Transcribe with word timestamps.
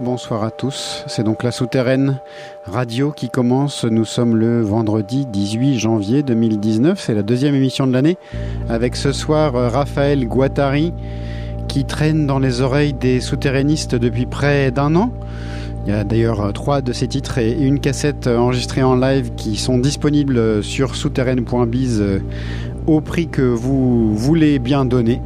bonsoir 0.00 0.42
à 0.42 0.50
tous. 0.50 1.04
C'est 1.06 1.22
donc 1.22 1.42
la 1.42 1.52
souterraine 1.52 2.18
radio 2.64 3.12
qui 3.12 3.28
commence. 3.28 3.84
Nous 3.84 4.04
sommes 4.04 4.36
le 4.36 4.60
vendredi 4.60 5.24
18 5.26 5.78
janvier 5.78 6.22
2019. 6.22 6.98
C'est 7.00 7.14
la 7.14 7.22
deuxième 7.22 7.54
émission 7.54 7.86
de 7.86 7.92
l'année. 7.92 8.18
Avec 8.68 8.96
ce 8.96 9.12
soir 9.12 9.52
Raphaël 9.52 10.26
Guattari 10.26 10.92
qui 11.68 11.84
traîne 11.84 12.26
dans 12.26 12.38
les 12.38 12.60
oreilles 12.60 12.92
des 12.92 13.20
souterrainistes 13.20 13.94
depuis 13.94 14.26
près 14.26 14.70
d'un 14.70 14.96
an. 14.96 15.12
Il 15.86 15.92
y 15.92 15.94
a 15.94 16.04
d'ailleurs 16.04 16.52
trois 16.52 16.80
de 16.80 16.92
ces 16.92 17.06
titres 17.06 17.38
et 17.38 17.52
une 17.52 17.78
cassette 17.78 18.26
enregistrée 18.26 18.82
en 18.82 18.96
live 18.96 19.32
qui 19.36 19.56
sont 19.56 19.78
disponibles 19.78 20.64
sur 20.64 20.96
souterraine.biz 20.96 22.02
au 22.86 23.00
prix 23.00 23.28
que 23.28 23.42
vous 23.42 24.16
voulez 24.16 24.58
bien 24.58 24.84
donner. 24.84 25.20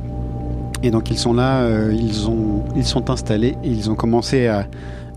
Et 0.82 0.90
donc 0.90 1.10
ils 1.10 1.18
sont 1.18 1.32
là, 1.32 1.62
euh, 1.62 1.92
ils, 1.94 2.28
ont, 2.28 2.64
ils 2.76 2.84
sont 2.84 3.10
installés 3.10 3.56
ils 3.64 3.90
ont 3.90 3.94
commencé 3.94 4.46
à, 4.46 4.66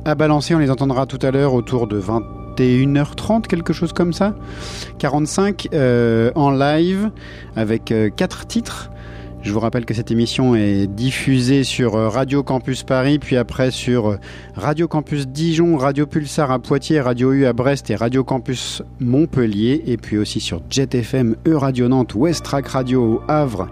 à 0.05 0.15
balancer. 0.15 0.55
On 0.55 0.59
les 0.59 0.71
entendra 0.71 1.05
tout 1.05 1.19
à 1.21 1.31
l'heure 1.31 1.53
autour 1.53 1.87
de 1.87 2.01
21h30, 2.01 3.43
quelque 3.47 3.73
chose 3.73 3.93
comme 3.93 4.13
ça. 4.13 4.35
45 4.99 5.69
euh, 5.73 6.31
en 6.35 6.51
live 6.51 7.11
avec 7.55 7.91
euh, 7.91 8.09
quatre 8.09 8.47
titres. 8.47 8.91
Je 9.41 9.53
vous 9.53 9.61
rappelle 9.61 9.85
que 9.85 9.93
cette 9.93 10.11
émission 10.11 10.53
est 10.53 10.85
diffusée 10.85 11.63
sur 11.63 11.93
Radio 11.93 12.43
Campus 12.43 12.83
Paris, 12.83 13.19
puis 13.19 13.37
après 13.37 13.71
sur 13.71 14.17
Radio 14.55 14.89
Campus 14.89 15.29
Dijon, 15.29 15.77
Radio 15.77 16.05
Pulsar 16.05 16.51
à 16.51 16.59
Poitiers, 16.59 16.99
Radio 16.99 17.31
U 17.31 17.45
à 17.45 17.53
Brest 17.53 17.89
et 17.89 17.95
Radio 17.95 18.25
Campus 18.25 18.83
Montpellier, 18.99 19.81
et 19.87 19.95
puis 19.95 20.17
aussi 20.17 20.41
sur 20.41 20.61
Jet 20.69 20.93
FM, 20.93 21.37
E 21.47 21.55
Radio 21.55 21.87
Nantes, 21.87 22.15
West 22.15 22.45
Radio 22.47 23.01
au 23.01 23.21
Havre, 23.29 23.69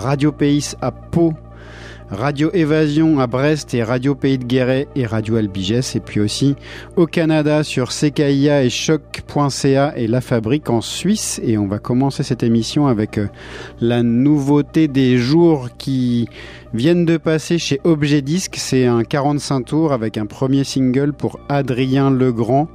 Radio 0.00 0.32
Pays 0.32 0.72
à 0.80 0.92
Pau, 0.92 1.34
Radio 2.10 2.50
Évasion 2.54 3.20
à 3.20 3.26
Brest 3.26 3.74
et 3.74 3.82
Radio 3.82 4.14
Pays 4.14 4.38
de 4.38 4.44
Guéret 4.44 4.88
et 4.96 5.04
Radio 5.04 5.36
Albigès 5.36 5.94
et 5.94 6.00
puis 6.00 6.20
aussi 6.20 6.56
au 6.96 7.04
Canada 7.04 7.62
sur 7.62 7.90
CKIA 7.90 8.64
et 8.64 8.70
choc.ca 8.70 9.92
et 9.96 10.06
La 10.06 10.22
Fabrique 10.22 10.70
en 10.70 10.80
Suisse. 10.80 11.38
Et 11.44 11.58
on 11.58 11.66
va 11.66 11.78
commencer 11.78 12.22
cette 12.22 12.42
émission 12.42 12.86
avec 12.86 13.18
euh, 13.18 13.28
la 13.82 14.02
nouveauté 14.02 14.88
des 14.88 15.18
jours 15.18 15.68
qui 15.76 16.28
viennent 16.72 17.04
de 17.04 17.18
passer 17.18 17.58
chez 17.58 17.78
Objet 17.84 18.22
Disque, 18.22 18.56
c'est 18.56 18.86
un 18.86 19.04
45 19.04 19.66
tours 19.66 19.92
avec 19.92 20.16
un 20.16 20.24
premier 20.24 20.64
single 20.64 21.12
pour 21.12 21.38
Adrien 21.50 22.10
Legrand. 22.10 22.68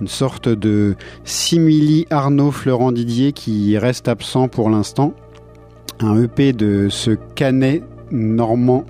Une 0.00 0.08
sorte 0.08 0.48
de 0.48 0.96
simili 1.24 2.06
Arnaud 2.08 2.50
Florent 2.50 2.90
Didier 2.90 3.32
qui 3.32 3.76
reste 3.76 4.08
absent 4.08 4.48
pour 4.48 4.70
l'instant 4.70 5.14
un 6.00 6.20
EP 6.22 6.52
de 6.52 6.88
ce 6.90 7.12
canet 7.34 7.82
normand 8.10 8.84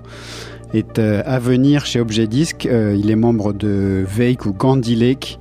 est 0.73 0.99
euh, 0.99 1.21
à 1.25 1.39
venir 1.39 1.85
chez 1.85 1.99
Objet 1.99 2.27
Disc. 2.27 2.65
Euh, 2.65 2.95
il 2.97 3.09
est 3.09 3.15
membre 3.15 3.53
de 3.53 4.03
Veik 4.07 4.45
ou 4.45 4.53
Gandhi 4.53 4.95
Lake. 4.95 5.39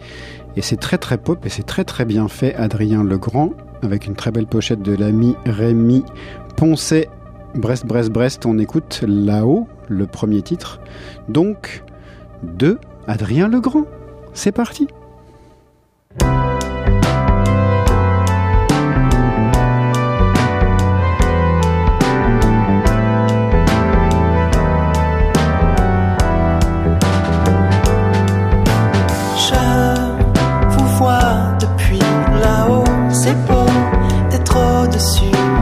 Et 0.56 0.62
c'est 0.62 0.76
très 0.76 0.98
très 0.98 1.18
pop 1.18 1.44
et 1.44 1.48
c'est 1.48 1.64
très 1.64 1.84
très 1.84 2.04
bien 2.04 2.28
fait. 2.28 2.54
Adrien 2.54 3.02
Legrand, 3.02 3.52
avec 3.82 4.06
une 4.06 4.14
très 4.14 4.30
belle 4.30 4.46
pochette 4.46 4.82
de 4.82 4.94
l'ami 4.94 5.34
Rémi 5.46 6.04
Poncet. 6.56 7.08
Brest, 7.54 7.86
Brest, 7.86 8.10
Brest, 8.10 8.46
on 8.46 8.58
écoute 8.58 9.04
là-haut, 9.06 9.66
le 9.88 10.06
premier 10.06 10.42
titre. 10.42 10.80
Donc, 11.28 11.84
de 12.42 12.78
Adrien 13.06 13.48
Legrand. 13.48 13.84
C'est 14.32 14.52
parti! 14.52 14.88
trop 34.54 34.86
déçu. 34.86 35.53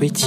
быть. 0.00 0.26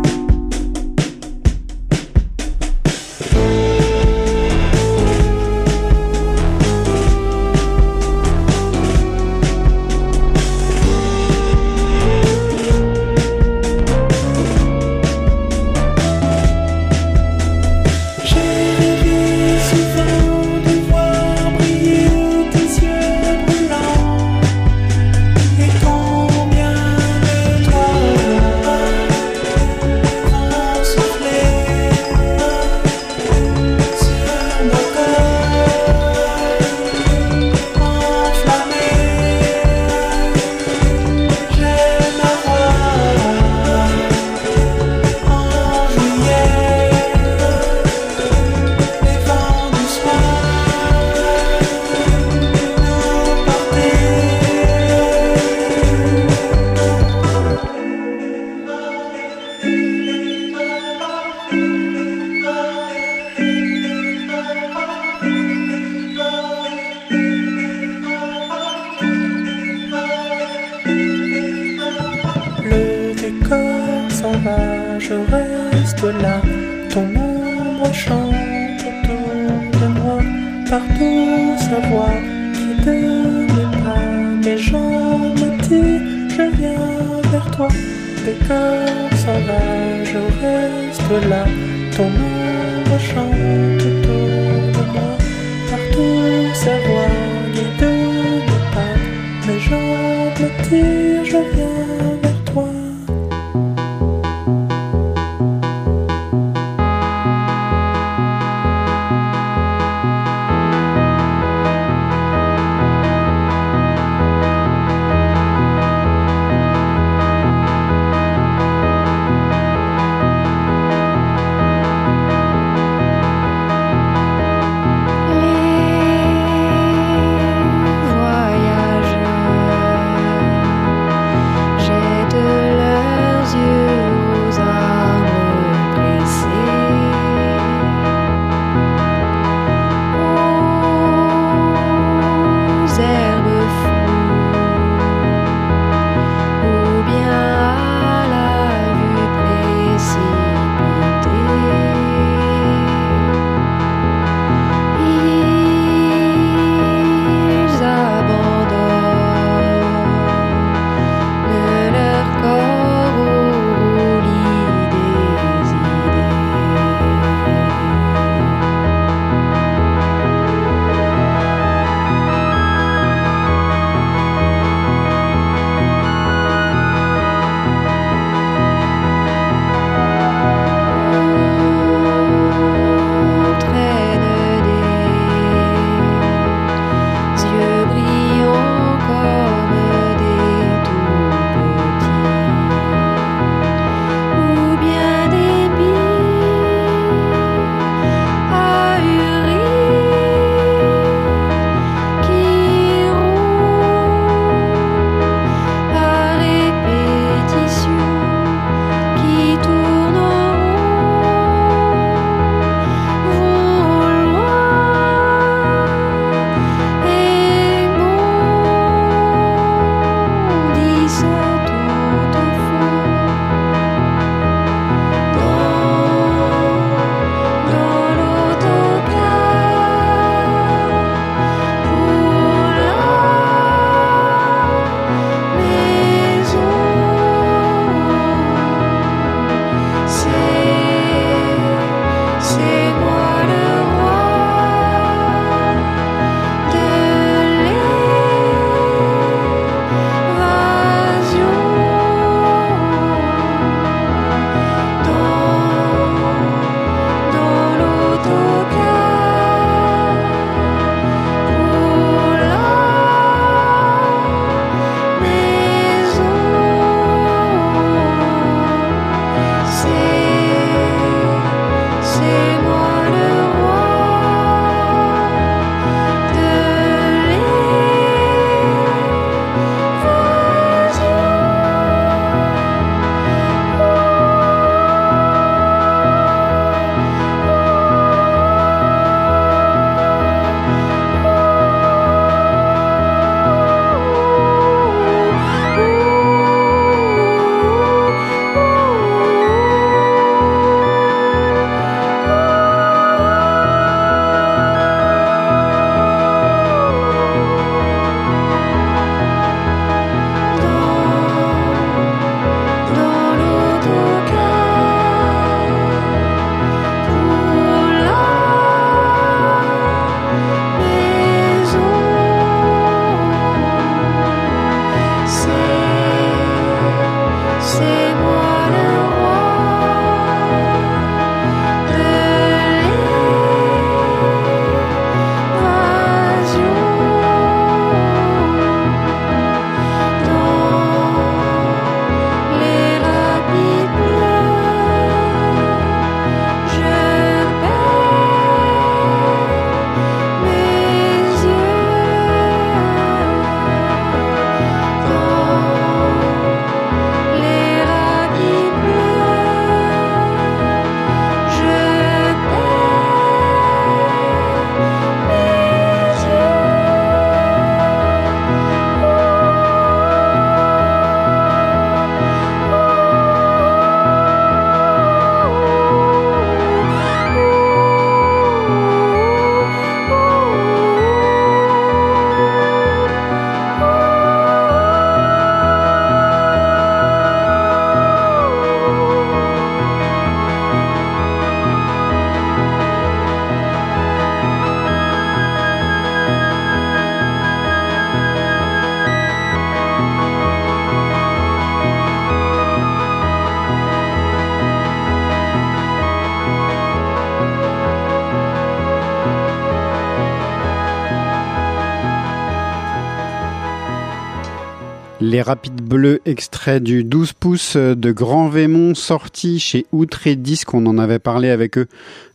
Les 415.41 415.45
Rapides 415.45 415.81
Bleus, 415.81 416.19
extrait 416.27 416.79
du 416.79 417.03
12 417.03 417.33
pouces 417.33 417.75
de 417.75 418.11
Grand 418.11 418.47
Vémont, 418.47 418.93
sorti 418.93 419.57
chez 419.57 419.87
Outré 419.91 420.35
Disque. 420.35 420.75
On 420.75 420.85
en 420.85 420.99
avait 420.99 421.17
parlé 421.17 421.49
avec 421.49 421.79
eux 421.79 421.87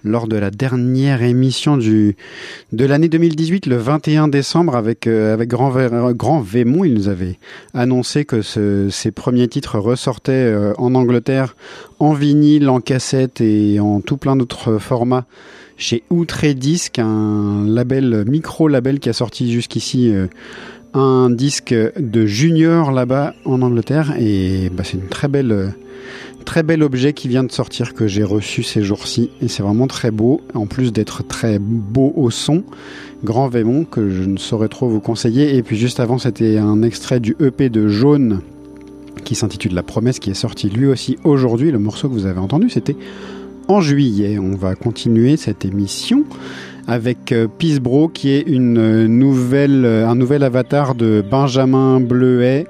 lors 0.03 0.27
de 0.27 0.35
la 0.35 0.51
dernière 0.51 1.23
émission 1.23 1.77
du, 1.77 2.17
de 2.73 2.85
l'année 2.85 3.09
2018, 3.09 3.67
le 3.67 3.77
21 3.77 4.27
décembre, 4.27 4.75
avec, 4.75 5.07
euh, 5.07 5.33
avec 5.33 5.49
Grand, 5.49 5.73
Grand 6.15 6.41
Vémont. 6.41 6.83
Ils 6.83 6.95
nous 6.95 7.09
avaient 7.09 7.39
annoncé 7.75 8.25
que 8.25 8.43
ce, 8.43 8.89
ces 8.91 9.13
premiers 9.13 9.47
titres 9.47 9.79
ressortaient 9.79 10.33
euh, 10.33 10.73
en 10.77 10.97
Angleterre 10.97 11.55
en 12.01 12.13
vinyle, 12.13 12.69
en 12.69 12.81
cassette 12.81 13.41
et 13.41 13.79
en 13.79 14.01
tout 14.01 14.17
plein 14.17 14.35
d'autres 14.35 14.79
formats 14.79 15.27
chez 15.77 16.03
Outré 16.11 16.55
Disque, 16.55 16.99
un 16.99 17.65
label, 17.67 18.25
micro-label 18.27 18.99
qui 18.99 19.09
a 19.09 19.13
sorti 19.13 19.53
jusqu'ici 19.53 20.11
euh, 20.11 20.27
un 20.97 21.29
disque 21.29 21.75
de 21.75 22.27
junior 22.27 22.91
là-bas 22.91 23.35
en 23.45 23.61
Angleterre 23.61 24.15
et 24.19 24.71
bah, 24.71 24.83
c'est 24.83 24.97
une 24.97 25.09
très 25.09 25.29
belle 25.29 25.75
très 26.47 26.63
bel 26.63 26.83
objet 26.83 27.13
qui 27.13 27.29
vient 27.29 27.45
de 27.45 27.53
sortir 27.53 27.93
que 27.93 28.07
j'ai 28.07 28.23
reçu 28.23 28.63
ces 28.63 28.83
jours-ci 28.83 29.31
et 29.43 29.49
c'est 29.49 29.63
vraiment 29.63 29.89
très 29.89 30.11
beau. 30.11 30.41
En 30.55 30.67
plus 30.67 30.93
d'être 30.93 31.27
très 31.27 31.59
beau 31.59 32.13
au 32.17 32.31
son 32.31 32.65
Grand 33.25 33.49
Vémont 33.49 33.85
que 33.85 34.09
je 34.09 34.23
ne 34.23 34.39
saurais 34.39 34.69
trop 34.69 34.89
vous 34.89 35.01
conseiller. 35.01 35.57
Et 35.57 35.63
puis 35.63 35.77
juste 35.77 36.01
avant 36.01 36.17
c'était 36.17 36.57
un 36.57 36.83
extrait 36.83 37.21
du 37.21 37.37
EP 37.41 37.69
de 37.69 37.89
Jaune 37.89 38.41
qui 39.25 39.35
s'intitule 39.35 39.75
La 39.75 39.83
promesse 39.83 40.19
qui 40.19 40.31
est 40.31 40.35
sorti 40.35 40.71
lui 40.71 40.87
aussi 40.87 41.19
aujourd'hui. 41.25 41.73
Le 41.73 41.79
morceau 41.79 42.09
que 42.09 42.15
vous 42.15 42.27
avez 42.27 42.41
entendu 42.41 42.71
c'était 42.71 42.97
en 43.69 43.83
juillet. 43.83 44.39
On 44.39 44.55
va 44.57 44.77
continuer 44.77 45.37
cette 45.37 45.67
émission 45.67 46.25
avec 46.87 47.33
euh, 47.33 47.49
Peace 47.49 47.81
Bro 47.81 48.09
qui 48.09 48.31
est 48.31 48.43
une 48.43 49.07
nouvelle, 49.07 49.85
euh, 49.85 50.09
un 50.09 50.15
nouvel 50.15 50.43
avatar 50.43 50.95
de 50.95 51.25
Benjamin 51.29 52.01
Bleuet. 52.01 52.67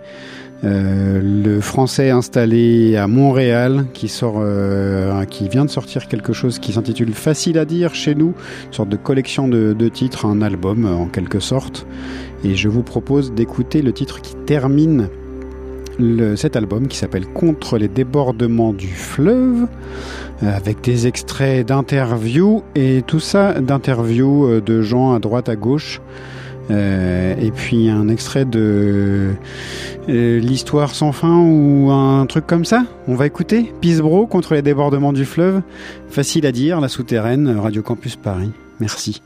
Euh, 0.65 1.21
le 1.23 1.61
français 1.61 2.09
installé 2.09 2.97
à 2.97 3.07
Montréal 3.07 3.85
qui 3.93 4.09
sort 4.09 4.37
euh, 4.39 5.25
qui 5.27 5.51
vient 5.51 5.67
de 5.67 5.71
sortir 5.71 6.09
quelque 6.09 6.33
chose 6.33 6.59
qui 6.59 6.73
s'intitule 6.73 7.13
Facile 7.13 7.59
à 7.59 7.67
dire 7.67 7.95
chez 7.95 8.15
nous, 8.15 8.33
une 8.67 8.73
sorte 8.73 8.89
de 8.89 8.97
collection 8.97 9.49
de, 9.49 9.75
de 9.75 9.89
titres, 9.89 10.25
un 10.25 10.41
album 10.41 10.87
en 10.87 11.07
quelque 11.07 11.41
sorte. 11.41 11.87
Et 12.43 12.55
je 12.55 12.69
vous 12.69 12.83
propose 12.83 13.33
d'écouter 13.35 13.83
le 13.83 13.93
titre 13.93 14.23
qui 14.23 14.35
termine 14.47 15.09
cet 16.37 16.57
album 16.57 16.89
qui 16.89 16.97
s'appelle 16.97 17.27
Contre 17.27 17.79
les 17.79 17.89
débordements 17.89 18.73
du 18.73 18.89
fleuve, 18.89 19.67
euh, 20.43 20.55
avec 20.55 20.83
des 20.83 21.07
extraits 21.07 21.67
d'interviews 21.67 22.63
et 22.75 23.03
tout 23.07 23.21
ça 23.21 23.61
d'interviews 23.61 24.45
euh, 24.45 24.61
de 24.61 24.83
gens 24.83 25.15
à 25.15 25.19
droite 25.19 25.49
à 25.49 25.57
gauche. 25.57 26.01
Euh, 26.71 27.35
et 27.41 27.53
puis 27.53 27.89
un 27.89 28.09
extrait 28.09 28.45
de 28.45 29.31
l'histoire 30.09 30.95
sans 30.95 31.13
fin 31.13 31.39
ou 31.39 31.91
un 31.91 32.27
truc 32.27 32.47
comme 32.47 32.65
ça. 32.65 32.85
On 33.07 33.15
va 33.15 33.27
écouter 33.27 33.73
Peace 33.81 34.01
Bro 34.01 34.27
contre 34.27 34.55
les 34.55 34.63
débordements 34.63 35.13
du 35.13 35.25
fleuve. 35.25 35.63
Facile 36.11 36.45
à 36.45 36.53
dire, 36.53 36.81
la 36.81 36.89
souterraine, 36.89 37.57
Radio 37.59 37.83
Campus 37.83 38.17
Paris. 38.17 38.51
Merci. 38.81 39.23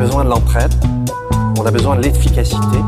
Besoin 0.00 0.24
de 0.24 0.30
l'entraide, 0.30 0.72
on 1.58 1.66
a 1.66 1.70
besoin 1.70 1.96
de 1.96 2.02
l'efficacité 2.02 2.78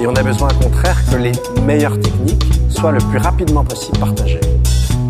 et 0.00 0.06
on 0.06 0.14
a 0.14 0.22
besoin 0.22 0.48
au 0.48 0.64
contraire 0.64 0.96
que 1.10 1.16
les 1.16 1.32
meilleures 1.62 1.98
techniques 1.98 2.44
soient 2.68 2.92
le 2.92 2.98
plus 2.98 3.18
rapidement 3.18 3.64
possible 3.64 3.98
partagées. 3.98 4.40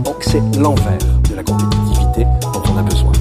Donc 0.03 0.17
c'est 0.23 0.41
l'envers 0.59 0.97
de 1.29 1.35
la 1.37 1.43
compétitivité 1.43 2.25
dont 2.55 2.63
on 2.73 2.79
a 2.79 2.83
besoin. 2.83 3.13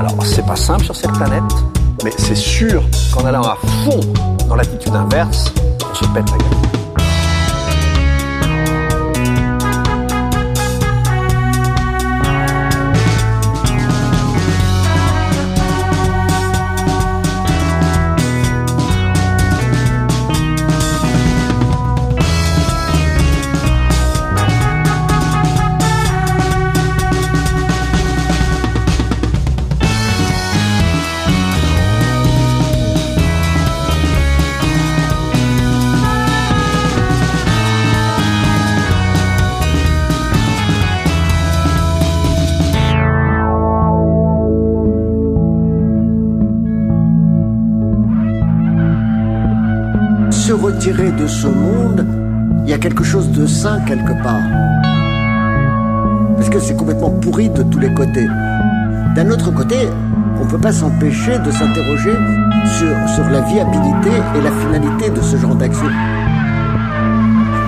Alors 0.00 0.14
c'est 0.24 0.46
pas 0.46 0.56
simple 0.56 0.84
sur 0.84 0.96
cette 0.96 1.12
planète, 1.12 1.42
mais 2.02 2.12
c'est 2.16 2.34
sûr 2.34 2.82
qu'en 3.12 3.26
allant 3.26 3.42
à 3.42 3.56
fond 3.84 4.00
dans 4.48 4.56
l'attitude 4.56 4.94
inverse, 4.94 5.52
on 5.90 5.94
se 5.94 6.04
pète 6.14 6.30
la 6.30 6.38
gueule. 6.38 6.71
Se 50.62 50.66
retirer 50.66 51.10
de 51.10 51.26
ce 51.26 51.48
monde, 51.48 52.06
il 52.64 52.70
y 52.70 52.72
a 52.72 52.78
quelque 52.78 53.02
chose 53.02 53.30
de 53.30 53.46
sain 53.46 53.80
quelque 53.80 54.12
part. 54.22 54.42
Parce 56.36 56.48
que 56.50 56.60
c'est 56.60 56.76
complètement 56.76 57.10
pourri 57.10 57.48
de 57.48 57.62
tous 57.64 57.78
les 57.80 57.92
côtés. 57.92 58.28
D'un 59.16 59.30
autre 59.30 59.50
côté, 59.52 59.76
on 60.40 60.44
ne 60.44 60.50
peut 60.50 60.58
pas 60.58 60.72
s'empêcher 60.72 61.38
de 61.38 61.50
s'interroger 61.50 62.14
sur, 62.78 63.08
sur 63.14 63.28
la 63.30 63.40
viabilité 63.40 64.10
et 64.36 64.40
la 64.40 64.52
finalité 64.52 65.10
de 65.10 65.20
ce 65.20 65.36
genre 65.36 65.54
d'action. 65.54 65.88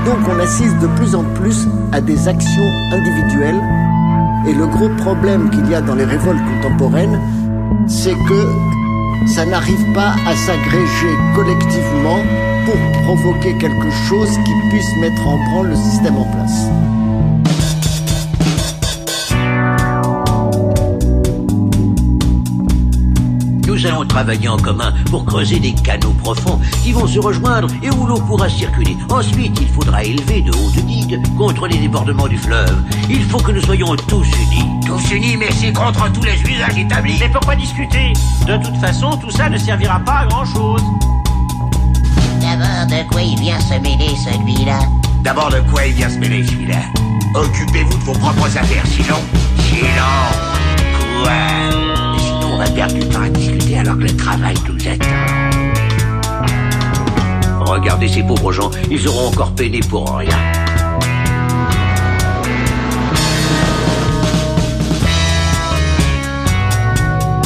Donc 0.07 0.19
on 0.29 0.39
assiste 0.41 0.79
de 0.79 0.87
plus 0.99 1.15
en 1.15 1.25
plus 1.35 1.67
à 1.93 2.01
des 2.01 2.29
actions 2.29 2.71
individuelles 2.93 3.61
et 4.47 4.53
le 4.53 4.67
gros 4.67 4.91
problème 4.99 5.51
qu'il 5.51 5.69
y 5.69 5.75
a 5.75 5.81
dans 5.81 5.95
les 5.95 6.05
révoltes 6.05 6.45
contemporaines, 6.63 7.19
c'est 7.89 8.15
que 8.29 9.27
ça 9.35 9.45
n'arrive 9.47 9.93
pas 9.95 10.15
à 10.29 10.37
s'agréger 10.37 11.15
collectivement 11.35 12.21
pour 12.65 12.77
provoquer 13.03 13.57
quelque 13.59 13.91
chose 14.09 14.31
qui 14.45 14.53
puisse 14.71 14.97
mettre 14.97 15.27
en 15.27 15.37
branle 15.51 15.69
le 15.69 15.77
système 15.77 16.17
en 16.17 16.25
place. 16.25 16.69
Nous 23.67 23.87
allons 23.87 24.07
travailler 24.07 24.49
en 24.49 24.57
commun 24.57 24.95
pour 25.11 25.27
creuser 25.27 25.59
des 25.59 25.73
canaux 25.73 26.15
profonds 26.23 26.59
qui 26.83 26.93
vont 26.93 27.07
se 27.07 27.19
rejoindre 27.19 27.69
et 27.83 27.91
où 27.91 28.07
l'eau 28.07 28.19
pourra 28.19 28.49
circuler. 28.49 28.97
Ensuite, 29.11 29.59
il 29.61 29.69
faudra 29.69 30.03
élever 30.03 30.41
de 30.41 30.51
hautes 30.53 30.87
digues 30.87 31.21
contre 31.37 31.67
les 31.67 31.77
débordements 31.77 32.29
du 32.29 32.39
fleuve. 32.39 32.83
Il 33.11 33.23
faut 33.25 33.39
que 33.39 33.53
nous 33.53 33.63
soyons 33.63 33.95
tous 34.09 34.25
unis. 34.25 34.65
Tous 34.87 35.13
unis, 35.13 35.37
mais 35.37 35.51
c'est 35.51 35.73
contre 35.73 36.11
tous 36.13 36.23
les 36.23 36.41
usages 36.51 36.79
établis. 36.79 37.17
Mais 37.21 37.29
pourquoi 37.29 37.57
discuter? 37.57 38.13
De 38.47 38.57
toute 38.57 38.77
façon, 38.77 39.19
tout 39.19 39.31
ça 39.31 39.51
ne 39.51 39.59
servira 39.59 40.01
pas 40.01 40.21
à 40.21 40.27
grand 40.27 40.47
D'abord, 42.55 42.87
de 42.87 43.11
quoi 43.11 43.21
il 43.21 43.37
vient 43.41 43.59
se 43.59 43.75
mêler 43.81 44.15
celui-là 44.15 44.79
D'abord, 45.25 45.51
de 45.51 45.59
quoi 45.73 45.87
il 45.87 45.95
vient 45.95 46.09
se 46.09 46.19
mêler 46.19 46.47
celui-là 46.47 46.83
Occupez-vous 47.35 47.99
de 47.99 48.05
vos 48.05 48.13
propres 48.13 48.47
affaires, 48.47 48.87
sinon. 48.87 49.17
Sinon. 49.59 49.89
Quoi? 51.21 51.33
Sinon, 52.17 52.53
on 52.53 52.59
va 52.59 52.67
perdre 52.67 52.95
du 52.95 53.09
temps 53.09 53.23
à 53.23 53.29
discuter 53.29 53.79
alors 53.79 53.97
que 53.97 54.03
le 54.03 54.17
travail 54.17 54.55
nous 54.69 54.79
attend. 54.87 55.05
Regardez 57.67 58.07
ces 58.07 58.23
pauvres 58.23 58.53
gens, 58.53 58.71
ils 58.89 59.09
auront 59.09 59.31
encore 59.31 59.53
peiné 59.57 59.81
pour 59.81 60.17
rien. 60.17 60.29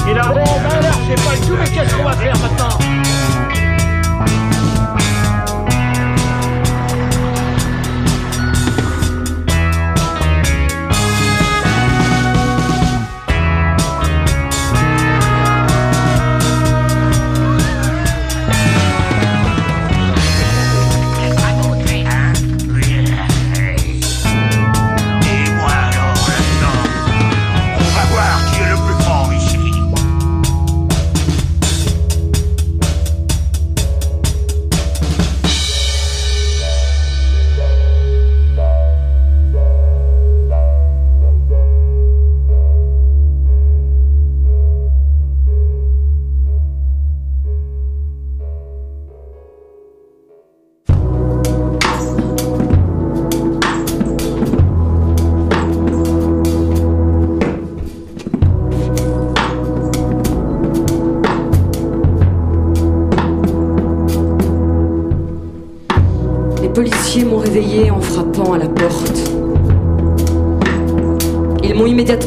Et 0.07 0.13
là, 0.13 0.23
bon, 0.29 0.35
ben 0.35 0.71
alors, 0.71 1.01
je 1.01 1.17
sais 1.17 1.27
pas 1.27 1.35
du 1.35 1.47
tout, 1.47 1.57
mais 1.59 1.71
qu'est-ce 1.71 1.95
qu'on 1.95 2.05
va 2.05 2.13
faire 2.13 2.39
maintenant? 2.41 2.98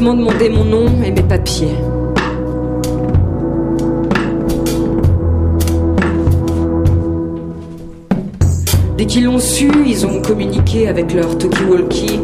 Immédiatement 0.01 0.15
demandé 0.15 0.49
mon 0.49 0.63
nom 0.65 0.85
et 1.03 1.11
mes 1.11 1.21
papiers. 1.21 1.75
Dès 8.97 9.05
qu'ils 9.05 9.25
l'ont 9.25 9.39
su, 9.39 9.69
ils 9.85 10.05
ont 10.05 10.21
communiqué 10.21 10.87
avec 10.87 11.13
leur 11.13 11.37
talkie-walkie. 11.37 12.19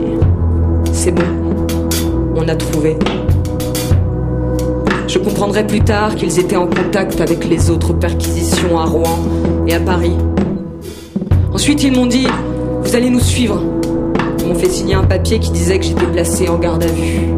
C'est 0.92 1.12
bon, 1.12 1.24
on 2.36 2.48
a 2.48 2.56
trouvé. 2.56 2.98
Je 5.08 5.20
comprendrai 5.20 5.66
plus 5.66 5.82
tard 5.82 6.16
qu'ils 6.16 6.40
étaient 6.40 6.56
en 6.56 6.68
contact 6.68 7.22
avec 7.22 7.48
les 7.48 7.70
autres 7.70 7.94
perquisitions 7.94 8.78
à 8.78 8.86
Rouen 8.86 9.20
et 9.68 9.74
à 9.74 9.80
Paris. 9.80 10.16
Ensuite, 11.54 11.84
ils 11.84 11.94
m'ont 11.94 12.06
dit 12.06 12.28
Vous 12.84 12.96
allez 12.96 13.10
nous 13.10 13.20
suivre. 13.20 13.64
Ils 14.40 14.48
m'ont 14.48 14.56
fait 14.56 14.70
signer 14.70 14.96
un 14.96 15.04
papier 15.04 15.40
qui 15.40 15.52
disait 15.52 15.80
que 15.80 15.86
j'étais 15.86 16.06
placé 16.06 16.50
en 16.50 16.58
garde 16.58 16.84
à 16.84 16.88
vue. 16.88 17.34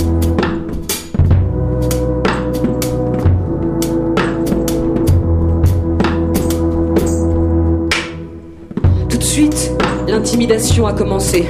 L'intimidation 10.49 10.87
a 10.87 10.93
commencé. 10.93 11.45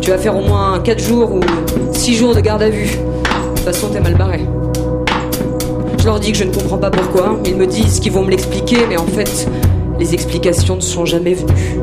Tu 0.00 0.10
vas 0.10 0.18
faire 0.18 0.36
au 0.36 0.42
moins 0.42 0.78
4 0.78 1.02
jours 1.02 1.32
ou 1.32 1.40
6 1.92 2.14
jours 2.14 2.34
de 2.36 2.40
garde 2.40 2.62
à 2.62 2.70
vue. 2.70 2.86
De 2.86 3.56
toute 3.56 3.64
façon, 3.64 3.88
t'es 3.88 4.00
mal 4.00 4.14
barré. 4.14 4.40
Je 5.98 6.04
leur 6.04 6.20
dis 6.20 6.30
que 6.30 6.38
je 6.38 6.44
ne 6.44 6.52
comprends 6.52 6.78
pas 6.78 6.90
pourquoi. 6.90 7.40
Ils 7.44 7.56
me 7.56 7.66
disent 7.66 7.98
qu'ils 7.98 8.12
vont 8.12 8.22
me 8.22 8.30
l'expliquer, 8.30 8.78
mais 8.88 8.96
en 8.96 9.06
fait, 9.06 9.48
les 9.98 10.14
explications 10.14 10.76
ne 10.76 10.80
sont 10.80 11.04
jamais 11.04 11.34
venues. 11.34 11.80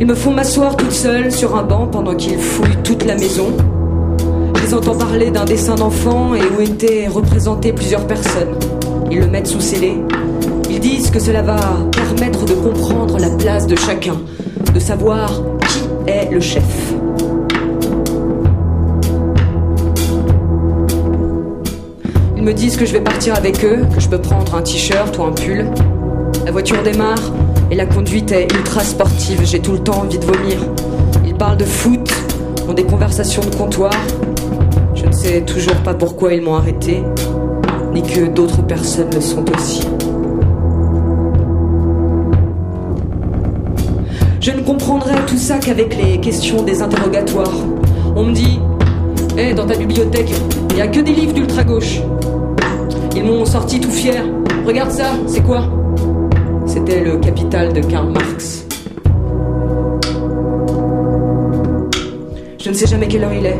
Ils 0.00 0.06
me 0.06 0.14
font 0.14 0.32
m'asseoir 0.32 0.76
toute 0.76 0.92
seule 0.92 1.32
sur 1.32 1.56
un 1.56 1.62
banc 1.62 1.86
pendant 1.86 2.14
qu'ils 2.14 2.38
fouillent 2.38 2.82
toute 2.84 3.06
la 3.06 3.14
maison. 3.14 3.52
Je 4.56 4.62
les 4.62 4.74
entends 4.74 4.96
parler 4.96 5.30
d'un 5.30 5.46
dessin 5.46 5.76
d'enfant 5.76 6.34
et 6.34 6.42
où 6.42 6.60
étaient 6.60 7.08
représentées 7.08 7.72
plusieurs 7.72 8.06
personnes. 8.06 8.54
Ils 9.10 9.18
le 9.18 9.26
mettent 9.26 9.48
sous 9.48 9.60
scellé. 9.60 9.98
Ils 10.70 10.78
disent 10.78 11.10
que 11.10 11.18
cela 11.18 11.42
va 11.42 11.58
permettre 11.90 12.44
de 12.44 12.54
comprendre 12.54 13.18
la 13.18 13.30
place 13.30 13.66
de 13.66 13.74
chacun, 13.74 14.16
de 14.72 14.78
savoir 14.78 15.42
qui 15.68 16.10
est 16.10 16.30
le 16.30 16.40
chef. 16.40 16.94
Ils 22.36 22.42
me 22.42 22.54
disent 22.54 22.76
que 22.76 22.86
je 22.86 22.92
vais 22.92 23.00
partir 23.00 23.34
avec 23.34 23.64
eux, 23.64 23.84
que 23.92 24.00
je 24.00 24.08
peux 24.08 24.20
prendre 24.20 24.54
un 24.54 24.62
t-shirt 24.62 25.18
ou 25.18 25.24
un 25.24 25.32
pull. 25.32 25.66
La 26.44 26.52
voiture 26.52 26.82
démarre 26.82 27.32
et 27.70 27.74
la 27.74 27.86
conduite 27.86 28.32
est 28.32 28.52
ultra 28.54 28.80
sportive. 28.80 29.40
J'ai 29.44 29.60
tout 29.60 29.72
le 29.72 29.80
temps 29.80 30.02
envie 30.02 30.18
de 30.18 30.24
vomir. 30.24 30.58
Ils 31.26 31.34
parlent 31.34 31.58
de 31.58 31.64
foot, 31.64 32.10
ont 32.68 32.72
des 32.72 32.84
conversations 32.84 33.42
de 33.42 33.54
comptoir. 33.54 33.92
Je 34.94 35.04
ne 35.04 35.12
sais 35.12 35.40
toujours 35.42 35.76
pas 35.82 35.94
pourquoi 35.94 36.32
ils 36.32 36.42
m'ont 36.42 36.54
arrêté, 36.54 37.02
ni 37.92 38.02
que 38.02 38.26
d'autres 38.26 38.62
personnes 38.62 39.10
le 39.12 39.20
sont 39.20 39.44
aussi. 39.56 39.86
Je 44.40 44.52
ne 44.52 44.62
comprendrai 44.62 45.14
tout 45.26 45.36
ça 45.36 45.58
qu'avec 45.58 45.96
les 45.96 46.18
questions 46.18 46.62
des 46.62 46.80
interrogatoires. 46.80 47.52
On 48.16 48.24
me 48.24 48.32
dit 48.32 48.58
Hé, 49.36 49.54
dans 49.54 49.66
ta 49.66 49.76
bibliothèque, 49.76 50.30
il 50.70 50.76
n'y 50.76 50.82
a 50.82 50.88
que 50.88 51.00
des 51.00 51.12
livres 51.12 51.34
d'ultra-gauche. 51.34 52.00
Ils 53.14 53.24
m'ont 53.24 53.44
sorti 53.44 53.80
tout 53.80 53.90
fier. 53.90 54.24
Regarde 54.66 54.90
ça, 54.90 55.12
c'est 55.26 55.42
quoi? 55.42 55.62
C'était 56.66 57.00
le 57.00 57.18
capital 57.18 57.72
de 57.72 57.80
Karl 57.80 58.10
Marx. 58.10 58.66
Je 62.58 62.68
ne 62.68 62.74
sais 62.74 62.86
jamais 62.86 63.08
quelle 63.08 63.24
heure 63.24 63.32
il 63.32 63.46
est. 63.46 63.58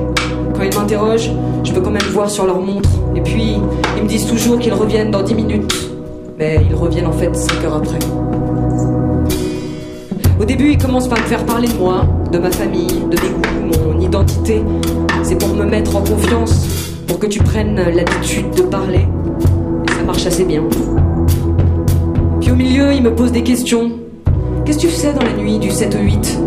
Quand 0.60 0.66
ils 0.66 0.78
m'interrogent, 0.78 1.30
je 1.64 1.72
peux 1.72 1.80
quand 1.80 1.90
même 1.90 2.02
voir 2.12 2.28
sur 2.28 2.44
leur 2.44 2.60
montre. 2.60 2.90
Et 3.16 3.22
puis, 3.22 3.56
ils 3.96 4.02
me 4.02 4.06
disent 4.06 4.26
toujours 4.26 4.58
qu'ils 4.58 4.74
reviennent 4.74 5.10
dans 5.10 5.22
10 5.22 5.34
minutes. 5.34 5.90
Mais 6.38 6.60
ils 6.68 6.76
reviennent 6.76 7.06
en 7.06 7.12
fait 7.12 7.34
5 7.34 7.64
heures 7.64 7.76
après. 7.76 7.98
Au 10.38 10.44
début, 10.44 10.72
ils 10.72 10.76
commencent 10.76 11.08
par 11.08 11.18
me 11.18 11.24
faire 11.24 11.46
parler 11.46 11.66
de 11.66 11.78
moi, 11.78 12.04
de 12.30 12.36
ma 12.36 12.50
famille, 12.50 12.88
de 13.10 13.16
mes 13.22 13.30
goûts, 13.30 13.88
mon 13.88 14.00
identité. 14.00 14.62
C'est 15.22 15.38
pour 15.38 15.48
me 15.54 15.64
mettre 15.64 15.96
en 15.96 16.02
confiance, 16.02 16.66
pour 17.06 17.18
que 17.18 17.26
tu 17.26 17.42
prennes 17.42 17.76
l'habitude 17.76 18.50
de 18.54 18.62
parler. 18.64 19.06
Et 19.88 19.92
ça 19.92 20.02
marche 20.04 20.26
assez 20.26 20.44
bien. 20.44 20.62
Puis 22.42 22.50
au 22.50 22.54
milieu, 22.54 22.92
ils 22.92 23.02
me 23.02 23.14
posent 23.14 23.32
des 23.32 23.44
questions. 23.44 23.92
Qu'est-ce 24.66 24.76
que 24.76 24.82
tu 24.82 24.88
faisais 24.88 25.14
dans 25.14 25.24
la 25.24 25.32
nuit 25.32 25.58
du 25.58 25.70
7 25.70 25.96
au 25.98 26.04
8 26.04 26.38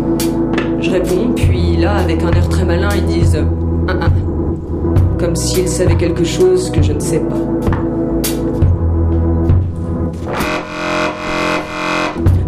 Je 0.82 0.90
réponds, 0.90 1.32
puis 1.34 1.76
là, 1.78 1.96
avec 1.96 2.22
un 2.22 2.30
air 2.30 2.48
très 2.48 2.64
malin, 2.64 2.90
ils 2.94 3.06
disent. 3.06 3.44
Comme 5.24 5.36
s'ils 5.36 5.70
savaient 5.70 5.96
quelque 5.96 6.22
chose 6.22 6.70
que 6.70 6.82
je 6.82 6.92
ne 6.92 7.00
sais 7.00 7.20
pas. 7.20 7.40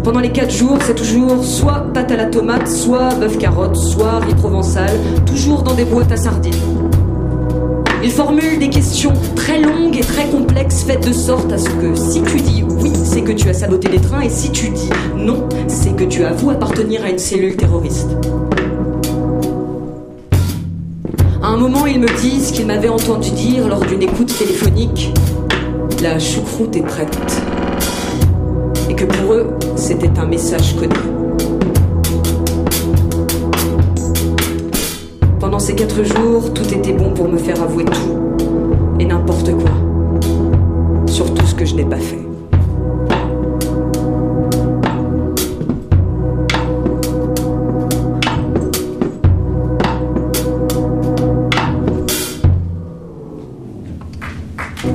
Pendant 0.03 0.19
les 0.19 0.31
4 0.31 0.51
jours, 0.51 0.77
c'est 0.85 0.93
toujours 0.93 1.43
soit 1.43 1.87
pâte 1.91 2.11
à 2.11 2.17
la 2.17 2.25
tomate, 2.25 2.67
soit 2.67 3.15
bœuf 3.15 3.39
carotte, 3.39 3.75
soit 3.75 4.19
riz 4.19 4.35
provençal, 4.35 4.91
toujours 5.25 5.63
dans 5.63 5.73
des 5.73 5.85
boîtes 5.85 6.11
à 6.11 6.17
sardines. 6.17 6.53
Ils 8.03 8.11
formulent 8.11 8.59
des 8.59 8.69
questions 8.69 9.13
très 9.35 9.59
longues 9.59 9.97
et 9.97 10.01
très 10.01 10.27
complexes, 10.27 10.83
faites 10.83 11.07
de 11.07 11.13
sorte 11.13 11.51
à 11.51 11.57
ce 11.57 11.69
que 11.71 11.95
si 11.95 12.21
tu 12.21 12.39
dis 12.41 12.63
oui, 12.63 12.91
c'est 13.03 13.21
que 13.21 13.31
tu 13.31 13.49
as 13.49 13.55
saboté 13.55 13.89
des 13.89 13.99
trains, 13.99 14.21
et 14.21 14.29
si 14.29 14.51
tu 14.51 14.69
dis 14.69 14.91
non, 15.15 15.49
c'est 15.65 15.95
que 15.95 16.03
tu 16.03 16.23
avoues 16.23 16.51
appartenir 16.51 17.03
à 17.03 17.09
une 17.09 17.17
cellule 17.17 17.55
terroriste. 17.55 18.15
Un 21.57 21.59
moment, 21.59 21.87
ils 21.87 21.99
me 21.99 22.21
disent 22.21 22.51
qu'ils 22.51 22.67
m'avaient 22.67 22.87
entendu 22.87 23.31
dire 23.31 23.67
lors 23.67 23.83
d'une 23.83 24.03
écoute 24.03 24.31
téléphonique 24.37 25.11
La 26.03 26.19
choucroute 26.19 26.75
est 26.75 26.83
prête. 26.83 27.41
Et 28.87 28.93
que 28.93 29.05
pour 29.05 29.33
eux, 29.33 29.49
c'était 29.75 30.19
un 30.19 30.27
message 30.27 30.75
codé. 30.75 30.95
Pendant 35.39 35.57
ces 35.57 35.73
quatre 35.73 36.03
jours, 36.03 36.53
tout 36.53 36.71
était 36.71 36.93
bon 36.93 37.11
pour 37.15 37.27
me 37.27 37.39
faire 37.39 37.59
avouer 37.59 37.85
tout 37.85 38.35
et 38.99 39.05
n'importe 39.05 39.51
quoi. 39.53 39.71
Surtout 41.07 41.47
ce 41.47 41.55
que 41.55 41.65
je 41.65 41.73
n'ai 41.73 41.85
pas 41.85 41.97
fait. 41.97 42.26
Le 54.87 54.93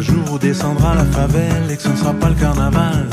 jour 0.00 0.32
où 0.32 0.38
descendra 0.38 0.94
la 0.94 1.04
favelle 1.04 1.70
et 1.70 1.76
que 1.76 1.82
ce 1.82 1.88
ne 1.88 1.96
sera 1.96 2.14
pas 2.14 2.28
le 2.28 2.34
carnaval, 2.34 3.03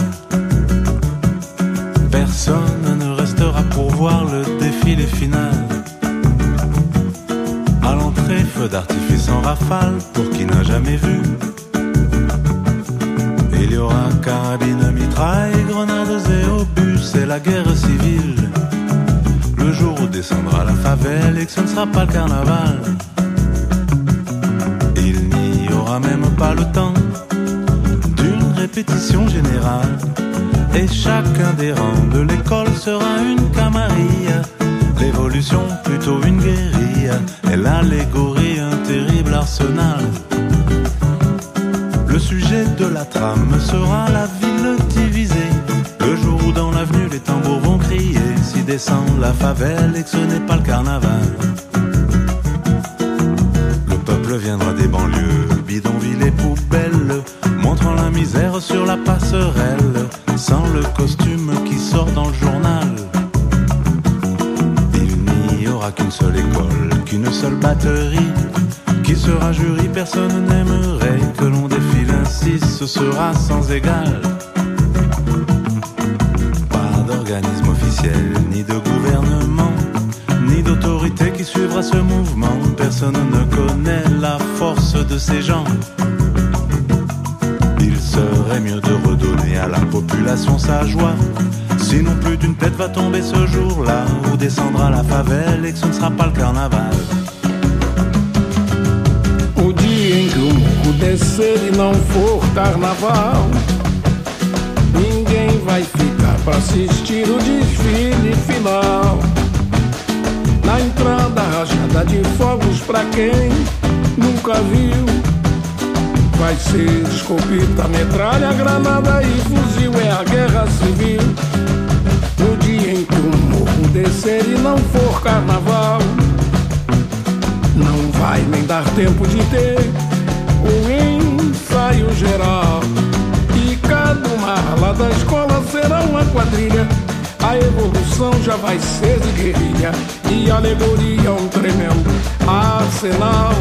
vai 138.57 138.77
ser 138.79 139.19
de 139.19 139.31
guerrilha 139.31 139.91
e 140.29 140.49
alegoria 140.51 141.31
um 141.31 141.47
tremendo 141.47 142.09
arsenal. 142.47 143.53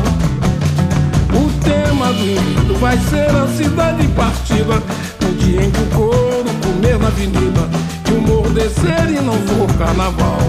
O 1.32 1.50
tema 1.60 2.12
do 2.12 2.28
enredo 2.28 2.74
vai 2.78 2.98
ser 2.98 3.30
a 3.30 3.46
cidade 3.48 4.06
partida 4.08 4.82
No 5.20 5.32
dia 5.34 5.62
em 5.62 5.70
que 5.70 5.80
o 5.80 5.86
couro 5.86 6.50
comer 6.64 6.98
na 6.98 7.06
avenida 7.06 7.68
E 8.08 8.12
o 8.14 8.20
morro 8.20 8.50
descer 8.50 9.08
e 9.10 9.20
não 9.20 9.34
for 9.34 9.72
carnaval 9.78 10.40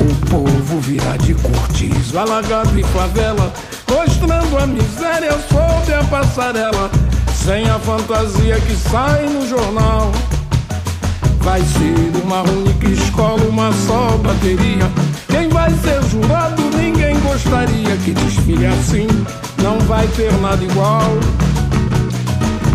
O 0.00 0.26
povo 0.26 0.80
virá 0.80 1.16
de 1.16 1.34
cortiço, 1.34 2.16
alagado 2.16 2.78
e 2.78 2.84
favela 2.84 3.52
Mostrando 3.90 4.56
a 4.56 4.66
miséria 4.66 5.32
sob 5.48 5.92
a 5.92 6.04
passarela 6.04 6.90
Sem 7.34 7.68
a 7.68 7.78
fantasia 7.80 8.60
que 8.60 8.76
sai 8.76 9.26
no 9.26 9.46
jornal 9.48 10.12
Vai 11.44 11.60
ser 11.60 12.24
uma 12.24 12.40
única 12.40 12.88
escola, 12.88 13.44
uma 13.44 13.70
só 13.86 14.16
bateria. 14.16 14.90
Quem 15.28 15.46
vai 15.50 15.70
ser 15.70 16.02
jurado 16.08 16.62
ninguém 16.74 17.20
gostaria 17.20 17.94
que 18.02 18.12
desfile 18.12 18.64
assim. 18.64 19.06
Não 19.62 19.78
vai 19.80 20.06
ter 20.08 20.32
nada 20.40 20.64
igual. 20.64 21.10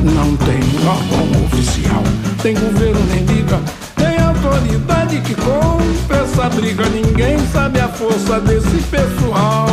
Não 0.04 0.38
tem 0.38 0.60
órgão 0.88 1.46
oficial 1.46 2.04
Tem 2.44 2.54
governo 2.54 3.02
nem 3.08 3.26
liga. 3.26 3.60
Tem 3.96 4.20
autoridade 4.20 5.20
que 5.22 5.34
compra 5.34 6.18
essa 6.18 6.48
briga. 6.50 6.88
Ninguém 6.90 7.40
sabe 7.52 7.80
a 7.80 7.88
força 7.88 8.40
desse 8.40 8.84
pessoal. 8.92 9.68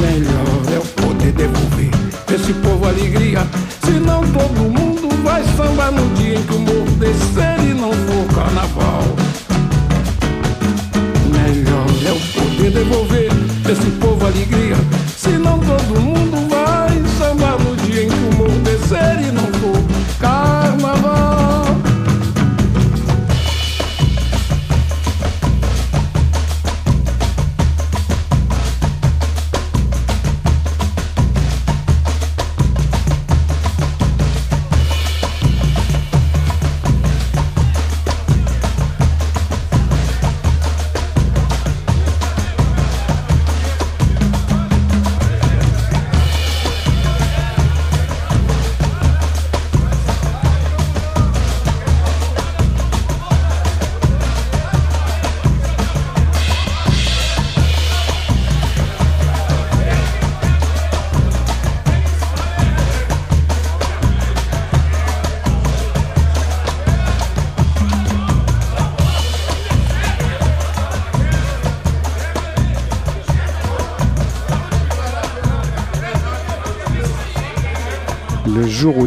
Melhor 0.00 0.74
é 0.74 0.78
o 0.78 1.06
poder 1.06 1.32
devolver. 1.32 1.90
Esse 2.34 2.54
povo 2.54 2.88
alegria 2.88 3.46
Senão 3.84 4.22
todo 4.28 4.58
mundo 4.58 4.81
vai 5.42 5.56
sambar 5.56 5.92
no 5.92 6.08
dia 6.14 6.34
em 6.34 6.42
que 6.42 6.54
o 6.54 6.58
morro 6.60 6.90
descer 6.98 7.58
e 7.68 7.74
não 7.74 7.92
for 7.92 8.34
carnaval 8.34 9.02
Melhor 11.30 11.86
é 12.06 12.12
o 12.12 12.20
poder 12.32 12.70
devolver 12.70 13.30
esse 13.70 13.90
povo 13.92 14.26
alegria. 14.26 14.76
Senão 15.16 15.58
todo 15.58 16.00
mundo 16.00 16.11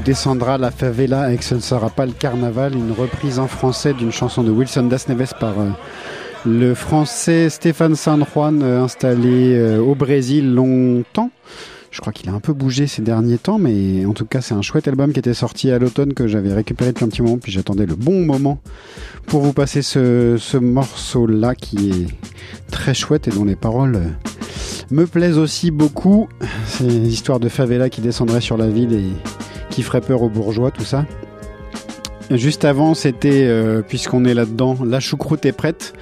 descendra 0.05 0.59
la 0.59 0.69
favela 0.69 1.33
et 1.33 1.37
que 1.37 1.43
ce 1.43 1.55
ne 1.55 1.59
sera 1.59 1.89
pas 1.89 2.05
le 2.05 2.11
carnaval, 2.11 2.75
une 2.75 2.91
reprise 2.91 3.39
en 3.39 3.47
français 3.47 3.93
d'une 3.93 4.11
chanson 4.11 4.43
de 4.43 4.51
Wilson 4.51 4.83
Das 4.83 5.07
Neves 5.09 5.33
par 5.39 5.59
euh, 5.59 5.69
le 6.45 6.75
français 6.75 7.49
Stéphane 7.49 7.95
San 7.95 8.23
Juan, 8.23 8.61
euh, 8.61 8.83
installé 8.83 9.55
euh, 9.55 9.79
au 9.79 9.95
Brésil 9.95 10.53
longtemps. 10.53 11.31
Je 11.89 12.01
crois 12.01 12.13
qu'il 12.13 12.29
a 12.29 12.33
un 12.33 12.39
peu 12.39 12.53
bougé 12.53 12.85
ces 12.85 13.01
derniers 13.01 13.39
temps, 13.39 13.57
mais 13.57 14.05
en 14.05 14.13
tout 14.13 14.25
cas, 14.25 14.41
c'est 14.41 14.53
un 14.53 14.61
chouette 14.61 14.87
album 14.87 15.11
qui 15.11 15.17
était 15.17 15.33
sorti 15.33 15.71
à 15.71 15.79
l'automne 15.79 16.13
que 16.13 16.27
j'avais 16.27 16.53
récupéré 16.53 16.91
depuis 16.91 17.05
un 17.05 17.09
petit 17.09 17.23
moment, 17.23 17.39
puis 17.39 17.51
j'attendais 17.51 17.87
le 17.87 17.95
bon 17.95 18.25
moment 18.25 18.59
pour 19.25 19.41
vous 19.41 19.53
passer 19.53 19.81
ce, 19.81 20.35
ce 20.37 20.57
morceau-là 20.57 21.55
qui 21.55 21.89
est 21.89 22.07
très 22.69 22.93
chouette 22.93 23.27
et 23.27 23.31
dont 23.31 23.45
les 23.45 23.55
paroles 23.55 24.01
me 24.91 25.07
plaisent 25.07 25.39
aussi 25.39 25.71
beaucoup. 25.71 26.27
C'est 26.67 26.83
une 26.83 27.07
histoire 27.07 27.39
de 27.39 27.49
favela 27.49 27.89
qui 27.89 28.01
descendrait 28.01 28.41
sur 28.41 28.57
la 28.57 28.67
ville 28.67 28.93
et 28.93 29.09
qui 29.75 29.83
ferait 29.83 29.99
peur 29.99 30.21
aux 30.21 30.29
bourgeois, 30.29 30.71
tout 30.71 30.85
ça. 30.85 31.05
Juste 32.31 32.63
avant, 32.63 32.93
c'était, 32.93 33.43
euh, 33.43 33.81
puisqu'on 33.81 34.23
est 34.23 34.33
là-dedans, 34.33 34.77
La 34.85 35.01
choucroute 35.01 35.45
est 35.45 35.51
prête. 35.51 35.93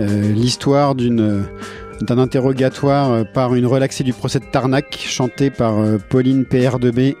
Euh, 0.00 0.32
L'histoire 0.32 0.96
d'un 0.96 2.18
interrogatoire 2.18 3.12
euh, 3.12 3.22
par 3.22 3.54
une 3.54 3.64
relaxée 3.64 4.02
du 4.02 4.12
procès 4.12 4.40
de 4.40 4.44
Tarnac, 4.52 4.98
chanté 4.98 5.50
par 5.50 5.76
Pauline 6.10 6.42
PR2B, 6.42 7.14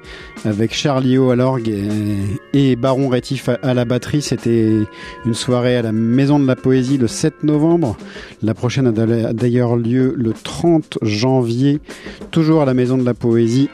avec 0.44 0.74
Charlie 0.74 1.18
O 1.18 1.30
à 1.30 1.36
l'orgue 1.36 1.72
et, 2.52 2.74
Baron 2.74 3.08
Rétif 3.08 3.48
à, 3.48 3.72
la 3.72 3.84
batterie. 3.84 4.22
C'était 4.22 4.72
une 5.24 5.34
soirée 5.34 5.76
à 5.76 5.82
la 5.82 5.92
Maison 5.92 6.40
de 6.40 6.46
la 6.48 6.56
Poésie 6.56 6.98
le 6.98 7.06
7 7.06 7.44
novembre. 7.44 7.96
La 8.42 8.54
prochaine 8.54 8.88
a 8.88 8.92
d'a- 8.92 9.32
d'ailleurs 9.32 9.76
lieu 9.76 10.14
le 10.18 10.32
30 10.32 10.98
janvier, 11.02 11.80
toujours 12.32 12.60
à 12.60 12.64
la 12.64 12.74
Maison 12.74 12.98
de 12.98 13.04
la 13.04 13.14
Poésie. 13.14 13.70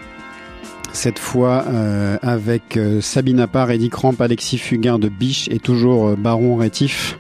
Cette 0.93 1.19
fois 1.19 1.65
euh, 1.69 2.19
avec 2.21 2.77
euh, 2.77 3.01
Sabine 3.01 3.41
Appart, 3.41 3.71
Eddie 3.71 3.89
Cramp, 3.89 4.15
Alexis 4.21 4.59
Fugain 4.59 4.99
de 4.99 5.09
Biche 5.09 5.49
et 5.51 5.59
toujours 5.59 6.09
euh, 6.09 6.17
Baron 6.17 6.57
Rétif 6.57 7.19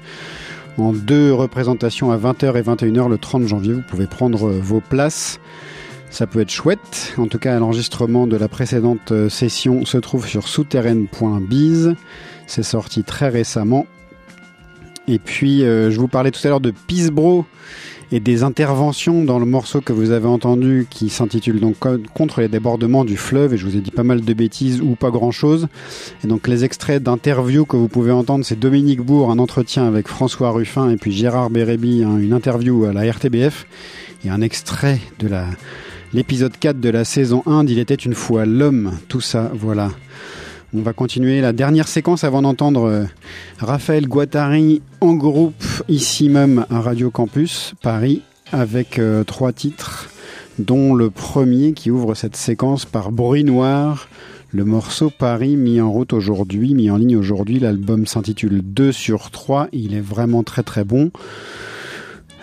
en 0.76 0.92
deux 0.92 1.32
représentations 1.32 2.12
à 2.12 2.18
20h 2.18 2.56
et 2.56 2.62
21h 2.62 3.08
le 3.08 3.18
30 3.18 3.46
janvier. 3.46 3.72
Vous 3.72 3.82
pouvez 3.82 4.06
prendre 4.06 4.50
vos 4.50 4.80
places. 4.80 5.40
Ça 6.10 6.26
peut 6.26 6.40
être 6.40 6.50
chouette. 6.50 7.14
En 7.16 7.26
tout 7.26 7.38
cas, 7.38 7.58
l'enregistrement 7.58 8.26
de 8.26 8.36
la 8.36 8.48
précédente 8.48 9.28
session 9.28 9.86
se 9.86 9.98
trouve 9.98 10.26
sur 10.26 10.48
souterraine.biz. 10.48 11.94
C'est 12.46 12.62
sorti 12.62 13.04
très 13.04 13.30
récemment. 13.30 13.86
Et 15.08 15.18
puis, 15.18 15.60
je 15.60 15.98
vous 15.98 16.08
parlais 16.08 16.30
tout 16.30 16.40
à 16.44 16.48
l'heure 16.48 16.60
de 16.60 16.72
Peacebro 16.86 17.46
et 18.12 18.20
des 18.20 18.42
interventions 18.42 19.24
dans 19.24 19.38
le 19.38 19.46
morceau 19.46 19.80
que 19.80 19.92
vous 19.94 20.10
avez 20.10 20.28
entendu 20.28 20.86
qui 20.88 21.08
s'intitule 21.08 21.58
donc 21.58 21.76
Contre 22.14 22.40
les 22.42 22.48
débordements 22.48 23.04
du 23.04 23.16
fleuve. 23.16 23.54
Et 23.54 23.56
je 23.56 23.66
vous 23.66 23.76
ai 23.76 23.80
dit 23.80 23.90
pas 23.90 24.04
mal 24.04 24.20
de 24.20 24.34
bêtises 24.34 24.82
ou 24.82 24.94
pas 24.94 25.10
grand 25.10 25.30
chose. 25.30 25.68
Et 26.22 26.26
donc, 26.26 26.46
les 26.46 26.64
extraits 26.64 27.02
d'interviews 27.02 27.64
que 27.64 27.76
vous 27.76 27.88
pouvez 27.88 28.12
entendre, 28.12 28.44
c'est 28.44 28.58
Dominique 28.58 29.00
Bourg, 29.00 29.30
un 29.30 29.38
entretien 29.38 29.86
avec 29.86 30.08
François 30.08 30.50
Ruffin 30.50 30.90
et 30.90 30.96
puis 30.96 31.10
Gérard 31.10 31.48
Bérébi, 31.48 32.02
une 32.02 32.34
interview 32.34 32.84
à 32.84 32.92
la 32.92 33.10
RTBF. 33.10 33.66
Et 34.24 34.28
un 34.28 34.42
extrait 34.42 35.00
de 35.18 35.28
la, 35.28 35.46
l'épisode 36.12 36.56
4 36.56 36.78
de 36.78 36.90
la 36.90 37.04
saison 37.04 37.42
1 37.46 37.64
d'Il 37.64 37.78
était 37.78 37.94
une 37.94 38.14
fois 38.14 38.44
l'homme. 38.44 38.92
Tout 39.08 39.22
ça, 39.22 39.50
voilà. 39.54 39.90
On 40.74 40.80
va 40.80 40.94
continuer 40.94 41.42
la 41.42 41.52
dernière 41.52 41.86
séquence 41.86 42.24
avant 42.24 42.40
d'entendre 42.40 42.84
euh, 42.88 43.04
Raphaël 43.58 44.08
Guattari 44.08 44.80
en 45.02 45.12
groupe 45.12 45.62
ici 45.86 46.30
même 46.30 46.64
à 46.70 46.80
Radio 46.80 47.10
Campus 47.10 47.74
Paris 47.82 48.22
avec 48.52 48.98
euh, 48.98 49.22
trois 49.22 49.52
titres 49.52 50.08
dont 50.58 50.94
le 50.94 51.10
premier 51.10 51.74
qui 51.74 51.90
ouvre 51.90 52.14
cette 52.14 52.36
séquence 52.36 52.86
par 52.86 53.12
Bruit 53.12 53.44
Noir, 53.44 54.08
le 54.50 54.64
morceau 54.64 55.10
Paris 55.10 55.56
mis 55.56 55.78
en 55.78 55.92
route 55.92 56.14
aujourd'hui, 56.14 56.72
mis 56.72 56.90
en 56.90 56.96
ligne 56.96 57.18
aujourd'hui. 57.18 57.58
L'album 57.58 58.06
s'intitule 58.06 58.62
2 58.62 58.92
sur 58.92 59.30
3, 59.30 59.68
il 59.72 59.94
est 59.94 60.00
vraiment 60.00 60.42
très 60.42 60.62
très 60.62 60.84
bon. 60.84 61.10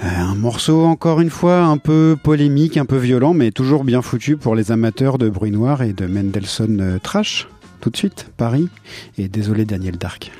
Euh, 0.03 0.07
un 0.07 0.35
morceau 0.35 0.85
encore 0.85 1.19
une 1.19 1.31
fois 1.31 1.63
un 1.63 1.77
peu 1.77 2.15
polémique, 2.21 2.77
un 2.77 2.85
peu 2.85 2.97
violent, 2.97 3.33
mais 3.33 3.49
toujours 3.49 3.83
bien 3.83 4.03
foutu 4.03 4.37
pour 4.37 4.53
les 4.53 4.71
amateurs 4.71 5.17
de 5.17 5.29
bruit 5.29 5.51
noir 5.51 5.81
et 5.81 5.93
de 5.93 6.05
Mendelssohn 6.05 6.99
Trash 7.01 7.47
tout 7.79 7.89
de 7.89 7.97
suite, 7.97 8.29
Paris, 8.37 8.69
et 9.17 9.27
désolé 9.27 9.65
Daniel 9.65 9.97
Dark. 9.97 10.31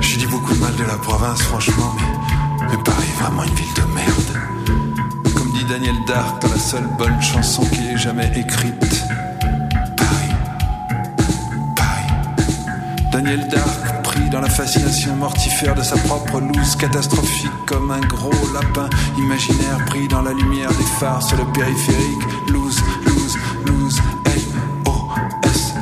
J'ai 0.00 0.16
dit 0.18 0.26
beaucoup 0.26 0.54
de 0.54 0.60
mal 0.60 0.74
de 0.76 0.84
la 0.84 0.96
province, 0.96 1.42
franchement, 1.42 1.94
mais, 1.96 2.68
mais 2.70 2.82
Paris 2.82 3.04
est 3.08 3.22
vraiment 3.22 3.44
une 3.44 3.54
ville 3.54 3.74
de 3.76 3.94
merde. 3.94 5.34
Comme 5.36 5.52
dit 5.52 5.64
Daniel 5.64 5.96
Dark 6.06 6.42
dans 6.42 6.48
la 6.48 6.58
seule 6.58 6.88
bonne 6.98 7.20
chanson 7.20 7.62
qui 7.66 7.86
ait 7.86 7.96
jamais 7.96 8.30
écrite. 8.36 9.04
Paris. 9.96 10.34
Paris. 11.76 12.12
Daniel 13.12 13.48
Dark 13.48 13.97
dans 14.30 14.40
la 14.40 14.50
fascination 14.50 15.14
mortifère 15.16 15.74
de 15.74 15.82
sa 15.82 15.96
propre 15.96 16.40
loose, 16.40 16.76
catastrophique 16.76 17.50
comme 17.66 17.90
un 17.90 18.00
gros 18.00 18.32
lapin 18.52 18.88
imaginaire 19.18 19.84
pris 19.86 20.06
dans 20.08 20.22
la 20.22 20.32
lumière 20.32 20.70
des 20.70 20.84
phares 20.98 21.22
sur 21.22 21.36
le 21.38 21.44
périphérique. 21.52 22.22
Loose, 22.48 22.80
loose, 23.06 23.36
loose, 23.66 23.98
L-O-S-E. 24.26 25.78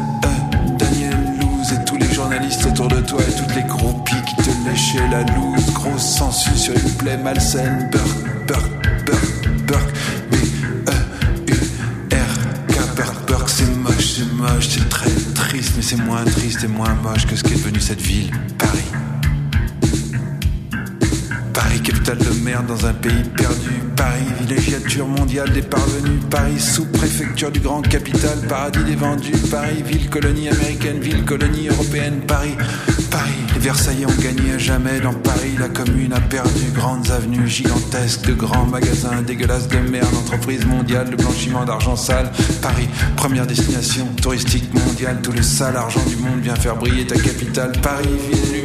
Daniel 0.79 1.38
Loose 1.40 1.72
et 1.72 1.85
tous 1.85 1.96
les 1.96 2.12
journalistes 2.12 2.64
autour 2.66 2.88
de 2.88 3.01
toi 3.01 3.20
et 3.27 3.33
toutes 3.33 3.55
les 3.55 3.64
groupies 3.64 4.22
qui 4.27 4.37
te 4.37 4.51
léchaient 4.68 5.09
la 5.11 5.22
loose. 5.22 5.72
Grosse 5.72 6.16
sensu 6.16 6.57
sur 6.57 6.75
une 6.75 6.90
plaie 6.96 7.16
malsaine. 7.16 7.88
Burk, 7.90 8.46
Burk, 8.46 8.70
Burk, 9.07 9.49
Burk. 9.66 9.94
B-E-U-R-K. 10.31 10.56
Mais 15.74 15.83
c'est 15.83 15.96
moins 15.96 16.24
triste 16.24 16.64
et 16.64 16.68
moins 16.68 16.94
moche 16.94 17.26
que 17.26 17.37
ce 17.37 17.42
qu'est 17.42 17.55
devenu 17.55 17.81
cette 17.81 18.00
ville, 18.00 18.31
Paris. 18.59 19.15
Paris, 21.57 21.81
capitale 21.81 22.19
de 22.19 22.45
merde 22.45 22.66
dans 22.66 22.85
un 22.85 22.92
pays 22.92 23.25
perdu. 23.35 23.71
Paris, 23.97 24.27
villégiature 24.40 25.09
mondiale 25.09 25.51
des 25.55 25.62
parvenus. 25.62 26.21
Paris, 26.31 26.61
sous-préfecture 26.61 27.51
du 27.51 27.61
grand 27.61 27.81
capital. 27.81 28.38
Paradis 28.47 28.85
des 28.85 28.95
vendus. 28.95 29.33
Paris, 29.51 29.83
ville 29.83 30.11
colonie 30.11 30.51
américaine, 30.51 31.01
ville 31.01 31.25
colonie 31.25 31.69
européenne. 31.69 32.21
Paris, 32.29 32.55
Paris, 33.11 33.33
les 33.55 33.61
Versaillais 33.61 34.05
ont 34.05 34.21
gagné 34.21 34.53
à 34.53 34.59
jamais. 34.59 35.01
Dans 35.01 35.14
Paris, 35.14 35.57
la 35.59 35.71
commune 35.71 36.12
a 36.12 36.21
perdu. 36.21 36.66
Grandes 36.75 37.11
avenues 37.11 37.49
gigantesques 37.49 38.27
de 38.27 38.35
grands 38.35 38.66
magasins 38.66 39.23
dégueulasses 39.23 39.69
de 39.69 39.79
merde. 39.79 40.14
Entreprise 40.14 40.66
mondiale 40.66 41.09
de 41.09 41.16
blanchiment 41.16 41.64
d'argent 41.64 41.97
sale. 41.97 42.31
Paris, 42.61 42.88
première 43.16 43.47
destination 43.47 44.07
touristique 44.21 44.75
mondiale. 44.75 45.21
Tout 45.23 45.33
le 45.33 45.42
sale 45.42 45.77
argent 45.77 46.05
du 46.07 46.16
monde 46.16 46.40
vient 46.40 46.57
faire 46.57 46.77
briller 46.77 47.07
ta 47.07 47.19
capitale. 47.19 47.73
Paris, 47.81 48.11
ville 48.31 48.56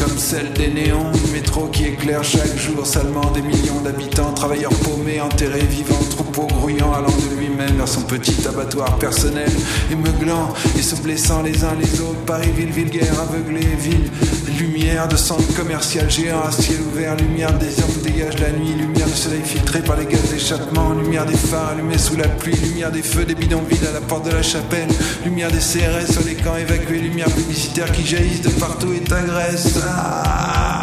comme 0.00 0.16
celle 0.16 0.52
des 0.52 0.68
néons. 0.68 1.10
Métro 1.32 1.66
qui 1.66 1.86
éclaire 1.86 2.24
chaque 2.24 2.56
jour 2.56 2.86
salement 2.86 3.30
des 3.32 3.42
millions 3.42 3.80
d'habitants. 3.82 4.32
Travailleurs 4.32 4.72
paumés, 4.84 5.20
enterrés, 5.20 5.60
vivants, 5.60 6.04
grouillant, 6.46 6.92
allant 6.92 7.08
de 7.08 7.36
lui-même 7.38 7.76
vers 7.76 7.88
son 7.88 8.02
petit 8.02 8.36
abattoir 8.46 8.98
personnel. 8.98 9.50
Et 9.90 9.96
meuglant 9.96 10.52
et 10.78 10.82
se 10.82 10.96
blessant 10.96 11.42
les 11.42 11.64
uns 11.64 11.74
les 11.80 12.00
autres. 12.00 12.20
Paris, 12.26 12.50
ville 12.56 12.70
vulgaire, 12.70 13.14
aveuglée, 13.20 13.66
ville, 13.78 14.10
lumière 14.58 15.08
de 15.08 15.16
centre 15.16 15.54
commercial 15.54 16.10
géant 16.10 16.42
à 16.42 16.52
ciel 16.52 16.78
ouvert. 16.92 17.16
Lumière 17.16 17.52
des 17.58 17.78
hommes 17.80 18.02
dégage 18.02 18.38
la 18.38 18.50
nuit. 18.50 18.74
Lumière 18.74 19.06
du 19.06 19.14
soleil 19.14 19.42
filtré 19.44 19.80
par 19.80 19.96
les 19.96 20.06
gaz 20.06 20.30
d'échappement. 20.30 20.90
Lumière 20.94 21.26
des 21.26 21.36
phares 21.36 21.70
allumés 21.70 21.98
sous 21.98 22.16
la 22.16 22.28
pluie. 22.28 22.56
Lumière 22.62 22.92
des 22.92 23.02
feux 23.02 23.24
des 23.24 23.34
bidonvilles 23.34 23.86
à 23.88 23.92
la 23.92 24.00
porte 24.00 24.26
de 24.26 24.32
la 24.32 24.42
chapelle. 24.42 24.88
Lumière 25.24 25.50
des 25.50 25.58
CRS 25.58 26.12
sur 26.12 26.24
les 26.24 26.34
camps 26.34 26.56
évacués. 26.56 26.98
Lumière 26.98 27.30
publicitaire 27.30 27.90
qui 27.92 28.06
jaillissent 28.06 28.42
de 28.42 28.50
partout 28.50 28.92
et 28.92 29.00
t'agresse. 29.00 29.78
Ah 29.86 30.79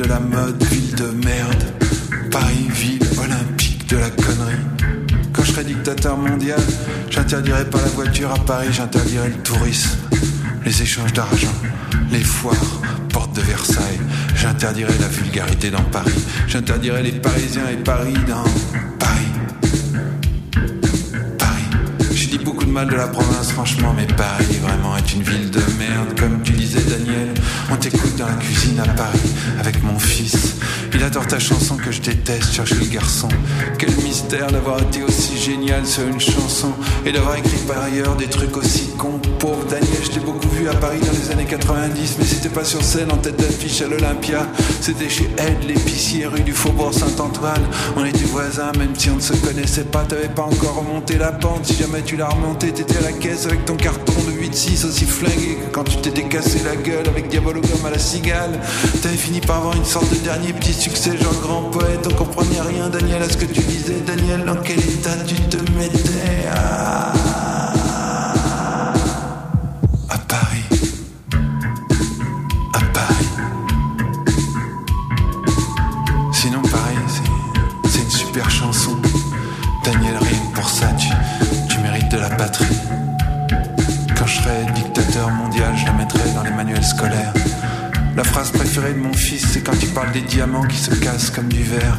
de 0.00 0.08
la 0.08 0.18
mode, 0.18 0.62
ville 0.64 0.94
de 0.94 1.10
merde. 1.26 1.64
Paris, 2.30 2.68
ville 2.70 3.02
olympique 3.22 3.86
de 3.88 3.98
la 3.98 4.08
connerie. 4.08 4.64
Quand 5.32 5.42
je 5.42 5.52
serai 5.52 5.64
dictateur 5.64 6.16
mondial, 6.16 6.60
j'interdirai 7.10 7.64
pas 7.66 7.80
la 7.82 7.88
voiture 7.88 8.32
à 8.32 8.38
Paris, 8.38 8.68
j'interdirai 8.70 9.28
le 9.28 9.42
tourisme, 9.42 9.98
les 10.64 10.82
échanges 10.82 11.12
d'argent, 11.12 11.52
les 12.10 12.20
foires, 12.20 12.80
portes 13.12 13.36
de 13.36 13.42
Versailles. 13.42 14.00
J'interdirai 14.36 14.96
la 14.98 15.08
vulgarité 15.08 15.70
dans 15.70 15.82
Paris. 15.82 16.24
J'interdirai 16.48 17.02
les 17.02 17.12
Parisiens 17.12 17.68
et 17.70 17.76
Paris 17.76 18.14
dans 18.26 18.44
mal 22.70 22.88
de 22.88 22.94
la 22.94 23.08
province, 23.08 23.50
franchement, 23.52 23.92
mais 23.96 24.06
Paris 24.06 24.58
vraiment 24.62 24.96
est 24.96 25.12
une 25.12 25.22
ville 25.22 25.50
de 25.50 25.60
merde. 25.78 26.18
Comme 26.18 26.40
tu 26.42 26.52
disais, 26.52 26.82
Daniel, 26.82 27.34
on 27.70 27.76
t'écoute 27.76 28.16
dans 28.16 28.26
la 28.26 28.34
cuisine 28.34 28.78
à 28.78 28.86
Paris 28.88 29.18
avec 29.58 29.82
mon 29.82 29.98
fils. 29.98 30.56
Il 30.92 31.04
adore 31.04 31.26
ta 31.26 31.38
chanson 31.38 31.76
que 31.76 31.92
je 31.92 32.00
déteste, 32.00 32.52
chercher 32.52 32.74
le 32.74 32.86
garçon. 32.86 33.28
Quel 33.78 33.94
mystère 34.02 34.48
d'avoir 34.50 34.82
été 34.82 35.02
aussi 35.02 35.38
génial 35.38 35.86
sur 35.86 36.06
une 36.06 36.20
chanson 36.20 36.72
et 37.06 37.12
d'avoir 37.12 37.36
écrit 37.36 37.58
par 37.66 37.82
ailleurs 37.82 38.16
des 38.16 38.26
trucs 38.26 38.56
aussi 38.56 38.90
cons. 38.98 39.20
Pauvre 39.38 39.64
Daniel, 39.64 39.88
je 40.02 40.10
t'ai 40.10 40.20
beaucoup 40.20 40.48
vu 40.48 40.68
à 40.68 40.74
Paris 40.74 40.98
dans 41.00 41.12
les 41.12 41.30
années 41.30 41.46
90, 41.46 42.16
mais 42.18 42.24
c'était 42.24 42.48
pas 42.48 42.64
sur 42.64 42.82
scène 42.82 43.10
en 43.12 43.16
tête 43.16 43.36
d'affiche 43.36 43.80
à 43.82 43.86
l'Olympia. 43.86 44.46
C'était 44.80 45.08
chez 45.08 45.30
Ed, 45.38 45.64
l'épicier, 45.66 46.26
rue 46.26 46.42
du 46.42 46.52
Faubourg 46.52 46.92
Saint-Antoine. 46.92 47.62
On 47.96 48.04
était 48.04 48.24
voisins, 48.24 48.72
même 48.78 48.94
si 48.96 49.10
on 49.10 49.16
ne 49.16 49.20
se 49.20 49.32
connaissait 49.34 49.84
pas. 49.84 50.04
T'avais 50.04 50.28
pas 50.28 50.42
encore 50.42 50.76
remonté 50.76 51.16
la 51.16 51.32
pente. 51.32 51.66
Si 51.66 51.76
jamais 51.76 52.02
tu 52.02 52.16
l'as 52.16 52.28
remonté, 52.28 52.72
t'étais 52.72 52.98
à 52.98 53.02
la 53.02 53.12
caisse 53.12 53.46
avec 53.46 53.64
ton 53.64 53.76
carton 53.76 54.12
de 54.26 54.32
8-6 54.32 54.86
aussi 54.86 55.04
flingué 55.04 55.56
que 55.56 55.72
quand 55.72 55.84
tu 55.84 55.96
t'étais 55.98 56.24
cassé 56.24 56.60
la 56.64 56.76
gueule 56.76 57.08
avec 57.08 57.28
Diabologum 57.28 57.86
à 57.86 57.90
la 57.90 57.98
cigale. 57.98 58.58
T'avais 59.02 59.16
fini 59.16 59.40
par 59.40 59.58
avoir 59.58 59.76
une 59.76 59.84
sorte 59.84 60.10
de 60.10 60.16
dernier 60.16 60.52
petit 60.52 60.79
succès, 60.80 61.16
genre 61.18 61.34
grand 61.42 61.62
poète. 61.70 62.06
On 62.10 62.14
comprenait 62.14 62.60
rien, 62.60 62.88
Daniel, 62.88 63.22
à 63.22 63.28
ce 63.28 63.36
que 63.36 63.44
tu 63.44 63.60
disais. 63.60 64.00
Daniel, 64.06 64.44
dans 64.44 64.56
quel 64.56 64.78
état 64.80 65.10
tu 65.26 65.34
te 65.34 65.56
mettais? 65.72 66.48
À, 66.52 67.12
Paris 70.28 70.64
À 72.72 72.78
Paris. 72.94 73.28
Sinon, 76.32 76.62
pareil, 76.62 76.96
c'est- 77.08 78.00
une 78.02 78.10
super 78.10 78.50
chanson. 78.50 78.96
Daniel, 79.84 80.16
rien 80.20 80.38
pour 80.54 80.68
ça, 80.68 80.86
tu, 80.98 81.08
tu 81.68 81.78
mérites 81.80 82.10
de 82.10 82.18
la 82.18 82.30
patrie. 82.30 82.76
Quand 84.16 84.26
je 84.26 84.40
serai 84.40 84.66
dictateur 84.74 85.30
mondial, 85.30 85.72
je 85.76 85.86
la 85.86 85.92
mettrai 85.92 86.30
dans 86.34 86.42
les 86.42 86.50
manuels 86.52 86.84
scolaires. 86.84 87.32
La 88.16 88.24
phrase 88.24 88.50
préférée 88.50 88.92
de 88.92 88.98
mon 88.98 89.12
fils, 89.12 89.46
c'est 89.52 89.62
quand 89.62 89.80
il 89.82 89.88
parle 89.90 90.12
des 90.12 90.20
diamants 90.22 90.66
qui 90.66 90.76
se 90.76 90.94
cassent 90.94 91.30
comme 91.30 91.48
du 91.48 91.62
verre. 91.62 91.98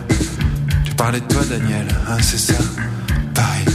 Tu 0.83 0.93
parlais 0.93 1.21
de 1.21 1.25
toi, 1.25 1.41
Daniel, 1.49 1.87
hein, 2.09 2.17
c'est 2.21 2.37
ça 2.37 2.59
Paris. 3.33 3.65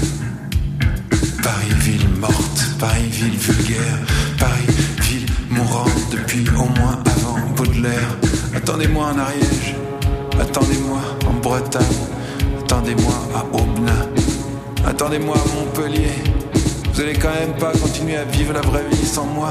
Paris, 1.42 1.72
ville 1.80 2.08
morte. 2.20 2.66
Paris, 2.78 3.08
ville 3.10 3.38
vulgaire. 3.38 3.98
Paris, 4.38 4.66
ville 5.00 5.26
mourante 5.50 6.10
depuis 6.12 6.46
au 6.50 6.68
moins 6.78 7.02
avant 7.06 7.38
Baudelaire. 7.56 8.16
Attendez-moi 8.54 9.06
en 9.14 9.18
Ariège. 9.18 9.74
Attendez-moi 10.38 11.00
en 11.26 11.32
Bretagne. 11.40 11.82
Attendez-moi 12.60 13.14
à 13.34 13.56
Aubenas. 13.56 14.06
Attendez-moi 14.86 15.36
à 15.36 15.54
Montpellier. 15.54 16.12
Vous 16.92 17.00
allez 17.00 17.14
quand 17.14 17.32
même 17.32 17.56
pas 17.58 17.72
continuer 17.72 18.16
à 18.16 18.24
vivre 18.24 18.52
la 18.52 18.60
vraie 18.60 18.84
vie 18.90 19.06
sans 19.06 19.26
moi. 19.26 19.50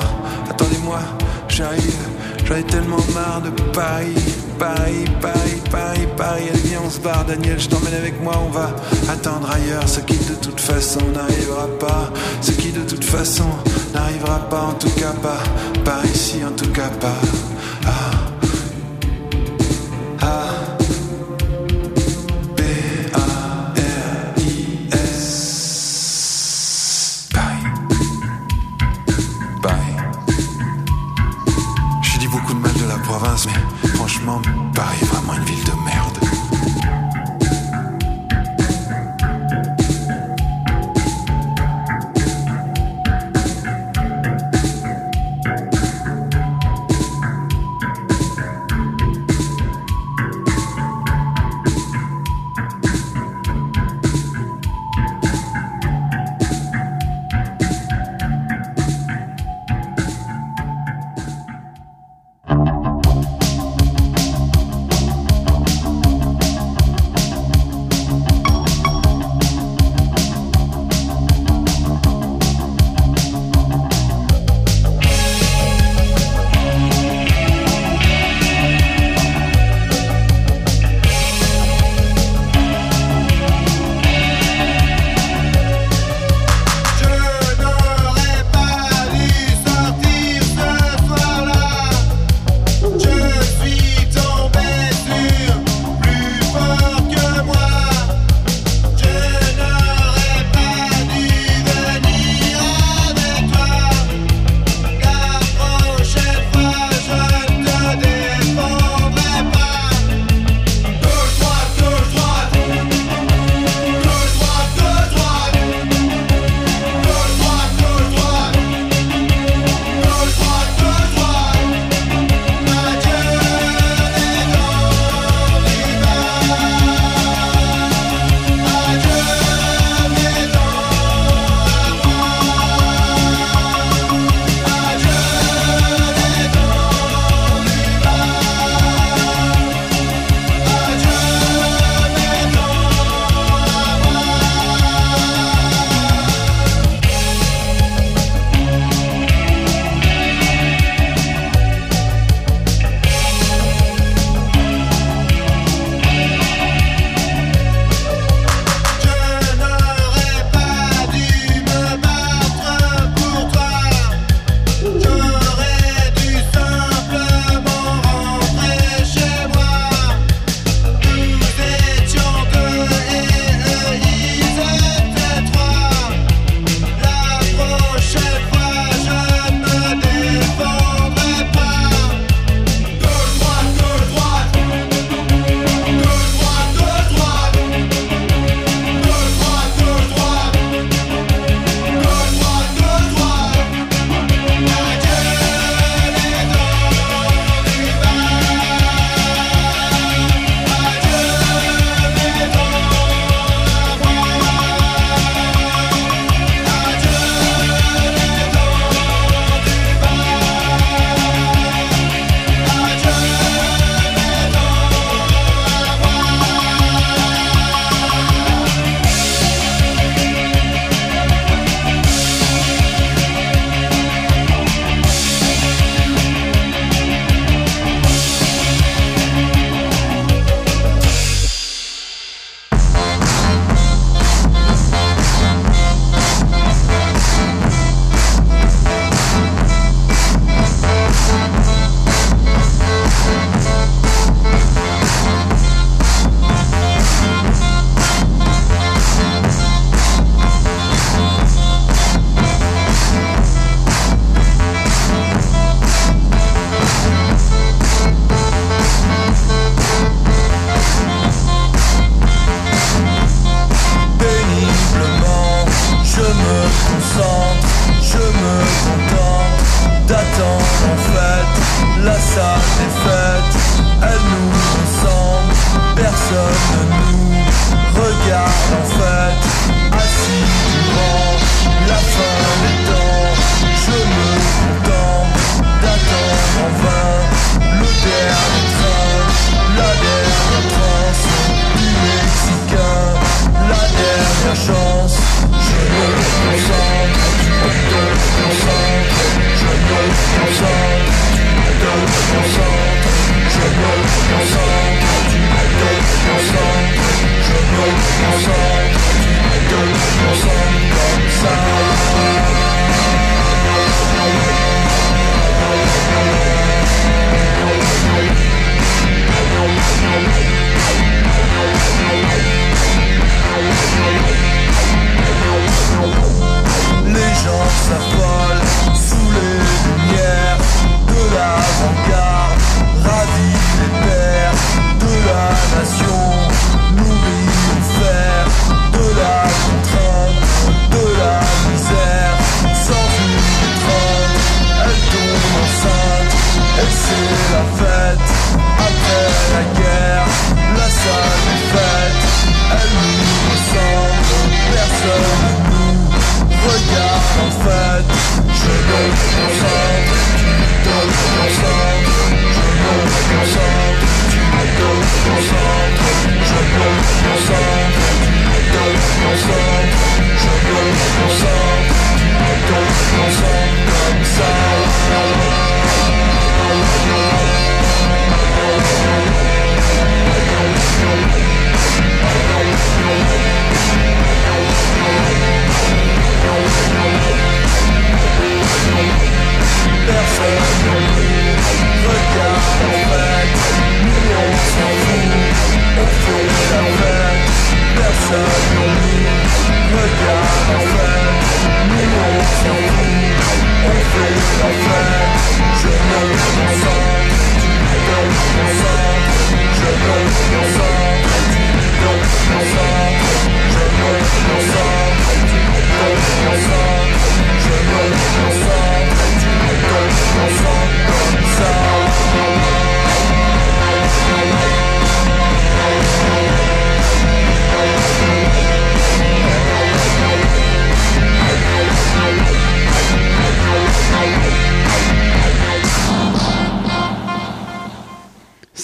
Attendez-moi, 0.49 0.99
j'arrive. 1.47 2.14
J'en 2.45 2.55
ai 2.55 2.63
tellement 2.63 3.03
marre 3.13 3.41
de 3.41 3.49
Paris, 3.71 4.13
Paris, 4.59 5.05
Paris, 5.19 5.61
Paris, 5.71 6.07
Paris. 6.15 6.43
Allez, 6.49 6.61
viens, 6.65 6.81
on 6.85 6.89
se 6.89 6.99
barre, 6.99 7.25
Daniel, 7.25 7.59
je 7.59 7.67
t'emmène 7.67 7.95
avec 7.95 8.21
moi, 8.21 8.33
on 8.45 8.49
va 8.49 8.75
attendre 9.09 9.49
ailleurs. 9.51 9.87
Ce 9.87 9.99
qui 10.01 10.17
de 10.17 10.35
toute 10.35 10.59
façon 10.59 10.99
n'arrivera 11.13 11.67
pas. 11.79 12.11
Ce 12.41 12.51
qui 12.51 12.71
de 12.71 12.81
toute 12.81 13.03
façon 13.03 13.49
n'arrivera 13.93 14.39
pas, 14.49 14.61
en 14.61 14.73
tout 14.73 14.91
cas 14.91 15.13
pas. 15.23 15.39
Par 15.83 16.05
ici, 16.05 16.43
en 16.45 16.51
tout 16.51 16.71
cas 16.71 16.89
pas. 17.01 17.54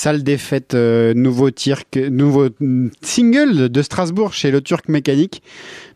Salle 0.01 0.23
des 0.23 0.39
fêtes, 0.39 0.73
euh, 0.73 1.13
nouveau, 1.13 1.51
tir, 1.51 1.83
nouveau 2.09 2.47
single 3.03 3.69
de 3.69 3.81
Strasbourg 3.83 4.33
chez 4.33 4.49
le 4.49 4.59
Turc 4.59 4.89
Mécanique. 4.89 5.43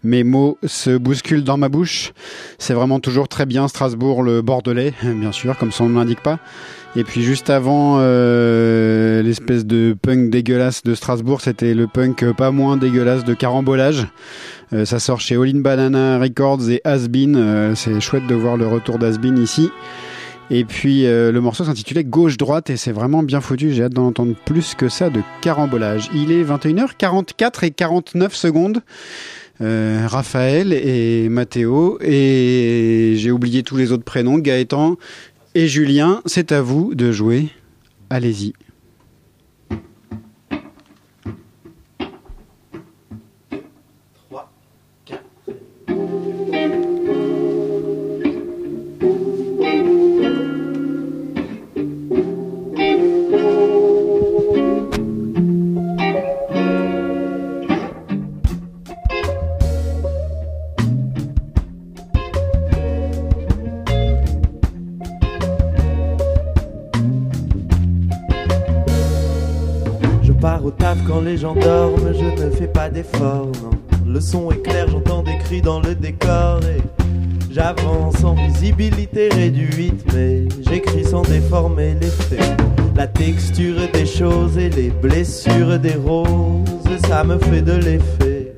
Mes 0.04 0.24
mots 0.24 0.60
se 0.64 0.96
bousculent 0.96 1.44
dans 1.44 1.58
ma 1.58 1.70
bouche. 1.70 2.14
C'est 2.60 2.76
vraiment 2.76 3.00
toujours 3.00 3.28
très 3.28 3.48
bien 3.48 3.68
Strasbourg, 3.68 4.22
le 4.22 4.44
Bordelais, 4.44 4.94
bien 5.04 5.32
sûr, 5.32 5.58
comme 5.58 5.72
son 5.72 5.90
nom 5.90 6.02
n'indique 6.02 6.22
pas. 6.22 6.38
Et 6.96 7.04
puis 7.04 7.24
juste 7.24 7.50
avant, 7.50 7.98
euh, 8.00 9.24
l'espèce 9.24 9.66
de 9.66 9.98
punk 10.00 10.30
dégueulasse 10.30 10.84
de 10.84 10.94
Strasbourg, 10.94 11.42
c'était 11.42 11.74
le 11.74 11.88
punk 11.88 12.32
pas 12.34 12.52
moins 12.52 12.78
dégueulasse 12.78 13.24
de 13.24 13.34
Carambolage. 13.34 14.08
Euh, 14.72 14.86
ça 14.86 15.00
sort 15.00 15.20
chez 15.20 15.36
All 15.36 15.50
In 15.50 15.62
Banana 15.62 16.20
Records 16.20 16.70
et 16.70 16.80
Asbin. 16.84 17.34
Euh, 17.34 17.74
c'est 17.74 18.00
chouette 18.02 18.28
de 18.28 18.36
voir 18.36 18.56
le 18.56 18.68
retour 18.68 19.00
d'Asbin 19.00 19.36
ici. 19.38 19.72
Et 20.52 20.64
puis 20.64 21.06
euh, 21.06 21.32
le 21.32 21.42
morceau 21.42 21.66
s'intitulait 21.66 22.04
Gauche-droite 22.04 22.70
et 22.70 22.78
c'est 22.78 22.92
vraiment 22.92 23.24
bien 23.24 23.42
foutu. 23.42 23.74
J'ai 23.74 23.84
hâte 23.84 23.94
d'en 23.94 24.08
entendre 24.08 24.36
plus 24.46 24.76
que 24.76 24.90
ça 24.90 25.10
de 25.10 25.22
carambolage. 25.42 26.10
Il 26.14 26.32
est 26.32 26.44
21h44 26.44 27.66
et 27.66 27.72
49 27.72 28.36
secondes. 28.36 28.82
Euh, 29.62 30.06
Raphaël 30.08 30.74
et 30.74 31.30
Mathéo 31.30 31.98
et 32.02 33.14
j'ai 33.16 33.32
oublié 33.32 33.64
tous 33.64 33.78
les 33.78 33.92
autres 33.92 34.04
prénoms, 34.04 34.38
Gaëtan 34.38 34.98
et 35.56 35.68
Julien. 35.68 36.22
C'est 36.26 36.52
à 36.52 36.62
vous 36.62 36.94
de 36.94 37.12
jouer. 37.12 37.50
Allez-y. 38.10 38.54
Me 87.26 87.38
fait 87.40 87.62
de 87.62 87.74
l'effet. 87.74 88.54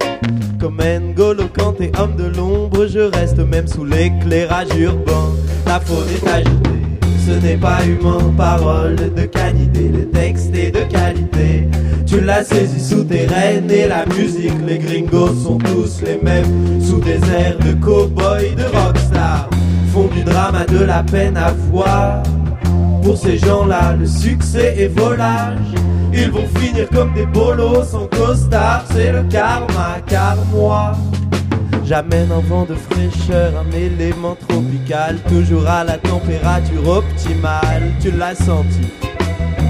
Comme 0.59 0.77
N'Golo 0.77 1.43
quand 1.57 1.73
t'es 1.73 1.91
homme 1.99 2.15
de 2.15 2.25
l'ombre, 2.35 2.87
je 2.87 2.99
reste 2.99 3.39
même 3.39 3.67
sous 3.67 3.85
l'éclairage 3.85 4.67
urbain. 4.77 5.31
La 5.65 5.79
faune 5.79 6.07
est 6.09 6.27
agitée, 6.27 6.83
ce 7.25 7.31
n'est 7.31 7.57
pas 7.57 7.85
humain. 7.85 8.33
Parole 8.35 8.95
de 8.95 9.23
canidé, 9.23 9.89
le 9.89 10.09
texte 10.09 10.53
est 10.55 10.71
de 10.71 10.81
qualité. 10.91 11.67
Tu 12.05 12.21
l'as 12.21 12.43
saisi 12.43 12.79
souterraine 12.79 13.69
et 13.69 13.87
la 13.87 14.05
musique, 14.05 14.59
les 14.65 14.79
gringos 14.79 15.35
sont 15.43 15.57
tous 15.57 16.01
les 16.01 16.19
mêmes. 16.21 16.81
Sous 16.81 16.99
des 16.99 17.19
airs 17.31 17.57
de 17.59 17.73
cow-boy, 17.73 18.55
de 18.55 18.63
rockstar, 18.63 19.49
font 19.93 20.07
du 20.07 20.23
drame 20.23 20.55
à 20.55 20.65
de 20.65 20.83
la 20.83 21.03
peine 21.03 21.37
à 21.37 21.51
voir. 21.71 22.23
Pour 23.03 23.17
ces 23.17 23.37
gens-là, 23.37 23.95
le 23.97 24.05
succès 24.05 24.75
est 24.77 24.87
volage. 24.87 25.57
Ils 26.19 26.31
vont 26.31 26.47
finir 26.59 26.89
comme 26.89 27.13
des 27.13 27.27
bolos 27.27 27.83
sans 27.83 28.07
costard, 28.07 28.83
c'est 28.91 29.11
le 29.11 29.23
karma, 29.29 29.97
car 30.07 30.35
moi. 30.51 30.93
J'amène 31.85 32.31
un 32.31 32.39
vent 32.39 32.65
de 32.65 32.73
fraîcheur, 32.73 33.53
un 33.55 33.71
élément 33.71 34.35
tropical, 34.47 35.19
toujours 35.29 35.67
à 35.67 35.83
la 35.83 35.97
température 35.97 36.87
optimale. 36.87 37.93
Tu 38.01 38.09
l'as 38.11 38.33
senti. 38.33 38.91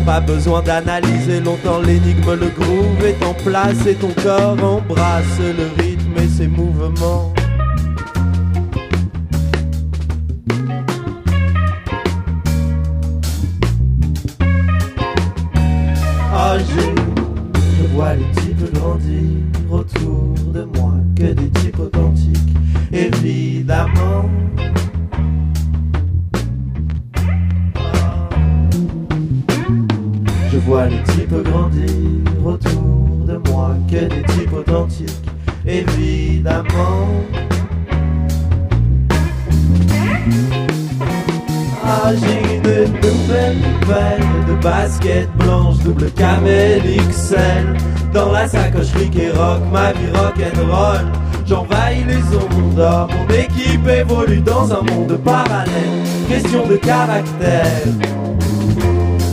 Pas 0.05 0.21
besoin 0.21 0.61
d'analyser 0.61 1.41
longtemps 1.41 1.79
l'énigme, 1.79 2.33
le 2.33 2.47
groove 2.47 3.05
est 3.05 3.21
en 3.25 3.33
place 3.33 3.85
et 3.85 3.95
ton 3.95 4.13
corps 4.23 4.57
embrasse 4.63 5.39
le 5.39 5.83
rythme 5.83 6.17
et 6.17 6.29
ses 6.29 6.47
mouvements. 6.47 7.33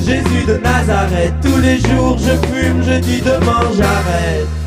Jésus 0.05 0.45
de 0.47 0.59
Nazareth, 0.59 1.34
tous 1.42 1.59
les 1.59 1.78
jours 1.78 2.18
je 2.18 2.32
fume, 2.49 2.82
je 2.82 2.99
dis 3.01 3.20
demain 3.20 3.62
j'arrête. 3.76 4.64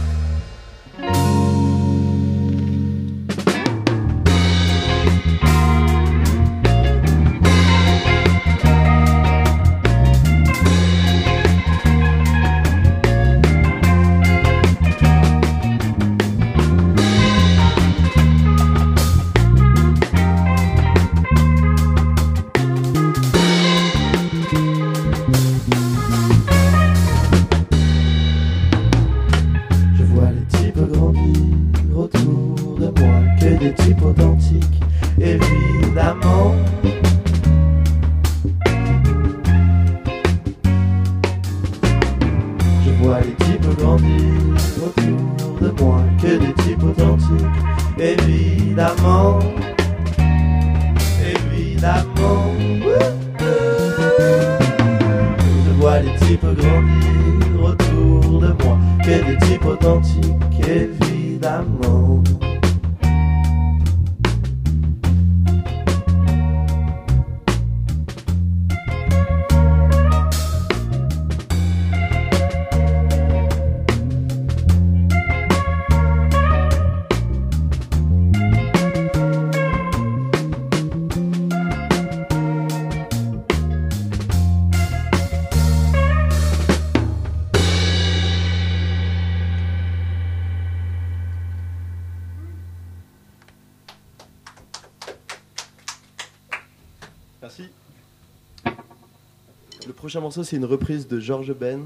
prochain 100.08 100.22
morceau, 100.22 100.42
c'est 100.42 100.56
une 100.56 100.64
reprise 100.64 101.06
de 101.06 101.20
George 101.20 101.54
Ben. 101.54 101.82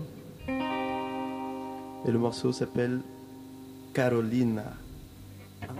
Et 0.47 2.11
le 2.11 2.19
morceau 2.19 2.51
s'appelle 2.51 2.99
Carolina. 3.95 4.73
Un, 5.63 5.73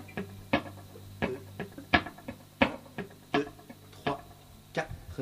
deux, 3.32 3.46
trois, 3.92 4.20
quatre. 4.74 5.22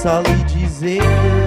possa 0.00 0.22
dizer. 0.46 1.39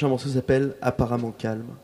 prochain 0.00 0.08
morceau 0.08 0.30
s'appelle 0.30 0.76
Apparemment 0.80 1.30
Calme. 1.30 1.76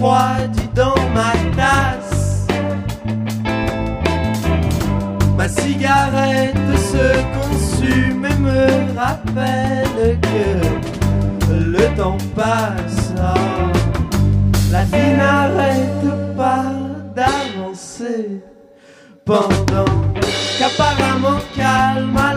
dans 0.00 0.94
ma 1.14 1.32
tasse. 1.56 2.46
Ma 5.36 5.46
cigarette 5.48 6.56
se 6.92 7.06
consume 7.36 8.24
et 8.24 8.38
me 8.38 8.98
rappelle 8.98 10.18
que 10.22 11.54
le 11.54 11.96
temps 11.96 12.16
passe. 12.34 13.12
La 14.72 14.84
vie 14.84 15.16
n'arrête 15.16 16.34
pas 16.36 16.72
d'avancer 17.14 18.40
pendant 19.26 19.92
qu'apparemment 20.58 21.40
calme. 21.54 22.29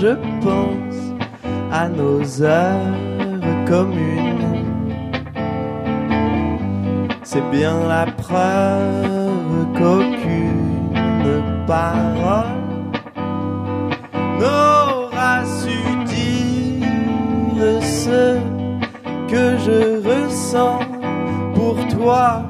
je 0.00 0.14
pense 0.40 0.98
à 1.72 1.88
nos 1.88 2.42
heures 2.42 3.66
communes. 3.66 4.64
C'est 7.24 7.50
bien 7.50 7.76
la 7.88 8.06
preuve 8.06 9.66
qu'aucune 9.76 11.02
parole 11.66 12.46
n'aura 14.40 15.44
su 15.44 15.78
dire 16.14 17.82
ce 17.82 18.38
que 19.30 19.44
je 19.66 19.80
ressens 20.08 20.80
pour 21.54 21.76
toi. 21.88 22.47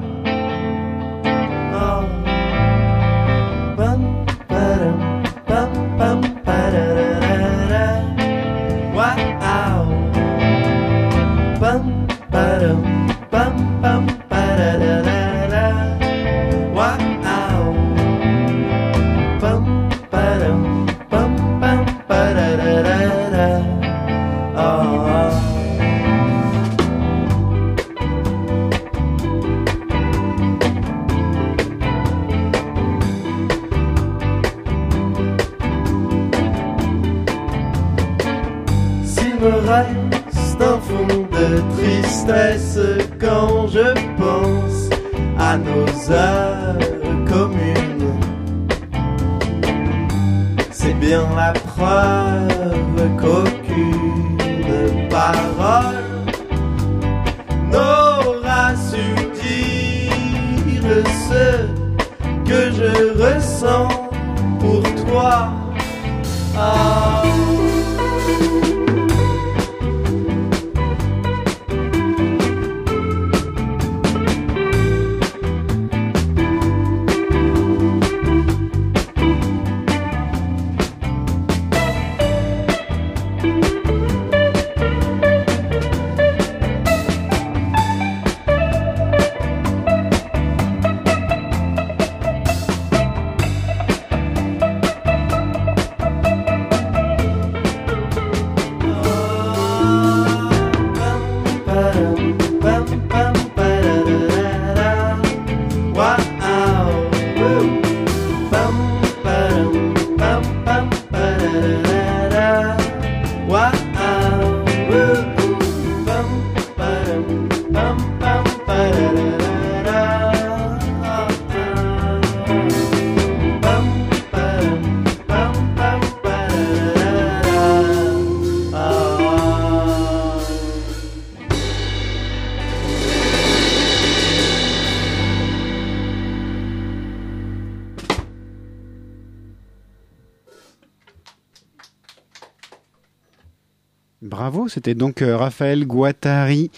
C'était 144.69 144.93
donc 144.95 145.21
euh, 145.21 145.35
Raphaël 145.35 145.85
Guattari 145.85 146.71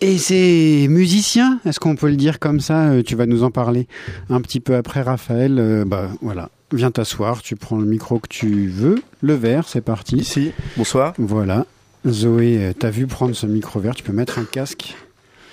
et 0.00 0.18
ses 0.18 0.86
musiciens, 0.88 1.60
est-ce 1.64 1.78
qu'on 1.78 1.94
peut 1.96 2.08
le 2.08 2.16
dire 2.16 2.38
comme 2.38 2.60
ça 2.60 2.88
Euh, 2.90 3.02
Tu 3.02 3.14
vas 3.14 3.26
nous 3.26 3.44
en 3.44 3.50
parler 3.50 3.86
un 4.30 4.40
petit 4.40 4.60
peu 4.60 4.74
après, 4.74 5.02
Raphaël. 5.02 5.58
Euh, 5.58 5.84
bah 5.86 6.08
voilà, 6.22 6.50
viens 6.72 6.90
t'asseoir, 6.90 7.42
tu 7.42 7.54
prends 7.56 7.76
le 7.78 7.86
micro 7.86 8.18
que 8.18 8.28
tu 8.28 8.68
veux, 8.68 8.96
le 9.20 9.34
verre, 9.34 9.68
c'est 9.68 9.80
parti. 9.80 10.16
Ici, 10.16 10.52
bonsoir. 10.76 11.14
Voilà, 11.18 11.66
Zoé, 12.06 12.72
t'as 12.78 12.90
vu 12.90 13.06
prendre 13.06 13.34
ce 13.36 13.46
micro 13.46 13.78
vert, 13.80 13.94
tu 13.94 14.02
peux 14.02 14.12
mettre 14.12 14.38
un 14.38 14.44
casque. 14.44 14.94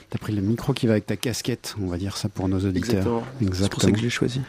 T'as 0.09 0.19
pris 0.19 0.33
le 0.33 0.41
micro 0.43 0.73
qui 0.73 0.85
va 0.85 0.93
avec 0.93 1.07
ta 1.07 1.15
casquette, 1.17 1.75
on 1.81 1.87
va 1.87 1.97
dire 1.97 2.17
ça 2.17 2.29
pour 2.29 2.47
nos 2.47 2.59
auditeurs. 2.59 3.23
Exactement. 3.41 3.53
C'est 3.53 3.69
pour 3.71 3.81
ça 3.81 3.91
que 3.91 3.97
je 3.97 4.03
l'ai 4.03 4.09
choisi. 4.11 4.41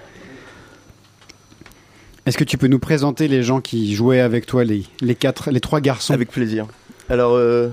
Est-ce 2.27 2.39
que 2.39 2.45
tu 2.45 2.57
peux 2.57 2.69
nous 2.69 2.79
présenter 2.79 3.29
les 3.29 3.43
gens 3.43 3.61
qui 3.61 3.95
jouaient 3.95 4.21
avec 4.21 4.47
toi, 4.47 4.65
les, 4.65 4.85
les 5.03 5.15
quatre, 5.15 5.51
les 5.51 5.61
trois 5.61 5.81
garçons? 5.81 6.15
Avec 6.15 6.31
plaisir. 6.31 6.67
Alors, 7.11 7.35
euh, 7.35 7.69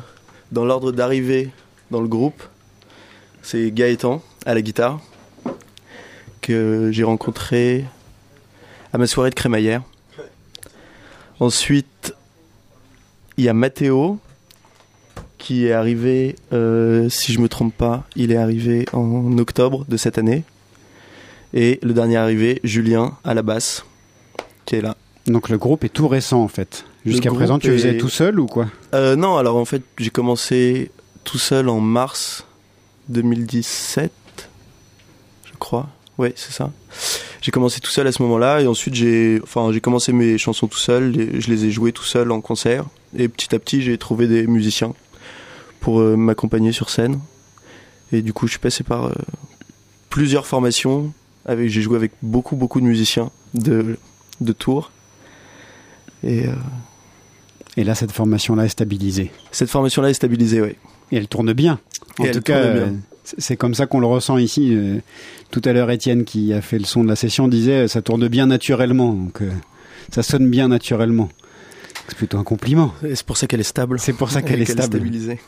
dans 0.52 0.66
l'ordre 0.66 0.92
d'arrivée 0.92 1.52
dans 1.90 2.02
le 2.02 2.10
groupe, 2.10 2.44
c'est 3.42 3.72
Gaëtan 3.72 4.22
à 4.46 4.54
la 4.54 4.62
guitare, 4.62 5.00
que 6.42 6.90
j'ai 6.92 7.04
rencontré 7.04 7.86
à 8.92 8.98
ma 8.98 9.08
soirée 9.08 9.30
de 9.30 9.36
crémaillère. 9.36 9.84
Ensuite, 11.40 12.14
il 13.38 13.46
y 13.46 13.50
a 13.50 13.54
Mathéo, 13.54 14.20
qui 15.38 15.66
est 15.66 15.72
arrivé, 15.72 16.36
euh, 16.52 17.08
si 17.08 17.32
je 17.32 17.40
me 17.40 17.48
trompe 17.48 17.74
pas, 17.74 18.04
il 18.18 18.34
est 18.34 18.38
arrivé 18.38 18.86
en 18.92 19.38
octobre 19.38 19.86
de 19.88 19.96
cette 19.96 20.18
année. 20.18 20.44
Et 21.54 21.80
le 21.84 21.94
dernier 21.94 22.18
arrivé, 22.18 22.60
Julien, 22.66 23.18
à 23.24 23.34
la 23.34 23.44
basse, 23.44 23.86
qui 24.66 24.76
est 24.76 24.82
là. 24.82 24.98
Donc 25.32 25.50
le 25.50 25.58
groupe 25.58 25.84
est 25.84 25.90
tout 25.90 26.08
récent 26.08 26.42
en 26.42 26.48
fait. 26.48 26.86
Jusqu'à 27.06 27.32
présent, 27.32 27.58
tu 27.58 27.72
faisais 27.72 27.96
est- 27.96 27.98
tout 27.98 28.10
seul 28.10 28.40
ou 28.40 28.46
quoi? 28.46 28.68
Euh, 28.94 29.16
non, 29.16 29.38
alors 29.38 29.56
en 29.58 29.66
fait, 29.66 29.82
j'ai 29.98 30.10
commencé 30.12 30.92
tout 31.24 31.38
seul 31.40 31.70
en 31.70 31.80
mars 31.80 32.46
2017, 33.10 34.12
je 35.46 35.52
crois. 35.58 35.88
Ouais, 36.18 36.34
c'est 36.36 36.52
ça. 36.52 36.72
J'ai 37.42 37.52
commencé 37.52 37.80
tout 37.80 37.90
seul 37.90 38.06
à 38.08 38.12
ce 38.12 38.22
moment-là 38.22 38.62
et 38.62 38.68
ensuite 38.68 38.94
j'ai, 38.94 39.40
enfin, 39.44 39.72
j'ai 39.72 39.82
commencé 39.82 40.14
mes 40.14 40.38
chansons 40.38 40.68
tout 40.68 40.78
seul. 40.78 41.20
et 41.20 41.42
Je 41.42 41.50
les 41.50 41.66
ai 41.66 41.72
jouées 41.72 41.92
tout 41.92 42.04
seul 42.04 42.32
en 42.32 42.42
concert 42.42 42.86
et 43.18 43.28
petit 43.28 43.56
à 43.56 43.60
petit 43.60 43.82
j'ai 43.82 43.98
trouvé 43.98 44.28
des 44.28 44.46
musiciens 44.48 44.94
pour 45.80 46.00
euh, 46.00 46.16
m'accompagner 46.16 46.72
sur 46.72 46.90
scène. 46.90 47.20
Et 48.12 48.22
du 48.22 48.34
coup, 48.34 48.46
je 48.46 48.52
suis 48.52 48.60
passé 48.60 48.84
par 48.84 49.06
euh, 49.06 49.14
plusieurs 50.10 50.46
formations. 50.46 51.14
Avec, 51.46 51.70
j'ai 51.70 51.82
joué 51.82 51.96
avec 51.96 52.12
beaucoup 52.22 52.56
beaucoup 52.56 52.80
de 52.82 52.86
musiciens 52.86 53.32
de 53.56 53.98
de 54.42 54.52
Tours. 54.54 54.92
Et 56.24 56.46
euh, 56.48 56.52
Et 57.78 57.84
là, 57.84 57.96
cette 57.96 58.12
formation-là 58.12 58.66
est 58.66 58.70
stabilisée. 58.70 59.32
cette 59.52 59.70
formation-là 59.70 60.10
est 60.10 60.14
stabilisée, 60.14 60.62
oui. 60.62 60.76
Et 61.12 61.18
elle 61.18 61.28
tourne 61.28 61.54
bien. 61.54 61.80
En 62.20 62.24
Et 62.24 62.28
elle 62.28 62.36
tout 62.36 62.42
cas, 62.42 62.62
tourne 62.62 62.74
bien. 62.92 62.94
c'est- 63.24 63.56
comme 63.58 63.74
ça 63.74 63.86
qu'on 63.86 64.00
le 64.00 64.08
ressent 64.08 64.38
ici. 64.38 64.74
Euh, 64.76 65.00
Tout 65.52 65.62
à 65.66 65.74
l'heure, 65.74 65.92
Étienne, 65.92 66.24
qui 66.24 66.54
a 66.54 66.62
fait 66.62 66.80
le 66.80 66.86
son 66.86 67.04
de 67.04 67.10
la 67.10 67.16
session, 67.18 67.48
disait 67.50 67.88
ça 67.90 68.02
tourne 68.02 68.28
bien 68.30 68.46
naturellement. 68.48 69.14
Donc, 69.14 69.42
euh, 69.42 69.50
ça 70.10 70.24
sonne 70.24 70.50
bien 70.50 70.68
naturellement. 70.70 71.28
C'est 72.08 72.16
plutôt 72.18 72.38
un 72.38 72.44
compliment. 72.44 72.94
Et 73.06 73.16
c'est 73.16 73.26
pour 73.26 73.36
ça 73.38 73.48
qu'elle 73.48 73.60
est 73.60 73.64
stable. 73.64 74.00
C'est 74.00 74.14
pour 74.14 74.32
ça 74.32 74.42
qu'elle 74.42 74.62
est 74.62 74.66
stable. 74.66 74.84
stabilisée. 74.84 75.40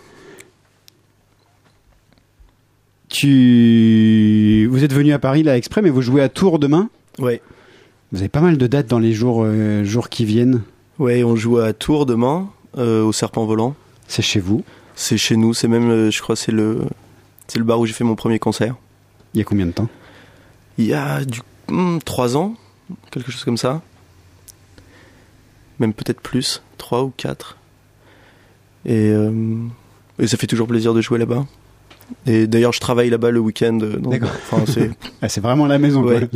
Tu, 3.10 4.68
vous 4.72 4.84
êtes 4.84 4.94
venu 4.94 5.14
à 5.14 5.20
Paris 5.20 5.44
là 5.44 5.56
exprès, 5.56 5.82
mais 5.82 5.90
vous 5.90 6.02
jouez 6.02 6.22
à 6.22 6.30
Tours 6.30 6.58
demain? 6.60 6.90
Ouais. 7.20 7.42
Vous 8.14 8.20
avez 8.20 8.30
pas 8.30 8.42
mal 8.42 8.60
de 8.60 8.68
dates 8.68 8.86
dans 8.86 9.00
les 9.00 9.12
jours, 9.12 9.44
euh, 9.44 9.84
jours 9.84 10.08
qui 10.08 10.24
viennent. 10.24 10.62
Ouais, 11.00 11.24
on 11.24 11.36
joue 11.36 11.58
à 11.58 11.74
Tours 11.74 12.06
demain, 12.06 12.48
euh, 12.78 13.04
au 13.04 13.12
Serpent 13.12 13.44
Volant. 13.46 13.76
C'est 14.08 14.22
chez 14.22 14.40
vous. 14.40 14.64
C'est 14.96 15.18
chez 15.18 15.36
nous, 15.36 15.56
c'est 15.56 15.68
même, 15.68 15.90
euh, 15.90 16.12
je 16.12 16.22
crois, 16.22 16.36
c'est 16.36 16.52
le, 16.52 16.82
c'est 17.48 17.58
le 17.58 17.66
bar 17.66 17.80
où 17.80 17.88
j'ai 17.88 17.94
fait 17.94 18.04
mon 18.04 18.14
premier 18.14 18.38
concert. 18.38 18.76
Il 19.34 19.40
y 19.40 19.42
a 19.42 19.44
combien 19.44 19.66
de 19.66 19.72
temps? 19.72 19.90
Il 20.78 20.86
y 20.86 20.94
a 20.94 21.26
du 21.26 21.42
hmm, 21.70 21.98
trois 22.06 22.38
ans, 22.38 22.54
quelque 23.10 23.32
chose 23.32 23.44
comme 23.44 23.58
ça. 23.58 23.82
Même 25.80 25.96
peut-être 25.96 26.22
plus, 26.22 26.62
trois 26.78 27.04
ou 27.04 27.12
quatre. 27.18 27.58
Et, 28.86 29.12
et 30.20 30.28
ça 30.28 30.38
fait 30.38 30.46
toujours 30.46 30.68
plaisir 30.68 30.94
de 30.94 31.02
jouer 31.02 31.18
là-bas. 31.18 31.48
Et 32.28 32.46
d'ailleurs, 32.46 32.74
je 32.74 32.80
travaille 32.80 33.10
là-bas 33.10 33.32
le 33.32 33.40
week-end. 33.40 33.80
D'accord. 33.82 34.30
Enfin, 34.52 34.72
c'est 34.72 34.92
Ah, 35.24 35.30
c'est 35.30 35.42
vraiment 35.42 35.66
la 35.66 35.80
maison. 35.80 36.04
quoi. 36.04 36.20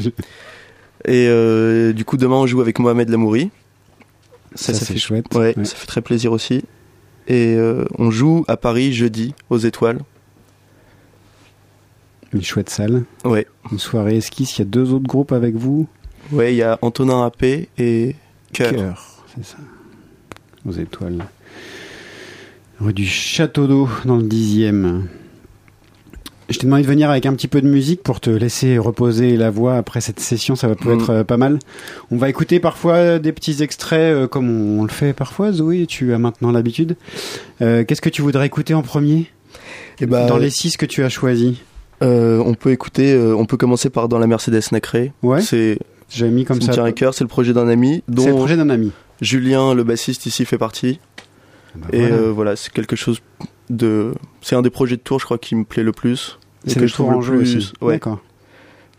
Et 1.06 1.28
euh, 1.30 1.94
du 1.94 2.06
coup, 2.06 2.18
demain, 2.18 2.36
on 2.36 2.48
joue 2.48 2.62
avec 2.62 2.80
Mohamed 2.80 3.10
Lamouri. 3.10 3.50
Ça, 4.56 4.74
fait 4.74 4.98
chouette. 4.98 5.26
Ouais, 5.36 5.54
Ouais. 5.58 5.66
ça 5.66 5.76
fait 5.76 5.86
très 5.88 6.02
plaisir 6.02 6.32
aussi. 6.32 6.64
Et 7.28 7.56
euh, 7.56 7.86
on 7.98 8.10
joue 8.10 8.44
à 8.48 8.58
Paris 8.58 8.94
jeudi 8.94 9.36
aux 9.50 9.58
Étoiles. 9.58 10.00
Une 12.34 12.44
chouette 12.44 12.70
salle. 12.70 13.04
Ouais. 13.24 13.48
Une 13.72 13.80
soirée 13.80 14.18
esquisse. 14.18 14.58
Il 14.58 14.60
y 14.60 14.62
a 14.64 14.66
deux 14.66 14.94
autres 14.94 15.08
groupes 15.08 15.32
avec 15.32 15.56
vous. 15.56 15.88
Ouais, 16.32 16.54
il 16.54 16.58
y 16.58 16.64
a 16.64 16.78
Antonin 16.82 17.26
Appé 17.26 17.70
et 17.78 18.16
Cœur. 18.54 18.72
Cœur, 18.74 19.24
c'est 19.36 19.46
ça. 19.46 19.58
Aux 20.66 20.72
étoiles. 20.74 21.26
Rue 22.80 22.94
du 22.94 23.06
Château 23.06 23.68
d'Eau, 23.68 23.90
dans 24.06 24.18
le 24.18 24.24
dixième. 24.24 25.08
Je 26.50 26.58
t'ai 26.60 26.66
demandé 26.66 26.84
de 26.84 26.88
venir 26.88 27.10
avec 27.10 27.26
un 27.26 27.34
petit 27.34 27.48
peu 27.50 27.62
de 27.62 27.68
musique 27.68 28.02
pour 28.04 28.22
te 28.22 28.30
laisser 28.30 28.78
reposer 28.78 29.36
la 29.36 29.50
voix 29.50 29.76
après 29.76 30.00
cette 30.00 30.20
session, 30.22 30.56
ça 30.56 30.68
va 30.70 30.76
peut 30.76 30.94
Mm. 30.94 31.00
être 31.00 31.10
euh, 31.10 31.24
pas 31.26 31.36
mal. 31.38 31.60
On 32.10 32.16
va 32.18 32.30
écouter 32.30 32.60
parfois 32.62 33.20
des 33.20 33.34
petits 33.34 33.62
extraits 33.62 34.00
euh, 34.00 34.28
comme 34.28 34.50
on, 34.50 34.80
on 34.80 34.84
le 34.84 34.90
fait 34.90 35.12
parfois, 35.14 35.52
Zoé, 35.52 35.86
tu 35.88 36.14
as 36.14 36.18
maintenant 36.20 36.52
l'habitude. 36.52 36.96
Euh, 37.62 37.84
Qu'est-ce 37.84 38.02
que 38.02 38.10
tu 38.10 38.22
voudrais 38.22 38.46
écouter 38.46 38.74
en 38.74 38.82
premier? 38.82 39.26
Et 40.00 40.06
bah, 40.06 40.26
Dans 40.26 40.38
les 40.38 40.50
six 40.50 40.78
que 40.78 40.86
tu 40.86 41.04
as 41.04 41.10
choisis 41.10 41.56
euh, 42.04 42.42
on 42.46 42.54
peut 42.54 42.72
écouter, 42.72 43.18
on 43.18 43.46
peut 43.48 43.58
commencer 43.58 43.90
par 43.90 44.08
dans 44.08 44.20
la 44.20 44.28
Mercedes 44.28 44.62
Nacré. 44.72 45.14
Ouais. 45.24 45.42
C'est 45.42 45.80
J'ai 46.10 46.30
mis 46.30 46.46
comme 46.46 46.62
ça. 46.62 46.72
tient 46.72 46.86
à 46.86 46.92
cœur, 46.92 47.16
c'est 47.16 47.24
le 47.24 47.28
projet 47.28 47.54
d'un 47.54 47.68
ami 47.68 48.04
C'est 48.16 48.28
le 48.28 48.36
projet 48.36 48.56
d'un 48.56 48.70
ami. 48.70 48.92
Julien, 49.20 49.74
le 49.74 49.84
bassiste 49.84 50.28
ici, 50.28 50.46
fait 50.46 50.60
partie. 50.60 51.00
Bah 51.76 51.88
et 51.92 52.06
voilà. 52.08 52.32
voilà, 52.32 52.56
c'est 52.56 52.72
quelque 52.72 52.96
chose 52.96 53.20
de. 53.70 54.14
C'est 54.42 54.56
un 54.56 54.62
des 54.62 54.70
projets 54.70 54.98
de 54.98 55.02
tour, 55.02 55.20
je 55.20 55.26
crois, 55.26 55.38
qui 55.38 55.56
me 55.56 55.64
plaît 55.64 55.84
le 55.84 55.92
plus. 55.92 56.40
et 56.66 56.70
C'est 56.70 56.76
que 56.76 56.80
le 56.82 56.88
je 56.88 56.94
trouve 56.94 57.08
tour 57.08 57.16
en 57.16 57.20
le 57.20 57.26
jeu 57.26 57.38
plus. 57.38 57.56
aussi. 57.58 57.74
Ouais. 57.82 57.94
D'accord. 57.96 58.20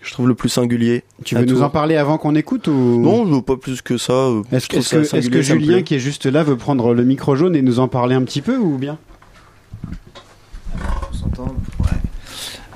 je 0.03 0.13
trouve 0.13 0.29
le 0.29 0.35
plus 0.35 0.49
singulier. 0.49 1.03
Tu 1.25 1.35
veux 1.35 1.45
nous 1.45 1.63
en 1.63 1.71
parler 1.71 1.97
avant 1.97 2.19
qu'on 2.19 2.35
écoute 2.35 2.69
ou? 2.69 2.73
Non, 3.01 3.27
je 3.27 3.35
veux 3.35 3.43
pas 3.43 3.57
plus 3.57 3.83
que 3.83 3.97
ça. 3.99 4.13
euh, 4.13 4.43
Est-ce 4.53 4.69
que, 5.29 5.43
Julien, 5.43 5.83
qui 5.83 5.95
est 5.95 5.99
juste 6.01 6.27
là, 6.27 6.43
veut 6.43 6.57
prendre 6.57 6.95
le 6.95 7.05
micro 7.05 7.35
jaune 7.37 7.55
et 7.57 7.63
nous 7.63 7.81
en 7.81 7.89
parler 7.89 8.15
un 8.15 8.23
petit 8.23 8.41
peu 8.43 8.57
ou 8.57 8.79
bien? 8.79 8.99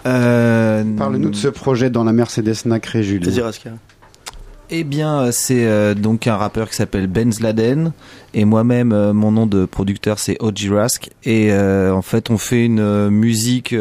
Euh, 0.05 0.82
Parle-nous 0.97 1.30
de 1.30 1.36
ce 1.36 1.47
projet 1.49 1.88
dans 1.90 2.03
la 2.05 2.12
Mercedes 2.12 2.55
Nacré, 2.66 3.03
Julien. 3.05 3.30
Vas-y. 3.30 3.70
Eh 4.74 4.84
bien, 4.84 5.30
c'est 5.32 5.66
euh, 5.66 5.92
donc 5.92 6.26
un 6.26 6.36
rappeur 6.36 6.70
qui 6.70 6.76
s'appelle 6.76 7.06
Benz 7.06 7.40
Laden 7.40 7.92
et 8.32 8.46
moi-même, 8.46 8.92
euh, 8.92 9.12
mon 9.12 9.30
nom 9.30 9.44
de 9.44 9.66
producteur 9.66 10.18
c'est 10.18 10.38
OG 10.40 10.70
Rask 10.70 11.10
et 11.24 11.52
euh, 11.52 11.92
en 11.92 12.00
fait, 12.00 12.30
on 12.30 12.38
fait 12.38 12.64
une 12.64 13.10
musique 13.10 13.74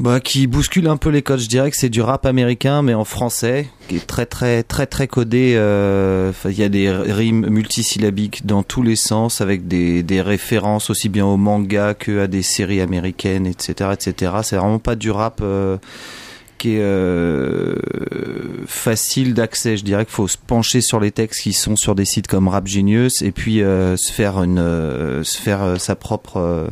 bah, 0.00 0.18
qui 0.18 0.46
bouscule 0.46 0.88
un 0.88 0.96
peu 0.96 1.10
les 1.10 1.20
codes. 1.20 1.40
Je 1.40 1.48
dirais 1.48 1.70
que 1.70 1.76
c'est 1.76 1.90
du 1.90 2.00
rap 2.00 2.24
américain 2.24 2.80
mais 2.80 2.94
en 2.94 3.04
français, 3.04 3.68
qui 3.86 3.96
est 3.96 4.06
très 4.06 4.24
très 4.24 4.62
très 4.62 4.86
très 4.86 5.08
codé. 5.08 5.50
Il 6.46 6.58
y 6.58 6.62
a 6.62 6.68
des 6.70 6.90
rimes 6.90 7.46
multisyllabiques 7.50 8.46
dans 8.46 8.62
tous 8.62 8.82
les 8.82 8.96
sens 8.96 9.42
avec 9.42 9.68
des, 9.68 10.02
des 10.02 10.22
références 10.22 10.88
aussi 10.88 11.10
bien 11.10 11.26
au 11.26 11.36
manga 11.36 11.92
que 11.92 12.20
à 12.20 12.28
des 12.28 12.40
séries 12.42 12.80
américaines, 12.80 13.46
etc., 13.46 13.90
etc. 13.92 14.32
C'est 14.42 14.56
vraiment 14.56 14.78
pas 14.78 14.96
du 14.96 15.10
rap. 15.10 15.42
Qui 16.64 16.76
est 16.76 16.80
euh, 16.82 17.74
facile 18.66 19.34
d'accès. 19.34 19.76
Je 19.76 19.84
dirais 19.84 20.06
qu'il 20.06 20.14
faut 20.14 20.28
se 20.28 20.38
pencher 20.38 20.80
sur 20.80 20.98
les 20.98 21.10
textes 21.10 21.42
qui 21.42 21.52
sont 21.52 21.76
sur 21.76 21.94
des 21.94 22.06
sites 22.06 22.26
comme 22.26 22.48
Rap 22.48 22.66
Genius 22.66 23.20
et 23.20 23.32
puis 23.32 23.62
euh, 23.62 23.98
se 23.98 24.10
faire 24.10 24.42
une, 24.42 24.58
euh, 24.58 25.22
se 25.24 25.38
faire 25.40 25.78
sa 25.78 25.94
propre 25.94 26.70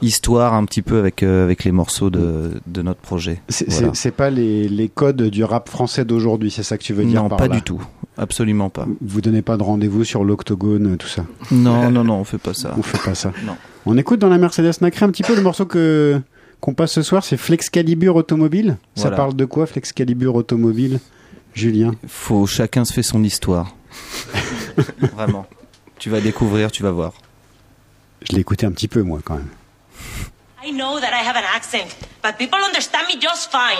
histoire 0.00 0.54
un 0.54 0.64
petit 0.64 0.80
peu 0.80 0.98
avec 0.98 1.22
avec 1.22 1.64
les 1.64 1.72
morceaux 1.72 2.08
de, 2.08 2.52
de 2.66 2.82
notre 2.82 3.00
projet. 3.00 3.42
C'est 3.50 3.68
Voilà. 3.68 3.92
pas 4.16 4.30
les, 4.30 4.66
les 4.66 4.88
codes 4.88 5.22
du 5.24 5.44
rap 5.44 5.68
français 5.68 6.06
d'aujourd'hui, 6.06 6.50
c'est 6.50 6.62
ça 6.62 6.78
que 6.78 6.82
tu 6.84 6.94
veux 6.94 7.04
dire 7.04 7.22
Non, 7.22 7.28
par 7.28 7.36
pas 7.38 7.48
là 7.48 7.56
du 7.56 7.62
tout, 7.62 7.82
absolument 8.16 8.70
pas. 8.70 8.86
Vous 9.02 9.20
donnez 9.20 9.42
pas 9.42 9.58
de 9.58 9.62
rendez-vous 9.62 10.04
sur 10.04 10.24
l'octogone, 10.24 10.96
tout 10.96 11.08
ça 11.08 11.26
Non, 11.50 11.90
non, 11.90 12.02
non, 12.04 12.14
on 12.14 12.24
fait 12.24 12.38
pas 12.38 12.54
ça. 12.54 12.74
On 12.78 12.82
fait 12.82 13.02
pas 13.04 13.14
ça. 13.14 13.32
Non. 13.44 13.56
On 13.84 13.98
écoute 13.98 14.20
dans 14.20 14.28
la 14.30 14.38
Mercedes 14.38 14.80
Nacré 14.80 15.04
un 15.04 15.10
petit 15.10 15.22
peu 15.22 15.34
le 15.36 15.42
morceau 15.42 15.66
que 15.66 16.20
qu'on 16.60 16.74
passe 16.74 16.92
ce 16.92 17.02
soir, 17.02 17.24
c'est 17.24 17.36
Flexcalibur 17.36 18.16
Automobile. 18.16 18.78
Ça 18.94 19.10
parle 19.10 19.34
de 19.34 19.44
quoi 19.44 19.66
Flexcalibur 19.66 20.34
Automobile 20.34 21.00
Julien? 21.54 21.92
Faut 22.06 22.46
chacun 22.46 22.84
se 22.84 22.92
fait 22.92 23.02
son 23.02 23.22
histoire. 23.24 23.74
Vraiment. 25.14 25.46
Tu 25.98 26.10
vas 26.10 26.20
découvrir, 26.20 26.70
tu 26.70 26.82
vas 26.82 26.92
voir. 26.92 27.12
Je 28.28 28.34
l'ai 28.34 28.40
écouté 28.40 28.66
un 28.66 28.72
petit 28.72 28.88
peu 28.88 29.02
moi 29.02 29.20
quand 29.24 29.34
même. 29.34 29.48
I 30.64 30.72
know 30.72 30.98
that 31.00 31.10
I 31.12 31.24
have 31.24 31.36
an 31.36 31.46
accent, 31.56 31.96
but 32.22 32.36
people 32.36 32.58
understand 32.58 33.04
me 33.08 33.20
just 33.20 33.50
fine. 33.50 33.78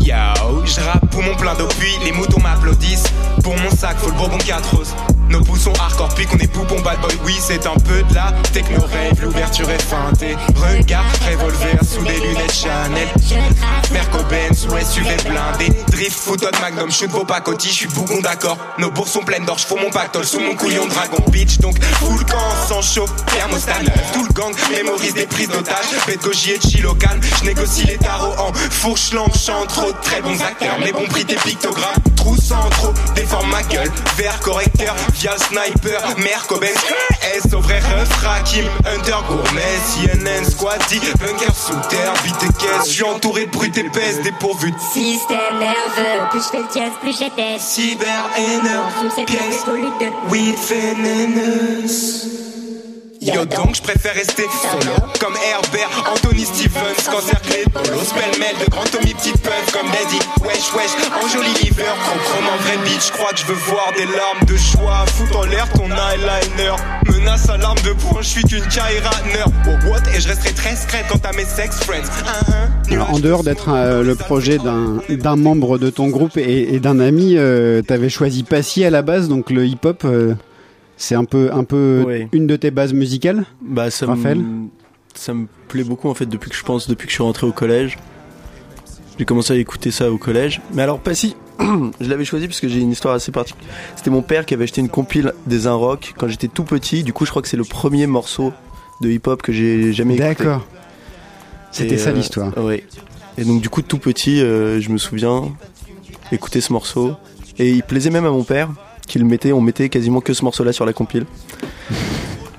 Yo, 0.00 0.64
je 0.64 0.80
rappe 0.80 1.10
pour 1.10 1.22
mon 1.22 1.34
plein 1.36 1.54
d'opuis, 1.54 1.96
les 2.04 2.12
moutons 2.12 2.40
m'applaudissent. 2.40 3.06
Pour 3.42 3.56
mon 3.58 3.70
sac, 3.70 3.96
faut 3.98 4.10
le 4.10 4.16
bourbon 4.16 4.38
4 4.38 4.76
roses. 4.76 4.94
Nos 5.28 5.40
pouces 5.40 5.62
sont 5.62 5.72
hardcore, 5.74 6.08
puis 6.14 6.26
qu'on 6.26 6.38
est 6.38 6.46
poupon 6.46 6.80
bad 6.80 7.00
boy. 7.00 7.16
Oui, 7.24 7.36
c'est 7.40 7.66
un 7.66 7.74
peu 7.74 8.02
de 8.02 8.14
la 8.14 8.32
techno 8.52 8.80
rave, 8.80 9.20
l'ouverture 9.22 9.68
est 9.70 9.82
feintée. 9.82 10.36
Regarde, 10.54 11.06
revolver 11.28 11.78
sous 11.84 12.04
des 12.04 12.20
lunettes 12.20 12.52
Chanel. 12.52 13.08
Merco 13.92 14.18
Benz, 14.30 14.66
SUV 14.90 15.16
blindé. 15.28 15.72
Drift, 15.88 16.18
photo 16.18 16.50
de 16.50 16.58
Magnum, 16.60 16.90
shoot 16.90 17.10
vos 17.10 17.24
pacotis, 17.24 17.68
je 17.68 17.74
suis 17.74 17.88
bougon 17.88 18.20
d'accord. 18.20 18.58
Nos 18.78 18.90
bourses 18.90 19.12
sont 19.12 19.24
pleines 19.24 19.44
d'or, 19.44 19.58
j'fous 19.58 19.76
mon 19.76 19.90
pactole 19.90 20.24
sous 20.24 20.40
mon 20.40 20.54
couillon 20.54 20.86
dragon 20.86 21.22
bitch. 21.30 21.58
Donc, 21.58 21.82
full 21.82 22.24
camp, 22.24 22.68
sans 22.68 22.82
chaud, 22.82 23.06
thermostat. 23.26 23.72
Tout 24.12 24.24
le 24.24 24.32
gang 24.32 24.54
mémorise 24.70 25.14
des 25.14 25.26
prises 25.26 25.48
d'otages. 25.48 25.74
Gauche 26.22 26.48
et 26.48 26.60
chill 26.60 26.86
au 26.86 26.94
calme. 26.94 27.20
J'négocie 27.40 27.86
les 27.86 27.98
tarots 27.98 28.34
en 28.38 28.52
fourche 28.52 29.12
langue, 29.12 29.34
chante 29.34 29.68
trop 29.68 29.92
très 30.02 30.22
bons 30.22 30.40
acteurs. 30.40 30.76
Mais 30.80 30.92
bon 30.92 31.06
prix 31.06 31.24
tes 31.24 31.36
pictogrammes, 31.36 32.02
trou 32.16 32.36
sans 32.36 32.68
trop, 32.70 32.92
déforme 33.14 33.50
ma 33.50 33.62
gueule. 33.62 33.90
Vert 34.16 34.40
correcteur, 34.40 34.94
via 35.16 35.36
sniper. 35.38 36.00
Merco 36.18 36.58
Benz, 36.58 36.76
S 37.22 37.52
au 37.52 37.60
vrai 37.60 37.80
Rakim, 38.22 38.64
Hunter 38.84 39.16
Gourmet, 39.28 39.62
CNN, 39.86 40.44
Squatty, 40.44 41.00
Bunker 41.18 41.54
sous 41.54 41.78
terre, 41.88 42.12
vite 42.24 42.42
et 42.42 42.52
caisse. 42.58 42.88
Je 42.88 42.92
suis 42.92 43.04
entouré 43.04 43.46
de 43.46 43.50
brutes 43.50 43.76
épaisses, 43.78 44.20
dépourvues 44.22 44.72
de 44.72 44.78
Système 44.78 45.58
nerveux, 45.58 46.28
plus 46.30 46.40
je 46.40 46.48
fais 46.48 46.58
le 46.58 46.68
jazz, 46.74 46.92
plus 47.00 47.18
j'étais 47.18 47.58
cyber 47.58 48.30
haineux, 48.36 49.24
pièce, 49.26 49.64
de 49.64 50.30
weed 50.30 50.56
vénéneuse. 50.68 52.45
Yo 53.20 53.44
donc 53.44 53.76
je 53.76 53.82
préfère 53.82 54.14
rester 54.14 54.42
solo 54.42 54.94
Comme 55.20 55.34
Herbert, 55.36 55.90
Anthony 56.12 56.44
Stevens 56.44 57.10
Cancerclé, 57.10 57.64
Polo, 57.72 57.98
Spellmel 58.04 58.54
De 58.64 58.70
grand 58.70 58.84
Tommy 58.84 59.14
Petite 59.14 59.40
Puff 59.42 59.72
comme 59.72 59.86
Daddy. 59.90 60.18
Wesh 60.44 60.72
wesh, 60.74 60.92
en 61.22 61.28
joli 61.28 61.48
liver 61.62 61.84
Chrome 61.84 62.46
en 62.52 62.62
vrai 62.62 62.76
bitch 62.84 63.10
Crois 63.12 63.32
que 63.32 63.38
je 63.40 63.46
veux 63.46 63.54
voir 63.54 63.92
des 63.96 64.04
larmes 64.04 64.44
de 64.46 64.56
choix 64.56 65.04
Fout 65.06 65.34
en 65.34 65.44
l'air 65.44 65.68
ton 65.70 65.88
eyeliner. 65.88 66.76
Menace 67.12 67.48
à 67.48 67.56
l'arme 67.56 67.78
de 67.84 67.92
poing, 67.92 68.20
je 68.20 68.28
suis 68.28 68.44
qu'une 68.44 68.66
Kaira 68.66 69.10
nerd 69.32 69.52
Oh 69.66 69.88
what, 69.88 70.02
et 70.14 70.20
je 70.20 70.28
resterai 70.28 70.52
très 70.52 70.76
secrète 70.76 71.06
quant 71.08 71.28
à 71.28 71.32
mes 71.32 71.44
sex 71.44 71.80
friends. 71.80 72.08
Ah, 72.26 72.40
ah. 72.48 72.92
Alors, 72.92 73.10
en 73.10 73.18
dehors 73.18 73.42
d'être 73.42 73.70
euh, 73.70 74.02
le 74.02 74.14
projet 74.14 74.58
d'un 74.58 75.00
d'un 75.08 75.36
membre 75.36 75.78
de 75.78 75.90
ton 75.90 76.08
groupe 76.08 76.36
et, 76.36 76.74
et 76.74 76.80
d'un 76.80 77.00
ami, 77.00 77.34
euh, 77.36 77.82
t'avais 77.82 78.08
choisi 78.08 78.42
Passy 78.42 78.84
à 78.84 78.90
la 78.90 79.02
base, 79.02 79.28
donc 79.28 79.50
le 79.50 79.66
hip-hop, 79.66 80.02
euh, 80.04 80.34
c'est 80.96 81.14
un 81.14 81.24
peu, 81.24 81.50
un 81.52 81.64
peu 81.64 82.04
Ouais. 82.06 82.28
une 82.32 82.46
de 82.46 82.56
tes 82.56 82.70
bases 82.70 82.92
musicales. 82.92 83.44
Bah, 83.60 83.90
ça 83.90 84.06
Raphaël 84.06 84.38
me, 84.38 84.68
ça 85.14 85.34
me 85.34 85.46
plaît 85.68 85.84
beaucoup 85.84 86.08
en 86.08 86.14
fait 86.14 86.26
depuis 86.26 86.50
que 86.50 86.56
je 86.56 86.62
pense, 86.64 86.88
depuis 86.88 87.06
que 87.06 87.10
je 87.10 87.16
suis 87.16 87.22
rentré 87.22 87.46
au 87.46 87.52
collège. 87.52 87.98
J'ai 89.18 89.24
commencé 89.24 89.54
à 89.54 89.56
écouter 89.56 89.90
ça 89.90 90.10
au 90.10 90.18
collège. 90.18 90.60
Mais 90.74 90.82
alors, 90.82 90.98
pas 91.00 91.14
si. 91.14 91.36
je 92.00 92.08
l'avais 92.10 92.26
choisi 92.26 92.48
parce 92.48 92.60
que 92.60 92.68
j'ai 92.68 92.80
une 92.80 92.90
histoire 92.90 93.14
assez 93.14 93.32
particulière. 93.32 93.72
C'était 93.96 94.10
mon 94.10 94.20
père 94.20 94.44
qui 94.44 94.52
avait 94.52 94.64
acheté 94.64 94.82
une 94.82 94.90
compile 94.90 95.32
des 95.46 95.66
Un 95.66 95.72
Rock 95.72 96.12
quand 96.18 96.28
j'étais 96.28 96.48
tout 96.48 96.64
petit. 96.64 97.02
Du 97.02 97.14
coup, 97.14 97.24
je 97.24 97.30
crois 97.30 97.40
que 97.40 97.48
c'est 97.48 97.56
le 97.56 97.64
premier 97.64 98.06
morceau 98.06 98.52
de 99.00 99.10
hip-hop 99.10 99.40
que 99.40 99.52
j'ai 99.52 99.92
jamais 99.94 100.14
écouté. 100.14 100.28
D'accord. 100.28 100.66
C'était 101.72 101.96
ça 101.96 102.10
euh, 102.10 102.12
l'histoire. 102.14 102.52
Oui. 102.58 102.82
Et 103.38 103.44
donc, 103.44 103.62
du 103.62 103.70
coup, 103.70 103.80
tout 103.80 103.98
petit, 103.98 104.42
euh, 104.42 104.80
je 104.82 104.90
me 104.90 104.98
souviens 104.98 105.44
écouter 106.30 106.60
ce 106.60 106.72
morceau. 106.74 107.12
Et 107.58 107.70
il 107.70 107.82
plaisait 107.82 108.10
même 108.10 108.26
à 108.26 108.30
mon 108.30 108.44
père 108.44 108.68
qu'il 109.06 109.24
mettait, 109.24 109.52
on 109.52 109.60
mettait 109.60 109.88
quasiment 109.88 110.20
que 110.20 110.34
ce 110.34 110.44
morceau-là 110.44 110.72
sur 110.72 110.84
la 110.86 110.92
compile. 110.92 111.26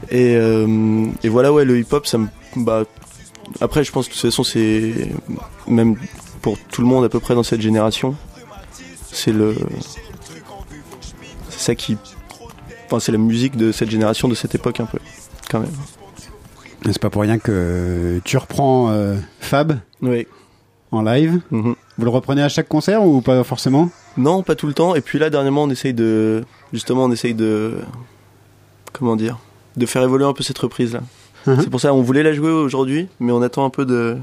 Et, 0.09 0.35
euh, 0.35 1.07
et 1.23 1.29
voilà, 1.29 1.51
ouais, 1.51 1.65
le 1.65 1.79
hip-hop, 1.79 2.07
ça 2.07 2.17
me. 2.17 2.27
Bah, 2.55 2.83
après, 3.61 3.83
je 3.83 3.91
pense 3.91 4.07
que 4.07 4.13
de 4.13 4.19
toute 4.19 4.29
façon, 4.29 4.43
c'est. 4.43 4.93
Même 5.67 5.95
pour 6.41 6.57
tout 6.57 6.81
le 6.81 6.87
monde 6.87 7.03
à 7.03 7.09
peu 7.09 7.19
près 7.19 7.35
dans 7.35 7.43
cette 7.43 7.61
génération, 7.61 8.15
c'est 9.11 9.33
le. 9.33 9.55
C'est 11.49 11.59
ça 11.59 11.75
qui. 11.75 11.97
Enfin, 12.85 12.99
c'est 12.99 13.11
la 13.11 13.17
musique 13.17 13.57
de 13.57 13.71
cette 13.71 13.89
génération, 13.89 14.29
de 14.29 14.35
cette 14.35 14.55
époque 14.55 14.79
un 14.79 14.85
peu, 14.85 14.99
quand 15.49 15.59
même. 15.59 15.71
C'est 16.85 16.99
pas 16.99 17.09
pour 17.09 17.23
rien 17.23 17.37
que 17.37 18.21
tu 18.23 18.37
reprends 18.37 18.89
euh, 18.91 19.17
Fab 19.41 19.79
Oui. 20.01 20.25
En 20.91 21.01
live. 21.01 21.41
Mhm. 21.51 21.75
Vous 21.97 22.05
le 22.05 22.09
reprenez 22.09 22.41
à 22.41 22.49
chaque 22.49 22.67
concert 22.67 23.03
ou 23.03 23.21
pas 23.21 23.43
forcément? 23.43 23.89
Non, 24.17 24.43
pas 24.43 24.55
tout 24.55 24.67
le 24.67 24.73
temps. 24.73 24.95
Et 24.95 25.01
puis 25.01 25.19
là, 25.19 25.29
dernièrement, 25.29 25.63
on 25.63 25.69
essaye 25.69 25.93
de. 25.93 26.43
Justement, 26.73 27.05
on 27.05 27.11
essaye 27.11 27.33
de. 27.33 27.75
Comment 28.93 29.15
dire 29.15 29.37
De 29.75 29.85
faire 29.85 30.03
évoluer 30.03 30.25
un 30.25 30.33
peu 30.33 30.43
cette 30.43 30.57
reprise-là. 30.57 31.01
Mhm. 31.45 31.61
C'est 31.61 31.69
pour 31.69 31.79
ça, 31.79 31.93
on 31.93 32.01
voulait 32.01 32.23
la 32.23 32.33
jouer 32.33 32.51
aujourd'hui, 32.51 33.07
mais 33.19 33.31
on 33.31 33.41
attend 33.41 33.65
un 33.65 33.69
peu 33.69 33.85
de. 33.85 34.17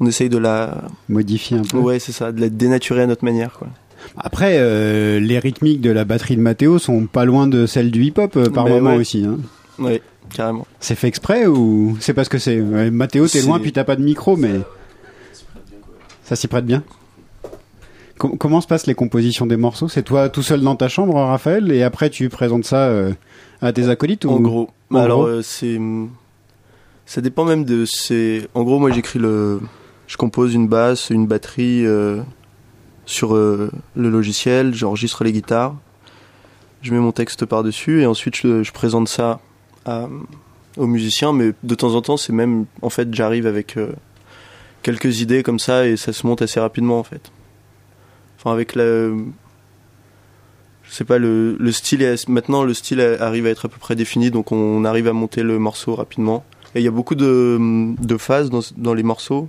On 0.00 0.06
essaye 0.06 0.28
de 0.28 0.38
la. 0.38 0.82
Modifier 1.08 1.58
un 1.58 1.62
peu. 1.62 1.78
Ouais, 1.78 1.98
c'est 1.98 2.12
ça, 2.12 2.32
de 2.32 2.40
la 2.40 2.48
dénaturer 2.48 3.02
à 3.02 3.06
notre 3.06 3.24
manière, 3.24 3.52
quoi. 3.52 3.68
Après, 4.16 4.56
euh, 4.58 5.18
les 5.18 5.38
rythmiques 5.38 5.80
de 5.80 5.90
la 5.90 6.04
batterie 6.04 6.36
de 6.36 6.40
Mathéo 6.40 6.78
sont 6.78 7.06
pas 7.06 7.24
loin 7.24 7.46
de 7.46 7.66
celles 7.66 7.90
du 7.90 8.04
hip-hop 8.04 8.36
euh, 8.36 8.50
par 8.50 8.68
moment 8.68 8.90
ouais. 8.90 8.96
aussi. 8.96 9.24
Hein. 9.24 9.38
Oui, 9.78 10.00
carrément. 10.32 10.66
C'est 10.80 10.94
fait 10.94 11.08
exprès 11.08 11.46
ou 11.46 11.96
c'est 12.00 12.12
parce 12.12 12.28
que 12.28 12.38
c'est 12.38 12.60
ouais, 12.60 12.90
Mathéo 12.90 13.26
t'es 13.26 13.42
loin 13.42 13.58
puis 13.58 13.72
t'as 13.72 13.84
pas 13.84 13.96
de 13.96 14.02
micro 14.02 14.36
mais 14.36 14.60
ça 16.24 16.34
s'y 16.36 16.48
prête 16.48 16.66
bien. 16.66 16.82
Com- 18.18 18.36
comment 18.38 18.60
se 18.60 18.66
passent 18.66 18.86
les 18.86 18.94
compositions 18.94 19.46
des 19.46 19.56
morceaux? 19.56 19.88
C'est 19.88 20.02
toi 20.02 20.28
tout 20.28 20.42
seul 20.42 20.60
dans 20.60 20.76
ta 20.76 20.88
chambre, 20.88 21.14
Raphaël, 21.14 21.70
et 21.72 21.82
après 21.82 22.10
tu 22.10 22.28
présentes 22.28 22.64
ça 22.64 22.86
euh, 22.88 23.12
à 23.60 23.72
tes 23.72 23.88
acolytes 23.88 24.24
ou 24.24 24.30
En 24.30 24.40
gros. 24.40 24.70
En 24.90 24.96
Alors, 24.96 25.24
euh, 25.24 25.42
c'est. 25.42 25.78
Ça 27.06 27.20
dépend 27.20 27.44
même 27.44 27.64
de. 27.64 27.84
C'est. 27.86 28.48
En 28.54 28.62
gros, 28.62 28.78
moi, 28.78 28.90
j'écris 28.90 29.18
le. 29.18 29.60
Je 30.06 30.16
compose 30.16 30.54
une 30.54 30.68
basse, 30.68 31.10
une 31.10 31.26
batterie 31.26 31.84
euh, 31.86 32.20
sur 33.06 33.34
le 33.34 33.70
logiciel, 33.96 34.74
j'enregistre 34.74 35.24
les 35.24 35.32
guitares, 35.32 35.74
je 36.82 36.92
mets 36.92 37.00
mon 37.00 37.10
texte 37.12 37.44
par-dessus 37.46 38.02
et 38.02 38.06
ensuite 38.06 38.36
je, 38.36 38.62
je 38.62 38.72
présente 38.72 39.08
ça 39.08 39.40
à- 39.86 40.08
aux 40.76 40.86
musiciens. 40.86 41.32
Mais 41.32 41.52
de 41.62 41.74
temps 41.74 41.94
en 41.94 42.02
temps, 42.02 42.16
c'est 42.16 42.32
même. 42.34 42.66
En 42.82 42.90
fait, 42.90 43.12
j'arrive 43.14 43.46
avec 43.46 43.76
quelques 44.84 45.20
idées 45.20 45.42
comme 45.42 45.58
ça 45.58 45.88
et 45.88 45.96
ça 45.96 46.12
se 46.12 46.24
monte 46.24 46.42
assez 46.42 46.60
rapidement, 46.60 47.00
en 47.00 47.02
fait. 47.02 47.32
Enfin, 48.38 48.52
avec 48.52 48.76
la. 48.76 48.84
Je 48.84 50.92
sais 50.92 51.04
pas, 51.04 51.18
le, 51.18 51.56
le 51.58 51.72
style 51.72 52.02
est, 52.02 52.28
maintenant 52.28 52.62
le 52.62 52.74
style 52.74 53.00
arrive 53.00 53.46
à 53.46 53.50
être 53.50 53.64
à 53.64 53.68
peu 53.68 53.78
près 53.78 53.96
défini, 53.96 54.30
donc 54.30 54.52
on 54.52 54.84
arrive 54.84 55.08
à 55.08 55.12
monter 55.12 55.42
le 55.42 55.58
morceau 55.58 55.96
rapidement. 55.96 56.44
Et 56.74 56.80
il 56.80 56.84
y 56.84 56.88
a 56.88 56.90
beaucoup 56.90 57.14
de, 57.14 57.96
phases 58.18 58.50
dans, 58.50 58.60
dans 58.76 58.94
les 58.94 59.02
morceaux 59.02 59.48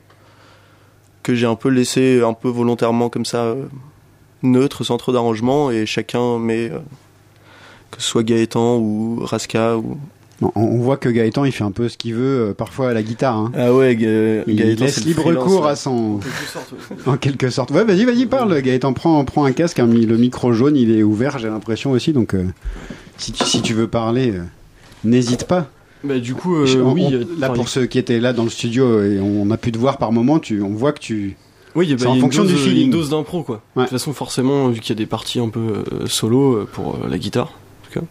que 1.23 1.35
j'ai 1.35 1.45
un 1.45 1.55
peu 1.55 1.69
laissé 1.69 2.21
un 2.21 2.33
peu 2.33 2.49
volontairement 2.49 3.09
comme 3.09 3.25
ça 3.25 3.45
euh, 3.45 3.65
neutre, 4.43 4.83
sans 4.83 4.97
trop 4.97 5.11
d'arrangement, 5.11 5.71
et 5.71 5.85
chacun 5.85 6.39
met 6.39 6.69
euh, 6.69 6.79
que 7.91 8.01
ce 8.01 8.07
soit 8.07 8.23
Gaëtan 8.23 8.77
ou 8.77 9.19
Raska 9.23 9.77
ou 9.77 9.97
On, 10.55 10.61
on 10.61 10.77
voit 10.79 10.97
que 10.97 11.09
Gaëtan, 11.09 11.45
il 11.45 11.51
fait 11.51 11.63
un 11.63 11.71
peu 11.71 11.89
ce 11.89 11.97
qu'il 11.97 12.13
veut, 12.15 12.49
euh, 12.49 12.53
parfois 12.53 12.89
à 12.89 12.93
la 12.93 13.03
guitare. 13.03 13.35
hein. 13.37 13.51
ah 13.57 13.73
ouais 13.73 13.95
Ga- 13.95 14.43
Il 14.47 14.55
Gaëtan, 14.55 14.85
laisse 14.85 15.05
libre 15.05 15.21
freelance, 15.23 15.43
cours 15.43 15.63
ouais. 15.65 15.69
à 15.71 15.75
son. 15.75 16.19
En 17.05 17.17
quelque 17.17 17.49
sorte. 17.49 17.71
Ouais, 17.71 17.83
vas-y, 17.83 18.05
vas-y, 18.05 18.25
parle, 18.25 18.61
Gaëtan. 18.61 18.93
Prends, 18.93 19.23
prends 19.25 19.45
un 19.45 19.51
casque. 19.51 19.79
hein, 19.79 19.87
le 19.87 20.17
micro 20.17 20.53
jaune, 20.53 20.75
il 20.75 20.91
est 20.95 21.03
ouvert, 21.03 21.37
j'ai 21.39 21.47
l'impression 21.49 21.91
aussi. 21.91 22.13
Donc, 22.13 22.33
euh, 22.35 22.45
si, 23.17 23.31
tu, 23.31 23.43
si 23.43 23.61
tu 23.61 23.73
veux 23.73 23.87
parler, 23.87 24.31
euh, 24.31 24.41
n'hésite 25.03 25.45
pas. 25.45 25.67
Bah, 26.03 26.19
du 26.19 26.35
coup, 26.35 26.55
euh, 26.57 26.65
Je- 26.65 26.79
on- 26.79 26.93
oui. 26.93 27.05
on- 27.07 27.39
là, 27.39 27.49
pour 27.49 27.67
ceux 27.69 27.85
qui 27.87 27.97
étaient 27.97 28.19
là 28.19 28.31
dans 28.33 28.43
le 28.43 28.49
studio 28.49 29.01
et 29.03 29.19
on 29.19 29.49
a 29.51 29.57
pu 29.57 29.71
te 29.71 29.77
voir 29.77 29.97
par 29.97 30.11
moment, 30.11 30.39
tu, 30.39 30.61
on 30.61 30.69
voit 30.73 30.91
que 30.91 30.99
tu. 30.99 31.35
Oui, 31.75 31.87
bah, 31.89 31.95
c'est 31.97 32.05
il 32.05 32.07
y 32.07 32.13
a 32.13 32.17
en 32.17 32.19
fonction 32.21 32.43
dose, 32.43 32.51
du 32.53 32.57
feeling. 32.57 32.85
une 32.85 32.91
dose 32.91 33.09
d'impro, 33.09 33.43
quoi. 33.43 33.61
De 33.75 33.81
toute 33.81 33.89
façon, 33.91 34.13
forcément, 34.13 34.69
vu 34.69 34.79
qu'il 34.79 34.89
y 34.89 34.97
a 34.97 35.01
des 35.01 35.05
parties 35.07 35.39
un 35.39 35.49
peu 35.49 35.59
euh, 35.59 36.05
solo 36.05 36.65
pour 36.71 36.95
euh, 37.03 37.09
la 37.09 37.17
guitare, 37.17 37.47
en 37.47 37.64
cas. 37.99 38.05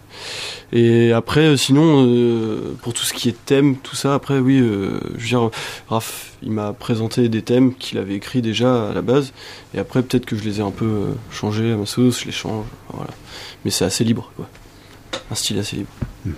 Et 0.73 1.13
après, 1.13 1.41
euh, 1.47 1.57
sinon, 1.57 2.05
euh, 2.07 2.75
pour 2.83 2.93
tout 2.95 3.05
ce 3.05 3.13
qui 3.13 3.29
est 3.29 3.37
thème, 3.45 3.77
tout 3.77 3.97
ça, 3.97 4.15
après, 4.15 4.39
oui, 4.39 4.59
euh, 4.61 4.99
je 5.17 5.23
veux 5.23 5.29
dire, 5.29 5.51
Raph, 5.89 6.33
il 6.43 6.51
m'a 6.51 6.73
présenté 6.73 7.29
des 7.29 7.43
thèmes 7.43 7.75
qu'il 7.75 7.99
avait 7.99 8.15
écrits 8.15 8.43
déjà 8.43 8.91
à 8.91 8.93
la 8.95 9.03
base, 9.03 9.33
et 9.75 9.79
après, 9.79 10.03
peut-être 10.03 10.27
que 10.27 10.37
je 10.37 10.45
les 10.45 10.59
ai 10.61 10.63
un 10.63 10.71
peu 10.71 10.85
euh, 10.85 11.13
changés 11.31 11.73
à 11.73 11.77
ma 11.77 11.87
sauce, 11.87 12.21
je 12.21 12.27
les 12.27 12.33
change, 12.33 12.65
voilà. 12.93 13.11
Mais 13.65 13.71
c'est 13.71 13.85
assez 13.85 14.05
libre, 14.05 14.33
quoi. 14.37 14.49
Un 15.31 15.35
style 15.37 15.59
assez 15.59 15.77
libre. 15.77 15.89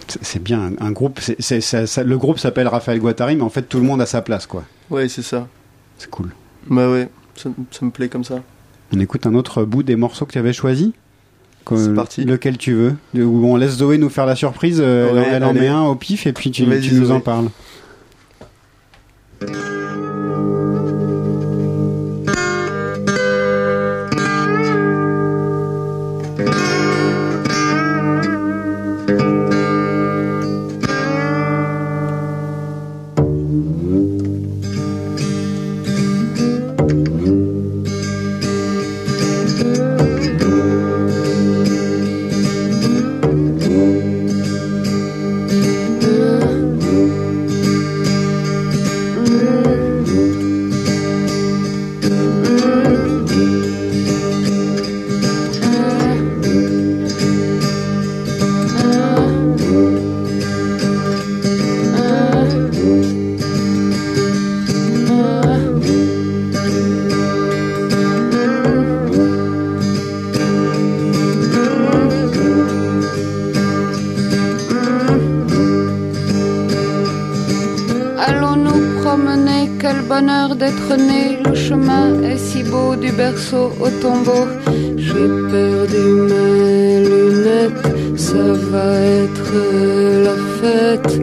C'est- 0.09 0.23
C'est 0.23 0.43
bien 0.43 0.61
un, 0.81 0.87
un 0.87 0.91
groupe. 0.93 1.19
c'est 1.21 1.37
c'est- 1.41 1.61
ça- 1.61 1.87
ça- 1.87 2.03
le 2.05 2.19
groupe 2.19 2.39
s'appelle 2.39 2.69
Raphaël 2.69 2.99
Guattari, 3.01 3.37
mais 3.37 3.43
en 3.43 3.49
fait, 3.51 3.63
tout 3.63 3.79
le 3.79 3.85
monde 3.85 4.01
a 4.03 4.07
sa 4.07 4.21
place, 4.23 4.47
quoi. 4.47 4.65
Ouais, 4.91 5.09
c'est 5.09 5.23
ça. 5.23 5.49
C'est 5.99 6.11
cool. 6.11 6.31
Bah 6.69 6.91
ouais, 6.91 7.09
ça, 7.37 7.49
ça 7.71 7.85
me 7.87 7.91
plaît 7.91 8.09
comme 8.09 8.25
ça. 8.25 8.43
On 8.93 9.01
écoute 9.01 9.27
un 9.27 9.35
autre 9.35 9.65
bout 9.65 9.83
des 9.83 9.97
morceaux 9.97 10.27
que 10.27 10.33
tu 10.33 10.39
avais 10.39 10.53
choisi 10.53 10.93
C'est 10.93 11.06
parti. 11.95 12.25
Lequel 12.25 12.57
tu 12.59 12.75
veux 12.75 12.95
Où 13.15 13.47
on 13.47 13.57
laisse 13.57 13.79
Zoé 13.79 13.99
nous 13.99 14.09
faire 14.09 14.27
la 14.27 14.37
surprise. 14.37 14.79
euh, 14.81 15.13
Ouais, 15.13 15.27
elle, 15.31 15.45
en 15.45 15.53
met 15.53 15.69
un 15.69 15.83
au 15.83 15.95
pif 15.95 16.27
et 16.27 16.33
puis 16.33 16.51
tu, 16.51 16.65
nous 16.65 17.11
en 17.11 17.21
parles. 17.21 17.49
D'être 80.57 80.97
né. 80.97 81.39
Le 81.45 81.55
chemin 81.55 82.23
est 82.23 82.39
si 82.39 82.63
beau 82.63 82.97
du 82.97 83.13
berceau 83.13 83.73
au 83.81 83.89
tombeau. 84.03 84.47
J'ai 84.97 85.29
perdu 85.53 86.05
mes 86.31 87.05
lunettes, 87.11 87.87
ça 88.17 88.45
va 88.71 88.89
être 89.23 89.53
la 90.27 90.37
fête. 90.59 91.21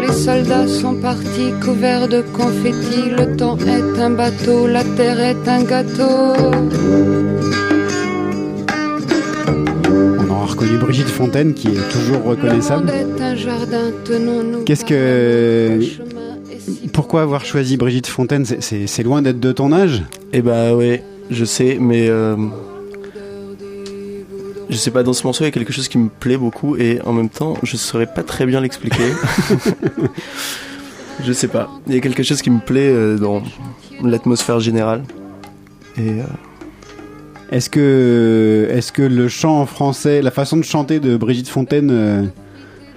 Les 0.00 0.12
soldats 0.12 0.68
sont 0.68 0.94
partis 0.94 1.52
couverts 1.64 2.08
de 2.08 2.22
confettis. 2.36 3.10
Le 3.16 3.36
temps 3.36 3.58
est 3.58 4.00
un 4.00 4.10
bateau, 4.10 4.66
la 4.66 4.84
terre 4.96 5.20
est 5.20 5.48
un 5.48 5.62
gâteau. 5.62 6.34
On 10.20 10.30
aura 10.30 10.46
reconnu 10.46 10.78
Brigitte 10.78 11.08
Fontaine 11.08 11.54
qui 11.54 11.68
est 11.68 11.88
toujours 11.90 12.24
reconnaissable. 12.24 12.92
Qu'est-ce 14.64 14.84
que. 14.84 16.07
Pourquoi 16.98 17.22
avoir 17.22 17.44
choisi 17.44 17.76
Brigitte 17.76 18.08
Fontaine 18.08 18.44
C'est- 18.44 19.02
loin 19.04 19.22
d'être 19.22 19.38
de 19.38 19.52
ton 19.52 19.70
âge 19.70 20.02
Eh 20.32 20.42
bah 20.42 20.74
ouais, 20.74 21.04
je 21.30 21.44
sais, 21.44 21.78
mais 21.80 22.08
euh, 22.08 22.34
je 24.68 24.76
sais 24.76 24.90
pas, 24.90 25.04
dans 25.04 25.12
ce 25.12 25.22
morceau 25.22 25.44
il 25.44 25.46
y 25.46 25.48
a 25.48 25.52
quelque 25.52 25.72
chose 25.72 25.86
qui 25.86 25.96
me 25.96 26.08
plaît 26.08 26.36
beaucoup 26.36 26.74
et 26.74 27.00
en 27.02 27.12
même 27.12 27.28
temps 27.28 27.54
je 27.62 27.76
saurais 27.76 28.12
pas 28.12 28.24
très 28.24 28.46
bien 28.46 28.60
l'expliquer. 28.60 29.12
je 31.24 31.32
sais 31.32 31.46
pas, 31.46 31.70
il 31.86 31.94
y 31.94 31.98
a 31.98 32.00
quelque 32.00 32.24
chose 32.24 32.42
qui 32.42 32.50
me 32.50 32.58
plaît 32.58 32.90
euh, 32.90 33.16
dans 33.16 33.44
l'atmosphère 34.02 34.58
générale. 34.58 35.04
Et 35.98 36.00
euh, 36.08 36.24
Est-ce 37.52 37.70
que, 37.70 38.66
est 38.72 38.90
que 38.90 39.02
le 39.02 39.28
chant 39.28 39.60
en 39.60 39.66
français, 39.66 40.20
la 40.20 40.32
façon 40.32 40.56
de 40.56 40.64
chanter 40.64 40.98
de 40.98 41.16
Brigitte 41.16 41.48
Fontaine 41.48 42.32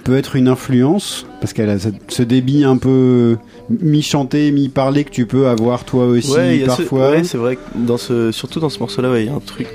peut 0.03 0.18
être 0.18 0.36
une 0.36 0.48
influence 0.48 1.26
Parce 1.40 1.53
qu'elle 1.53 1.69
a 1.69 1.78
ce, 1.80 2.23
débit 2.23 2.64
un 2.64 2.78
peu 2.78 3.38
mi-chanté, 3.69 4.52
mi-parlé 4.52 5.03
que 5.03 5.10
tu 5.11 5.26
peux 5.26 5.48
avoir 5.48 5.84
toi 5.86 6.06
aussi 6.06 6.32
ouais, 6.32 6.60
ce- 6.61 6.65
parfois. 6.65 7.11
ouais, 7.11 7.23
c'est 7.23 7.38
vrai 7.38 7.56
que 7.56 7.61
dans 7.76 7.98
ce, 7.98 8.32
surtout 8.32 8.60
dans 8.60 8.69
ce 8.69 8.80
morceau-là, 8.80 9.19
il 9.19 9.26
y 9.26 9.30
a 9.30 9.34
un 9.34 9.40
truc. 9.40 9.68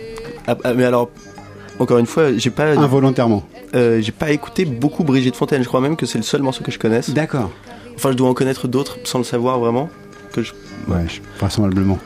Ah, 0.46 0.56
ah, 0.64 0.74
mais 0.74 0.84
alors, 0.84 1.10
encore 1.78 1.98
une 1.98 2.06
fois, 2.06 2.36
j'ai 2.36 2.50
pas 2.50 2.72
Involontairement. 2.72 3.44
Euh, 3.74 4.00
j'ai 4.00 4.12
pas 4.12 4.30
écouté 4.30 4.64
beaucoup 4.64 5.04
Brigitte 5.04 5.36
Fontaine. 5.36 5.62
Je 5.62 5.68
crois 5.68 5.80
même 5.80 5.96
que 5.96 6.06
c'est 6.06 6.18
le 6.18 6.24
seul 6.24 6.42
morceau 6.42 6.62
que 6.62 6.70
je 6.70 6.78
connaisse. 6.78 7.10
D'accord. 7.10 7.50
Enfin, 7.94 8.12
je 8.12 8.16
dois 8.16 8.28
en 8.28 8.34
connaître 8.34 8.68
d'autres 8.68 8.98
sans 9.04 9.18
le 9.18 9.24
savoir 9.24 9.58
vraiment. 9.58 9.88
Que 10.32 10.42
je... 10.42 10.52
Ouais, 10.88 11.04
vraisemblablement. 11.38 11.98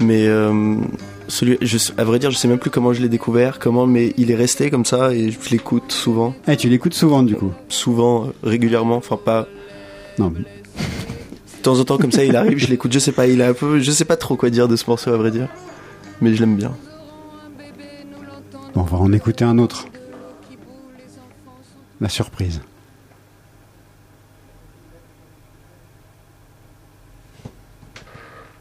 Mais 0.00 0.26
euh, 0.26 0.76
celui, 1.28 1.58
je, 1.62 1.78
à 1.98 2.04
vrai 2.04 2.18
dire, 2.18 2.30
je 2.30 2.36
sais 2.36 2.48
même 2.48 2.58
plus 2.58 2.70
comment 2.70 2.92
je 2.92 3.00
l'ai 3.02 3.08
découvert, 3.08 3.58
comment, 3.58 3.86
mais 3.86 4.14
il 4.16 4.30
est 4.30 4.34
resté 4.36 4.70
comme 4.70 4.84
ça 4.84 5.12
et 5.12 5.30
je 5.30 5.50
l'écoute 5.50 5.92
souvent. 5.92 6.34
Eh, 6.48 6.56
tu 6.56 6.68
l'écoutes 6.68 6.94
souvent 6.94 7.22
du 7.22 7.34
coup 7.34 7.52
Souvent, 7.68 8.26
euh, 8.26 8.30
régulièrement. 8.42 8.96
Enfin, 8.96 9.16
pas. 9.16 9.46
Non. 10.18 10.30
mais- 10.34 10.40
De 10.40 11.62
temps 11.62 11.78
en 11.80 11.84
temps, 11.84 11.98
comme 11.98 12.12
ça, 12.12 12.24
il 12.24 12.36
arrive, 12.36 12.58
je 12.58 12.68
l'écoute. 12.68 12.92
Je 12.92 12.98
sais 12.98 13.12
pas, 13.12 13.26
il 13.26 13.42
a 13.42 13.48
un 13.48 13.52
peu. 13.54 13.80
Je 13.80 13.90
sais 13.90 14.04
pas 14.04 14.16
trop 14.16 14.36
quoi 14.36 14.50
dire 14.50 14.68
de 14.68 14.76
ce 14.76 14.84
morceau, 14.88 15.10
à 15.10 15.16
vrai 15.16 15.30
dire. 15.30 15.48
Mais 16.20 16.32
je 16.34 16.40
l'aime 16.40 16.56
bien. 16.56 16.74
Bon, 18.74 18.82
on 18.82 18.84
va 18.84 18.98
en 18.98 19.12
écouter 19.12 19.44
un 19.44 19.58
autre. 19.58 19.86
La 22.00 22.08
surprise. 22.08 22.60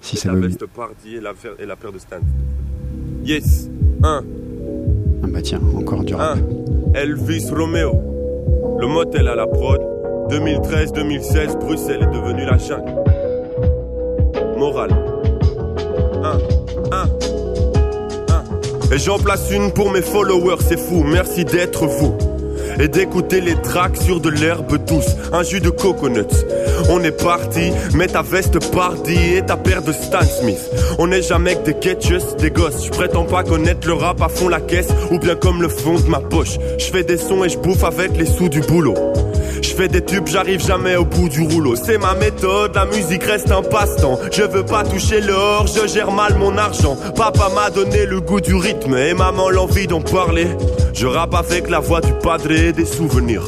Si 0.05 0.17
ça 0.17 0.31
la 0.31 0.35
veut 0.35 0.49
et 0.49 1.19
la, 1.19 1.33
et 1.57 1.65
la 1.65 1.75
paire 1.75 1.91
de 1.91 1.97
Stan. 1.97 2.17
Yes. 3.23 3.71
1. 4.03 4.23
Ah 5.23 5.27
bah 5.27 5.41
tiens, 5.41 5.59
encore 5.75 6.03
du 6.03 6.13
rap. 6.13 6.37
1. 6.93 6.99
Elvis 6.99 7.49
Romeo. 7.49 7.93
Le 8.79 8.85
motel 8.85 9.27
à 9.27 9.33
la 9.33 9.47
prod. 9.47 9.81
2013-2016, 10.29 11.57
Bruxelles 11.57 12.03
est 12.03 12.15
devenue 12.15 12.45
la 12.45 12.59
jungle. 12.59 12.93
Morale. 14.55 14.91
1. 16.23 16.37
1. 16.91 17.09
1. 18.91 18.93
Et 18.93 18.99
j'en 18.99 19.17
place 19.17 19.49
une 19.49 19.71
pour 19.71 19.91
mes 19.91 20.03
followers, 20.03 20.57
c'est 20.59 20.77
fou. 20.77 21.03
Merci 21.03 21.45
d'être 21.45 21.87
vous. 21.87 22.15
Et 22.79 22.87
d'écouter 22.87 23.41
les 23.41 23.55
tracks 23.55 23.97
sur 23.97 24.19
de 24.19 24.29
l'herbe 24.29 24.77
douce, 24.85 25.15
un 25.31 25.43
jus 25.43 25.61
de 25.61 25.69
coconuts. 25.69 26.45
On 26.89 27.03
est 27.03 27.23
parti, 27.23 27.71
mets 27.93 28.07
ta 28.07 28.21
veste 28.21 28.59
party 28.71 29.35
et 29.37 29.41
ta 29.41 29.57
paire 29.57 29.81
de 29.81 29.91
Stan 29.91 30.21
Smith. 30.21 30.69
On 30.99 31.07
n'est 31.07 31.21
jamais 31.21 31.55
que 31.55 31.65
des 31.65 31.73
catchers, 31.73 32.35
des 32.39 32.51
gosses. 32.51 32.85
Je 32.85 32.89
prétends 32.91 33.25
pas 33.25 33.43
connaître 33.43 33.87
le 33.87 33.93
rap 33.93 34.21
à 34.21 34.29
fond 34.29 34.49
la 34.49 34.59
caisse, 34.59 34.89
ou 35.11 35.19
bien 35.19 35.35
comme 35.35 35.61
le 35.61 35.69
fond 35.69 35.99
de 35.99 36.09
ma 36.09 36.19
poche. 36.19 36.57
Je 36.77 36.85
fais 36.85 37.03
des 37.03 37.17
sons 37.17 37.43
et 37.43 37.49
je 37.49 37.57
bouffe 37.57 37.83
avec 37.83 38.17
les 38.17 38.25
sous 38.25 38.49
du 38.49 38.61
boulot. 38.61 38.95
Je 39.65 39.87
des 39.87 40.05
tubes, 40.05 40.27
j'arrive 40.27 40.63
jamais 40.63 40.95
au 40.95 41.05
bout 41.05 41.27
du 41.27 41.41
rouleau. 41.41 41.75
C'est 41.75 41.97
ma 41.97 42.13
méthode, 42.13 42.75
la 42.75 42.85
musique 42.85 43.23
reste 43.23 43.51
un 43.51 43.63
passe-temps. 43.63 44.19
Je 44.31 44.43
veux 44.43 44.63
pas 44.63 44.83
toucher 44.83 45.21
l'or, 45.21 45.65
je 45.67 45.87
gère 45.87 46.11
mal 46.11 46.35
mon 46.35 46.55
argent. 46.57 46.95
Papa 47.15 47.49
m'a 47.53 47.71
donné 47.71 48.05
le 48.05 48.21
goût 48.21 48.41
du 48.41 48.53
rythme 48.53 48.95
et 48.95 49.13
maman 49.13 49.49
l'envie 49.49 49.87
d'en 49.87 50.01
parler. 50.01 50.47
Je 50.93 51.07
rappe 51.07 51.33
avec 51.33 51.69
la 51.69 51.79
voix 51.79 52.01
du 52.01 52.13
padre 52.13 52.51
et 52.51 52.73
des 52.73 52.85
souvenirs. 52.85 53.43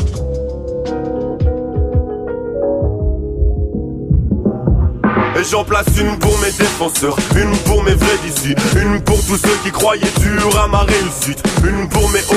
J'en 5.49 5.63
place 5.63 5.85
une 5.99 6.17
pour 6.19 6.37
mes 6.39 6.51
défenseurs, 6.51 7.15
une 7.35 7.55
pour 7.59 7.83
mes 7.83 7.93
vrais 7.93 8.17
d'ici, 8.25 8.55
une 8.81 9.01
pour 9.01 9.17
tous 9.25 9.37
ceux 9.37 9.57
qui 9.63 9.71
croyaient 9.71 10.01
dur 10.19 10.59
à 10.61 10.67
ma 10.67 10.79
réussite, 10.79 11.41
une 11.63 11.87
pour 11.89 12.09
mes 12.09 12.19
hauts 12.19 12.35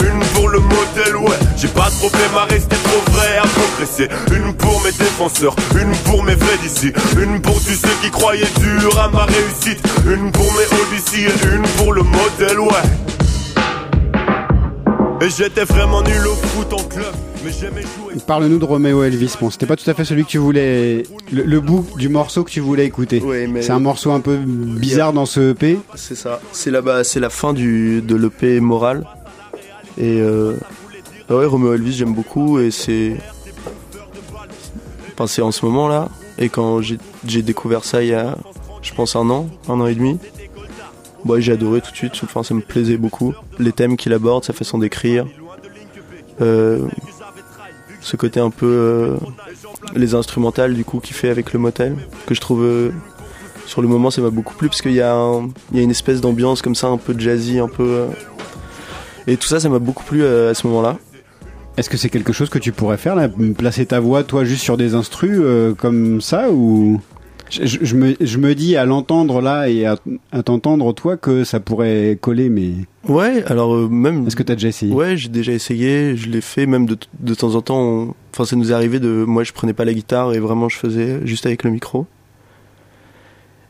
une 0.00 0.20
pour 0.34 0.48
le 0.48 0.60
modèle, 0.60 1.16
ouais. 1.16 1.36
J'ai 1.56 1.68
pas 1.68 1.88
de 1.88 1.94
problème 1.96 2.36
à 2.36 2.44
rester 2.44 2.76
trop 2.76 3.12
vrai, 3.12 3.38
à 3.38 3.46
progresser, 3.46 4.08
une 4.36 4.52
pour 4.54 4.82
mes 4.82 4.92
défenseurs, 4.92 5.56
une 5.80 5.96
pour 6.10 6.22
mes 6.22 6.34
vrais 6.34 6.58
d'ici, 6.62 6.92
une 7.18 7.40
pour 7.40 7.54
tous 7.54 7.74
ceux 7.74 7.96
qui 8.02 8.10
croyaient 8.10 8.52
dur 8.58 8.98
à 9.00 9.08
ma 9.08 9.24
réussite, 9.24 9.82
une 10.06 10.30
pour 10.30 10.52
mes 10.52 10.66
hauts 10.72 10.88
et 11.16 11.54
une 11.54 11.62
pour 11.78 11.92
le 11.92 12.02
modèle, 12.02 12.60
ouais. 12.60 12.84
Et 15.22 15.30
j'étais 15.30 15.64
vraiment 15.64 16.02
nul 16.02 16.26
au 16.26 16.34
foot 16.34 16.72
en 16.72 16.82
club. 16.84 17.23
Parle-nous 18.26 18.58
de 18.58 18.64
Roméo 18.64 19.02
Elvis. 19.02 19.34
Bon, 19.40 19.50
c'était 19.50 19.66
pas 19.66 19.76
tout 19.76 19.88
à 19.90 19.94
fait 19.94 20.04
celui 20.04 20.24
que 20.24 20.30
tu 20.30 20.38
voulais. 20.38 21.02
Le, 21.32 21.42
le 21.42 21.60
bout 21.60 21.86
du 21.98 22.08
morceau 22.08 22.44
que 22.44 22.50
tu 22.50 22.60
voulais 22.60 22.86
écouter. 22.86 23.20
mais- 23.48 23.62
C'est 23.62 23.72
un 23.72 23.78
morceau 23.80 24.12
un 24.12 24.20
peu 24.20 24.36
bizarre 24.36 25.12
dans 25.12 25.26
ce 25.26 25.50
EP. 25.52 25.78
C'est 25.94 26.14
ça. 26.14 26.40
C'est 26.52 26.70
là 26.70 26.80
bas 26.82 27.04
c'est 27.04 27.20
la 27.20 27.30
fin 27.30 27.52
du, 27.52 28.00
de 28.02 28.14
l'EP 28.16 28.60
Moral. 28.60 29.06
Et 29.98 30.20
euh, 30.20 30.54
ah 31.28 31.36
ouais, 31.36 31.46
Romeo 31.46 31.74
Elvis, 31.74 31.92
j'aime 31.92 32.14
beaucoup. 32.14 32.58
Et 32.58 32.70
c'est. 32.70 33.16
Enfin, 35.14 35.26
c'est 35.26 35.42
en 35.42 35.52
ce 35.52 35.64
moment 35.64 35.88
là. 35.88 36.08
Et 36.38 36.48
quand 36.48 36.80
j'ai 36.80 36.98
j'ai 37.26 37.42
découvert 37.42 37.84
ça 37.84 38.02
il 38.02 38.08
y 38.08 38.14
a, 38.14 38.36
je 38.82 38.92
pense, 38.94 39.14
un 39.16 39.28
an, 39.30 39.48
un 39.68 39.80
an 39.80 39.86
et 39.86 39.94
demi. 39.94 40.18
Bah, 41.24 41.36
j'ai 41.38 41.52
adoré 41.52 41.80
tout 41.80 41.90
de 41.90 41.96
suite. 41.96 42.12
Enfin, 42.22 42.42
ça 42.42 42.52
me 42.54 42.60
plaisait 42.60 42.96
beaucoup. 42.98 43.32
Les 43.58 43.72
thèmes 43.72 43.96
qu'il 43.96 44.12
aborde, 44.12 44.44
sa 44.44 44.52
façon 44.52 44.78
d'écrire. 44.78 45.26
Euh, 46.40 46.80
ce 48.04 48.16
côté 48.16 48.38
un 48.40 48.50
peu. 48.50 48.66
euh, 48.66 49.16
les 49.96 50.14
instrumentales 50.14 50.74
du 50.74 50.84
coup 50.84 51.00
qu'il 51.00 51.16
fait 51.16 51.28
avec 51.30 51.52
le 51.52 51.58
motel. 51.58 51.96
Que 52.26 52.34
je 52.34 52.40
trouve. 52.40 52.62
euh, 52.62 52.90
sur 53.66 53.80
le 53.80 53.88
moment, 53.88 54.10
ça 54.10 54.20
m'a 54.20 54.28
beaucoup 54.30 54.54
plu 54.54 54.68
parce 54.68 54.82
qu'il 54.82 54.92
y, 54.92 54.96
y 54.96 55.00
a 55.00 55.40
une 55.72 55.90
espèce 55.90 56.20
d'ambiance 56.20 56.60
comme 56.62 56.74
ça, 56.74 56.88
un 56.88 56.98
peu 56.98 57.18
jazzy, 57.18 57.58
un 57.58 57.68
peu. 57.68 57.82
euh, 57.82 58.06
Et 59.26 59.36
tout 59.38 59.48
ça, 59.48 59.58
ça 59.58 59.68
m'a 59.70 59.78
beaucoup 59.78 60.04
plu 60.04 60.24
à 60.24 60.52
ce 60.54 60.66
moment-là. 60.66 60.98
Est-ce 61.78 61.88
que 61.90 61.96
c'est 61.96 62.10
quelque 62.10 62.32
chose 62.32 62.50
que 62.50 62.58
tu 62.58 62.72
pourrais 62.72 62.98
faire, 62.98 63.16
là, 63.16 63.28
placer 63.56 63.84
ta 63.86 63.98
voix, 64.00 64.22
toi, 64.22 64.44
juste 64.44 64.62
sur 64.62 64.76
des 64.76 64.94
instrus 64.94 65.40
comme 65.78 66.20
ça 66.20 66.50
ou? 66.52 67.00
Je, 67.62 67.94
me, 67.94 68.14
je 68.20 68.38
me 68.38 68.54
dis 68.54 68.76
à 68.76 68.84
l'entendre 68.84 69.40
là 69.40 69.68
et 69.68 69.86
à, 69.86 69.96
à 70.32 70.42
t'entendre 70.42 70.92
toi 70.94 71.16
que 71.16 71.44
ça 71.44 71.60
pourrait 71.60 72.18
coller, 72.20 72.48
mais 72.48 72.70
Ouais, 73.08 73.44
alors 73.46 73.74
euh, 73.74 73.88
même. 73.88 74.26
est-ce 74.26 74.36
que 74.36 74.42
t'as 74.42 74.54
déjà 74.54 74.68
essayé? 74.68 74.92
Ouais, 74.94 75.16
j'ai 75.16 75.28
déjà 75.28 75.52
essayé, 75.52 76.16
je 76.16 76.28
l'ai 76.28 76.40
fait 76.40 76.66
même 76.66 76.86
de, 76.86 76.96
de 77.20 77.34
temps 77.34 77.54
en 77.54 77.60
temps. 77.62 77.80
on- 77.80 78.14
Enfin, 78.32 78.44
ça 78.44 78.56
nous 78.56 78.72
est 78.72 78.74
arrivé 78.74 78.98
de. 78.98 79.08
Moi, 79.26 79.44
je 79.44 79.52
prenais 79.52 79.72
pas 79.74 79.84
la 79.84 79.94
guitare 79.94 80.32
et 80.34 80.40
vraiment, 80.40 80.68
je 80.68 80.76
faisais 80.78 81.24
juste 81.26 81.46
avec 81.46 81.62
le 81.62 81.70
micro. 81.70 82.06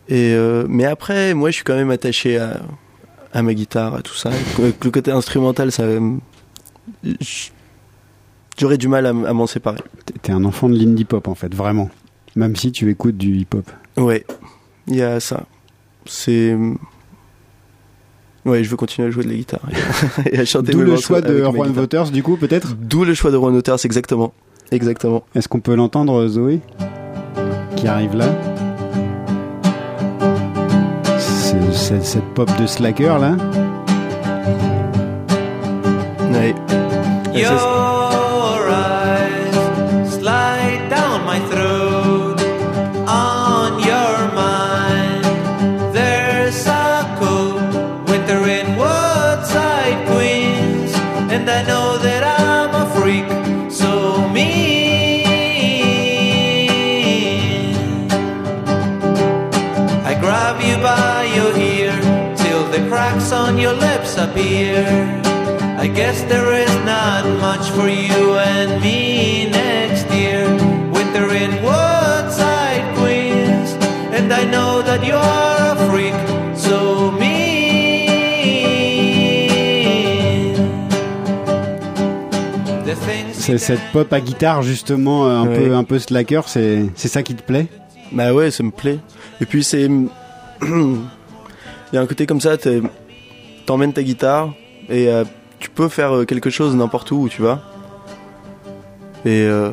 Et 0.08 0.32
euh, 0.34 0.64
mais 0.68 0.84
après, 0.84 1.34
moi, 1.34 1.50
je 1.50 1.56
suis 1.56 1.64
quand 1.64 1.74
même 1.76 1.90
attaché 1.90 2.38
à, 2.38 2.60
à 3.32 3.42
ma 3.42 3.52
guitare, 3.54 3.94
à 3.94 4.02
tout 4.02 4.14
ça. 4.14 4.30
Avec 4.58 4.82
le 4.84 4.90
côté 4.90 5.10
instrumental, 5.10 5.70
ça. 5.72 5.84
je- 7.02 7.50
J'aurais 8.56 8.78
du 8.78 8.86
mal 8.86 9.04
à, 9.06 9.12
m'en 9.12 9.48
séparer. 9.48 9.78
T'es 10.22 10.30
un 10.30 10.44
enfant 10.44 10.68
de 10.68 10.76
l'indie 10.78 11.04
pop 11.04 11.26
en 11.26 11.34
fait, 11.34 11.52
vraiment. 11.52 11.90
Même 12.36 12.56
si 12.56 12.72
tu 12.72 12.90
écoutes 12.90 13.16
du 13.16 13.36
hip 13.36 13.46
hop. 13.54 13.70
Ouais, 13.96 14.24
il 14.88 14.96
y 14.96 15.02
a 15.02 15.20
ça. 15.20 15.44
C'est. 16.06 16.56
Ouais, 18.44 18.62
je 18.62 18.68
veux 18.68 18.76
continuer 18.76 19.08
à 19.08 19.10
jouer 19.10 19.24
de 19.24 19.30
la 19.30 19.36
guitare 19.36 19.60
et 20.30 20.38
à 20.38 20.44
chanter 20.44 20.72
D'où 20.72 20.80
le 20.82 20.96
choix 20.96 21.20
de 21.22 21.38
Juan. 21.42 21.70
Waters, 21.78 22.10
du 22.10 22.22
coup, 22.22 22.36
peut-être? 22.36 22.74
D'où 22.74 23.04
le 23.04 23.14
choix 23.14 23.30
de 23.30 23.36
Ron 23.36 23.54
Waters, 23.54 23.78
exactement. 23.84 24.34
Exactement. 24.70 25.24
Est-ce 25.34 25.48
qu'on 25.48 25.60
peut 25.60 25.74
l'entendre, 25.74 26.26
Zoé? 26.26 26.60
Qui 27.76 27.86
arrive 27.88 28.14
là? 28.16 28.26
C'est- 31.18 31.72
c'est- 31.72 32.02
Cette 32.04 32.24
pop 32.34 32.50
de 32.60 32.66
slacker 32.66 33.18
là? 33.18 33.36
Ouais. 36.32 36.54
Et 37.34 37.44
I 64.76 65.86
guess 65.88 66.22
there 66.28 66.52
is 66.64 66.74
not 66.84 67.24
much 67.40 67.70
for 67.70 67.88
you 67.88 68.36
and 68.38 68.80
me 68.82 69.48
next 69.50 70.06
year. 70.12 70.46
Winter 70.92 71.28
in 71.34 71.50
Woodside, 71.62 72.84
Queens, 72.96 73.72
and 74.16 74.32
I 74.32 74.44
know 74.50 74.82
that 74.82 75.04
you're 75.04 75.18
a 75.18 75.76
freak, 75.90 76.14
so 76.56 77.10
mean. 79.34 80.56
The 82.84 82.94
things 82.94 83.34
C'est 83.34 83.58
cette 83.58 83.80
pop 83.92 84.12
à 84.12 84.20
guitare 84.20 84.62
justement 84.62 85.26
un 85.28 85.46
Ouais. 85.46 85.58
peu 85.68 85.74
un 85.74 85.84
peu 85.84 85.98
slacker, 85.98 86.42
c'est 86.46 86.86
c'est 86.94 87.08
ça 87.08 87.22
qui 87.22 87.34
te 87.34 87.42
plaît? 87.42 87.66
Bah 88.12 88.32
ouais, 88.32 88.50
ça 88.50 88.62
me 88.62 88.70
plaît. 88.70 88.98
Et 89.40 89.46
puis 89.46 89.64
c'est. 89.64 89.84
Il 90.62 90.98
y 91.92 91.98
a 91.98 92.00
un 92.00 92.06
côté 92.06 92.26
comme 92.26 92.40
ça, 92.40 92.56
t'emmènes 93.66 93.92
ta 93.92 94.02
guitare 94.02 94.54
et 94.88 95.08
euh, 95.08 95.24
tu 95.64 95.70
peux 95.70 95.88
faire 95.88 96.14
euh, 96.14 96.24
quelque 96.26 96.50
chose 96.50 96.76
n'importe 96.76 97.10
où 97.10 97.22
où 97.22 97.28
tu 97.30 97.40
vas. 97.40 97.62
Et, 99.24 99.44
euh, 99.46 99.70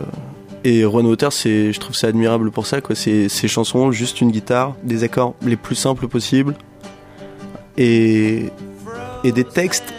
et 0.63 0.85
Ron 0.85 1.03
Waters, 1.03 1.33
c'est, 1.33 1.73
je 1.73 1.79
trouve 1.81 1.95
ça 1.95 2.07
admirable 2.07 2.49
pour 2.49 2.65
ça, 2.65 2.79
quoi. 2.79 2.95
C'est 2.95 3.27
ces 3.27 3.49
chansons, 3.49 3.91
juste 3.91 4.21
une 4.21 4.31
guitare, 4.31 4.75
des 4.83 5.03
accords 5.03 5.35
les 5.41 5.57
plus 5.57 5.75
simples 5.75 6.07
possibles 6.07 6.55
et, 7.77 8.45
et 9.25 9.31
des 9.33 9.43
textes 9.43 9.93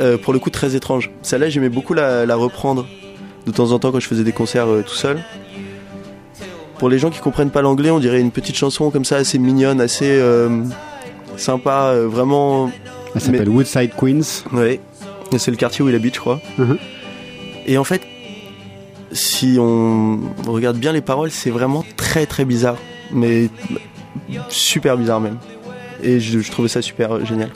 euh, 0.00 0.18
pour 0.18 0.32
le 0.32 0.40
coup 0.40 0.50
très 0.50 0.74
étranges. 0.74 1.12
Celle-là, 1.22 1.48
j'aimais 1.48 1.68
beaucoup 1.68 1.94
la, 1.94 2.34
reprendre 2.34 2.84
de 3.46 3.52
temps 3.52 3.70
en 3.70 3.78
temps 3.78 3.92
quand 3.92 4.00
je 4.00 4.08
faisais 4.08 4.24
des 4.24 4.32
concerts 4.32 4.66
tout 4.84 4.94
seul. 4.94 5.22
Pour 6.78 6.88
les 6.88 6.98
gens 6.98 7.10
qui 7.10 7.20
comprennent 7.20 7.52
pas 7.52 7.62
l'anglais, 7.62 7.90
on 7.90 8.00
dirait 8.00 8.20
une 8.20 8.32
petite 8.32 8.56
chanson 8.56 8.90
comme 8.90 9.04
ça, 9.04 9.16
assez 9.16 9.38
mignonne, 9.38 9.80
assez 9.80 10.20
sympa, 11.36 11.94
vraiment. 11.94 12.72
Elle 13.14 13.20
s'appelle 13.20 13.48
Woodside 13.48 13.92
Queens. 13.96 14.44
Et 14.62 15.38
C'est 15.38 15.50
le 15.50 15.56
quartier 15.56 15.84
où 15.84 15.88
il 15.88 15.94
habite, 15.94 16.14
je 16.14 16.20
crois. 16.20 16.40
Mhm. 16.58 16.78
Et 17.66 17.78
en 17.78 17.84
fait, 17.84 18.02
si 19.12 19.56
on 19.58 20.20
regarde 20.46 20.76
bien 20.76 20.92
les 20.92 21.00
paroles, 21.00 21.30
c'est 21.30 21.50
vraiment 21.50 21.84
très 21.96 22.26
très 22.26 22.44
bizarre, 22.44 22.76
mais 23.12 23.48
super 24.48 24.96
bizarre 24.96 25.20
même. 25.20 25.38
Et 26.02 26.20
je, 26.20 26.40
je 26.40 26.50
trouvais 26.50 26.68
ça 26.68 26.82
super 26.82 27.12
euh, 27.12 27.24
génial. 27.24 27.50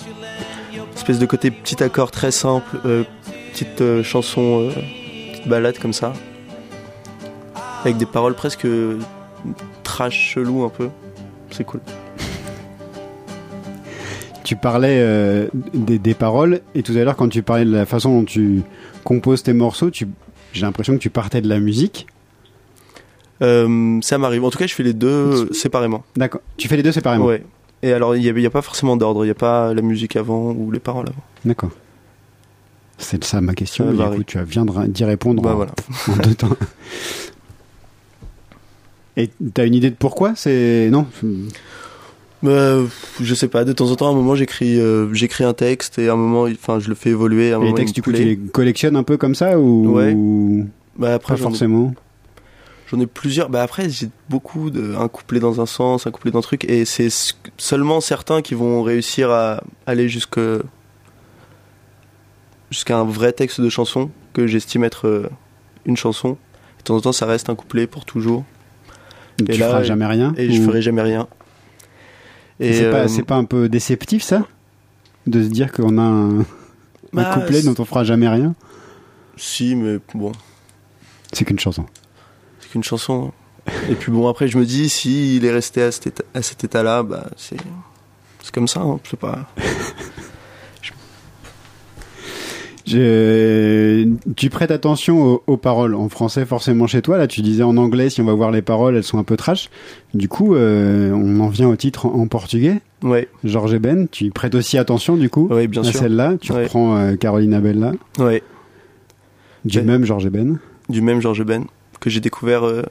Espèce 0.95 1.19
de 1.19 1.27
côté 1.27 1.51
petit 1.51 1.83
accord 1.83 2.11
très 2.11 2.31
simple, 2.31 2.79
euh, 2.85 3.05
petite 3.53 3.81
euh, 3.81 4.03
chanson, 4.03 4.71
petite 5.33 5.49
balade 5.49 5.79
comme 5.79 5.93
ça, 5.93 6.13
avec 7.85 7.97
des 7.97 8.07
paroles 8.07 8.35
presque 8.35 8.67
trash 9.83 10.35
chelou 10.35 10.65
un 10.65 10.69
peu. 10.69 10.89
C'est 11.51 11.65
cool. 11.65 11.81
Tu 14.51 14.57
parlais 14.57 14.99
euh, 14.99 15.47
des, 15.75 16.01
des 16.01 16.13
paroles 16.13 16.61
et 16.75 16.83
tout 16.83 16.91
à 16.91 17.05
l'heure 17.05 17.15
quand 17.15 17.29
tu 17.29 17.41
parlais 17.41 17.65
de 17.65 17.71
la 17.71 17.87
façon 17.87 18.19
dont 18.19 18.25
tu 18.25 18.63
composes 19.05 19.45
tes 19.45 19.53
morceaux, 19.53 19.93
tu 19.93 20.09
j'ai 20.53 20.63
l'impression 20.63 20.95
que 20.95 20.99
tu 20.99 21.09
partais 21.09 21.41
de 21.41 21.49
la 21.49 21.61
musique. 21.61 22.09
Euh, 23.43 24.01
ça 24.03 24.19
m'arrive. 24.19 24.43
En 24.43 24.51
tout 24.51 24.59
cas, 24.59 24.67
je 24.67 24.75
fais 24.75 24.83
les 24.83 24.93
deux 24.93 25.53
séparément. 25.53 26.03
D'accord. 26.17 26.41
Tu 26.57 26.67
fais 26.67 26.77
les 26.77 26.83
deux 26.83 26.91
séparément. 26.91 27.27
Ouais. 27.27 27.45
Et 27.85 27.93
alors, 27.93 28.17
il 28.17 28.35
n'y 28.35 28.45
a, 28.45 28.51
pas 28.51 28.61
forcément 28.61 28.97
d'ordre. 28.97 29.25
Il 29.25 29.29
n'y 29.29 29.31
a 29.31 29.37
pas 29.37 29.73
la 29.73 29.83
musique 29.83 30.17
avant 30.17 30.51
ou 30.51 30.73
les 30.73 30.81
paroles 30.81 31.07
avant. 31.11 31.23
D'accord. 31.45 31.71
C'est 32.99 33.23
ça 33.23 33.41
ma 33.41 33.55
question. 33.55 33.93
Du 34.17 34.25
tu 34.25 34.37
viens 34.43 34.67
d'y 34.89 35.05
répondre 35.05 35.45
Bah 35.45 35.53
en, 35.53 35.55
voilà. 35.55 35.73
en 36.09 36.17
deux 36.17 36.35
temps. 36.35 36.57
Et 39.17 39.31
t'as 39.55 39.65
une 39.65 39.75
idée 39.75 39.91
de 39.91 39.97
pourquoi? 39.97 40.33
C'est 40.35 40.89
non? 40.91 41.07
Euh, 42.45 42.87
je 43.21 43.35
sais 43.35 43.49
pas. 43.49 43.65
De 43.65 43.73
temps 43.73 43.91
en 43.91 43.97
temps, 43.97 44.09
à 44.09 44.11
un 44.11 44.15
moment, 44.15 44.35
j'écris, 44.35 44.81
euh, 44.81 45.13
j'écris 45.13 45.45
un 45.45 45.53
texte 45.53 45.99
et 45.99 46.09
à 46.09 46.15
un 46.15 46.17
moment, 46.17 46.45
enfin, 46.45 46.79
je 46.79 46.89
le 46.89 46.95
fais 46.95 47.11
évoluer. 47.11 47.53
À 47.53 47.57
un 47.57 47.59
Et 47.59 47.65
les 47.65 47.65
moment, 47.67 47.77
textes, 47.77 47.95
du 47.95 48.03
coup, 48.03 48.13
tu 48.13 48.25
les 48.25 48.37
collectionnes 48.37 48.97
un 48.97 49.03
peu 49.03 49.17
comme 49.17 49.35
ça 49.35 49.59
ou 49.59 49.95
Ouais. 49.95 50.13
ou 50.15 50.67
Bah 50.97 51.15
après, 51.15 51.35
pas 51.35 51.41
forcément. 51.43 51.93
J'en 52.91 52.99
ai 52.99 53.07
plusieurs. 53.07 53.51
Bah 53.51 53.63
après, 53.63 53.89
j'ai 53.89 54.09
beaucoup 54.29 54.71
de 54.71 54.95
un 54.97 55.07
couplet 55.09 55.39
dans 55.39 55.61
un 55.61 55.67
sens, 55.67 56.07
un 56.07 56.11
couplet 56.11 56.31
dans 56.31 56.39
un 56.41 56.43
truc, 56.43 56.65
et 56.65 56.85
c'est 56.85 57.09
seulement 57.57 58.01
certains 58.01 58.43
qui 58.43 58.55
vont 58.55 58.83
réussir 58.83 59.31
à 59.31 59.63
aller 59.87 60.09
jusque 60.09 60.41
jusqu'à 62.71 62.99
un 62.99 63.05
vrai 63.05 63.33
texte 63.33 63.61
de 63.61 63.69
chanson 63.69 64.11
que 64.33 64.47
j'estime 64.47 64.85
être 64.85 65.07
euh, 65.07 65.29
une 65.85 65.97
chanson. 65.97 66.31
De 66.79 66.85
temps 66.85 66.97
en 66.97 67.01
temps, 67.01 67.13
ça 67.13 67.27
reste 67.27 67.51
un 67.51 67.55
couplet 67.55 67.87
pour 67.87 68.05
toujours. 68.05 68.45
Tu 69.39 69.45
et 69.53 69.57
là, 69.57 69.69
feras 69.69 69.83
jamais 69.83 70.07
rien 70.07 70.33
Et 70.37 70.51
je 70.53 70.61
ferai 70.63 70.83
jamais 70.83 71.03
rien. 71.03 71.29
Et 72.61 72.73
C'est 72.75 72.85
euh, 72.85 72.93
pas, 72.93 73.09
c'est 73.09 73.23
pas 73.23 73.37
un 73.37 73.45
peu 73.45 73.69
déceptif 73.69 74.23
ça? 74.23 74.47
De 75.27 75.43
se 75.43 75.49
dire 75.49 75.73
qu'on 75.73 75.99
a 75.99 76.03
un, 76.03 76.41
un 76.41 76.45
Bah, 77.13 77.31
couplet 77.35 77.63
dont 77.63 77.75
on 77.79 77.85
fera 77.85 78.05
jamais 78.05 78.29
rien? 78.29 78.55
Si, 79.37 79.75
mais 79.75 79.99
bon, 80.15 80.33
C'est 81.33 81.45
qu'une 81.45 81.59
chanson. 81.59 81.87
c'est 82.61 82.69
qu'une 82.71 82.85
chanson. 82.85 83.33
hein. 83.67 83.73
Et 83.89 83.95
puis 83.95 84.11
bon, 84.13 84.29
après, 84.29 84.49
je 84.49 84.59
me 84.59 84.65
dis, 84.65 84.89
si 84.89 85.37
il 85.37 85.45
est 85.45 85.53
resté 85.53 85.83
à 85.83 85.93
cet 85.93 86.07
état- 86.09 86.25
à 86.35 86.43
cet 86.43 86.65
état-là, 86.65 87.03
bah, 87.03 87.27
c'est 87.37 87.57
c'est 88.43 88.53
comme 88.55 88.69
ça. 88.69 88.81
Hein, 88.81 88.99
c'est 89.09 89.19
pas. 89.19 89.47
Je... 92.91 94.09
Tu 94.37 94.51
prêtes 94.51 94.71
attention 94.71 95.23
aux, 95.23 95.43
aux 95.47 95.57
paroles 95.57 95.95
en 95.95 96.09
français 96.09 96.45
forcément 96.45 96.87
chez 96.87 97.03
toi. 97.03 97.19
Là, 97.19 97.27
tu 97.27 97.41
disais 97.43 97.63
en 97.63 97.77
anglais, 97.77 98.11
si 98.11 98.21
on 98.21 98.25
va 98.25 98.35
voir 98.35 98.51
les 98.51 98.63
paroles, 98.63 98.97
elles 98.97 99.05
sont 99.05 99.19
un 99.19 99.25
peu 99.25 99.37
trash. 99.37 99.71
Du 100.15 100.29
coup, 100.29 100.55
euh, 100.55 101.13
on 101.13 101.41
en 101.41 101.49
vient 101.49 101.69
au 101.69 101.77
titre 101.77 102.07
en, 102.07 102.15
en 102.15 102.27
portugais. 102.27 102.81
Ouais. 103.03 103.29
Georges 103.45 103.79
Ben, 103.79 104.09
tu 104.09 104.25
y 104.25 104.31
prêtes 104.31 104.55
aussi 104.55 104.77
attention 104.79 105.17
du 105.17 105.31
coup 105.31 105.49
Oui, 105.51 105.67
bien 105.69 105.83
à 105.83 105.93
celle-là. 105.93 106.35
Tu 106.41 106.53
Ouais. 106.53 106.65
reprends 106.65 106.97
euh, 106.97 107.17
Carolina 107.17 107.61
Bella, 107.61 107.93
Ouais. 108.19 108.43
du 109.65 109.79
Ouais. 109.79 109.85
même 109.85 110.05
Georges 110.05 110.29
Ben. 110.29 110.59
Du 110.89 111.01
même 111.01 111.21
Georges 111.21 111.45
Ben 111.45 111.65
que 112.01 112.11
j'ai 112.11 112.21
découvert. 112.21 112.65
euh, 112.65 112.83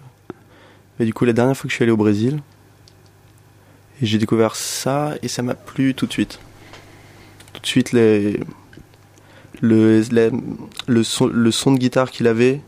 bah, 0.97 1.05
du 1.05 1.13
coup, 1.13 1.25
la 1.25 1.33
dernière 1.33 1.55
fois 1.55 1.63
que 1.67 1.71
je 1.71 1.75
suis 1.75 1.83
allé 1.83 1.91
au 1.91 1.97
Brésil, 1.97 2.39
et 4.01 4.05
j'ai 4.05 4.17
découvert 4.17 4.55
ça 4.55 5.15
et 5.21 5.27
ça 5.27 5.41
m'a 5.43 5.53
plu 5.55 5.93
tout 5.93 6.05
de 6.05 6.11
suite. 6.11 6.39
Tout 7.53 7.61
de 7.61 7.67
suite 7.67 7.91
les 7.91 8.39
le 9.61 10.01
la- 10.11 10.29
le 10.87 11.03
son 11.03 11.27
le 11.27 11.51
son 11.51 11.73
de 11.73 11.77
guitare 11.79 12.11
qu'il 12.11 12.27
avait 12.27 12.61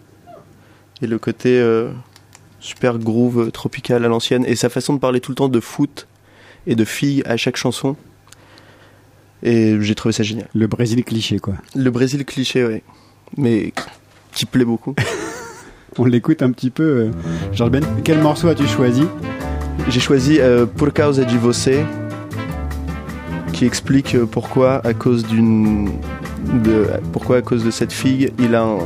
et 1.01 1.07
le 1.07 1.17
côté 1.17 1.59
euh, 1.59 1.89
super 2.59 2.97
groove 2.99 3.39
euh, 3.47 3.51
tropical 3.51 4.03
à 4.05 4.07
l'ancienne 4.07 4.45
et 4.45 4.55
sa 4.55 4.69
façon 4.69 4.93
de 4.93 4.99
parler 4.99 5.19
tout 5.19 5.31
le 5.31 5.35
temps 5.35 5.49
de 5.49 5.59
foot 5.59 6.07
et 6.67 6.75
de 6.75 6.85
filles 6.85 7.23
à 7.25 7.37
chaque 7.37 7.57
chanson. 7.57 7.95
Et 9.43 9.77
j'ai 9.81 9.95
trouvé 9.95 10.13
ça 10.13 10.21
génial. 10.23 10.47
Le 10.53 10.67
Brésil 10.67 11.03
cliché 11.03 11.39
quoi. 11.39 11.55
Le 11.75 11.89
Brésil 11.89 12.23
cliché, 12.25 12.63
ouais. 12.65 12.83
Mais 13.37 13.73
qui 14.33 14.45
plaît 14.45 14.65
beaucoup. 14.65 14.93
On 15.97 16.05
l'écoute 16.05 16.41
un 16.43 16.51
petit 16.51 16.69
peu. 16.69 16.83
euh, 16.83 17.11
Georges 17.53 17.71
Ben, 17.71 17.83
quel 18.03 18.19
morceau 18.19 18.47
as-tu 18.49 18.67
choisi? 18.67 19.03
J'ai 19.89 19.99
choisi 19.99 20.39
euh, 20.39 20.65
Por 20.67 20.93
causa 20.93 21.23
de 21.25 21.37
você, 21.37 21.83
qui 23.51 23.65
explique 23.65 24.13
euh, 24.15 24.25
pourquoi, 24.25 24.85
à 24.85 24.93
cause 24.93 25.25
d'une, 25.25 25.89
pourquoi 27.11 27.37
à 27.37 27.41
cause 27.41 27.63
de 27.63 27.71
cette 27.71 27.91
fille, 27.93 28.31
il 28.39 28.55
a 28.55 28.63
un, 28.63 28.79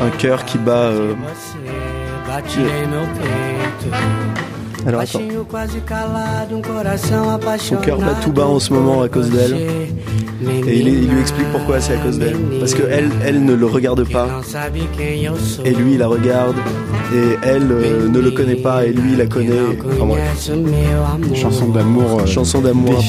un 0.00 0.10
cœur 0.18 0.44
qui 0.44 0.58
bat. 0.58 0.72
euh, 0.90 1.14
Alors 4.88 5.02
attends. 5.02 5.20
Um 5.20 5.28
Son 7.58 7.76
cœur 7.76 7.98
bat 7.98 8.14
tout 8.22 8.32
bas 8.32 8.46
en 8.46 8.58
ce 8.58 8.72
moment 8.72 9.02
à 9.02 9.08
cause 9.08 9.28
d'elle. 9.28 9.54
Et 10.66 10.78
il, 10.80 10.88
il 10.88 11.10
lui 11.10 11.20
explique 11.20 11.50
pourquoi 11.52 11.78
c'est 11.78 11.94
à 11.94 11.98
cause 11.98 12.18
d'elle. 12.18 12.38
Parce 12.58 12.72
que 12.72 12.84
elle, 12.90 13.10
elle 13.22 13.44
ne 13.44 13.52
le 13.54 13.66
regarde 13.66 14.02
pas. 14.10 14.26
Et 15.64 15.74
lui, 15.74 15.92
il 15.92 15.98
la 15.98 16.06
regarde. 16.06 16.56
Et 17.14 17.36
elle 17.42 17.70
euh, 17.70 18.08
ne 18.08 18.18
le 18.18 18.30
connaît 18.30 18.56
pas. 18.56 18.86
Et 18.86 18.92
lui, 18.92 19.12
il 19.12 19.18
la 19.18 19.26
connaît. 19.26 19.78
Enfin, 19.92 20.06
bref. 20.06 20.50
Chanson 21.34 21.68
d'amour. 21.68 22.20
euh, 22.20 22.26
Chanson 22.26 22.60
d'amour. 22.62 23.02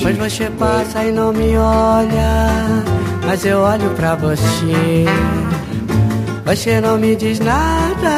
Você 6.46 6.82
não 6.82 6.98
me 6.98 7.16
diz 7.16 7.40
nada, 7.40 8.16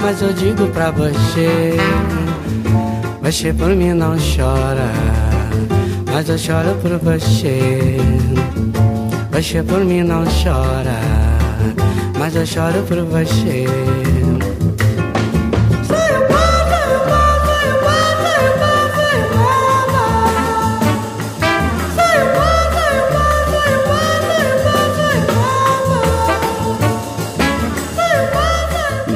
mas 0.00 0.22
eu 0.22 0.32
digo 0.32 0.66
pra 0.68 0.90
você. 0.90 1.76
Você 3.30 3.52
por 3.52 3.76
mim 3.76 3.92
não 3.92 4.16
chora, 4.16 4.90
mas 6.12 6.28
eu 6.28 6.36
choro 6.36 6.74
por 6.82 6.98
você. 6.98 7.96
Você 9.30 9.62
por 9.62 9.84
mim 9.84 10.02
não 10.02 10.24
chora, 10.24 10.98
mas 12.18 12.34
eu 12.34 12.44
choro 12.44 12.82
por 12.88 13.04
você. 13.04 13.66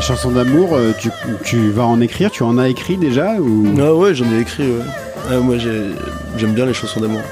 Chansons 0.07 0.31
d'amour, 0.33 0.75
euh, 0.75 0.93
tu, 0.99 1.11
tu 1.45 1.71
vas 1.71 1.85
en 1.87 2.01
écrire 2.01 2.31
Tu 2.31 2.43
en 2.43 2.59
as 2.59 2.69
écrit 2.69 2.97
déjà 2.97 3.35
ou... 3.41 3.67
Ah 3.81 3.95
ouais, 3.95 4.15
j'en 4.15 4.31
ai 4.33 4.41
écrit. 4.41 4.65
Ouais. 4.65 4.85
Ah, 5.31 5.39
moi, 5.39 5.57
j'ai- 5.59 5.91
j'aime 6.37 6.53
bien 6.53 6.67
les 6.67 6.75
chansons 6.75 7.01
d'amour. 7.01 7.23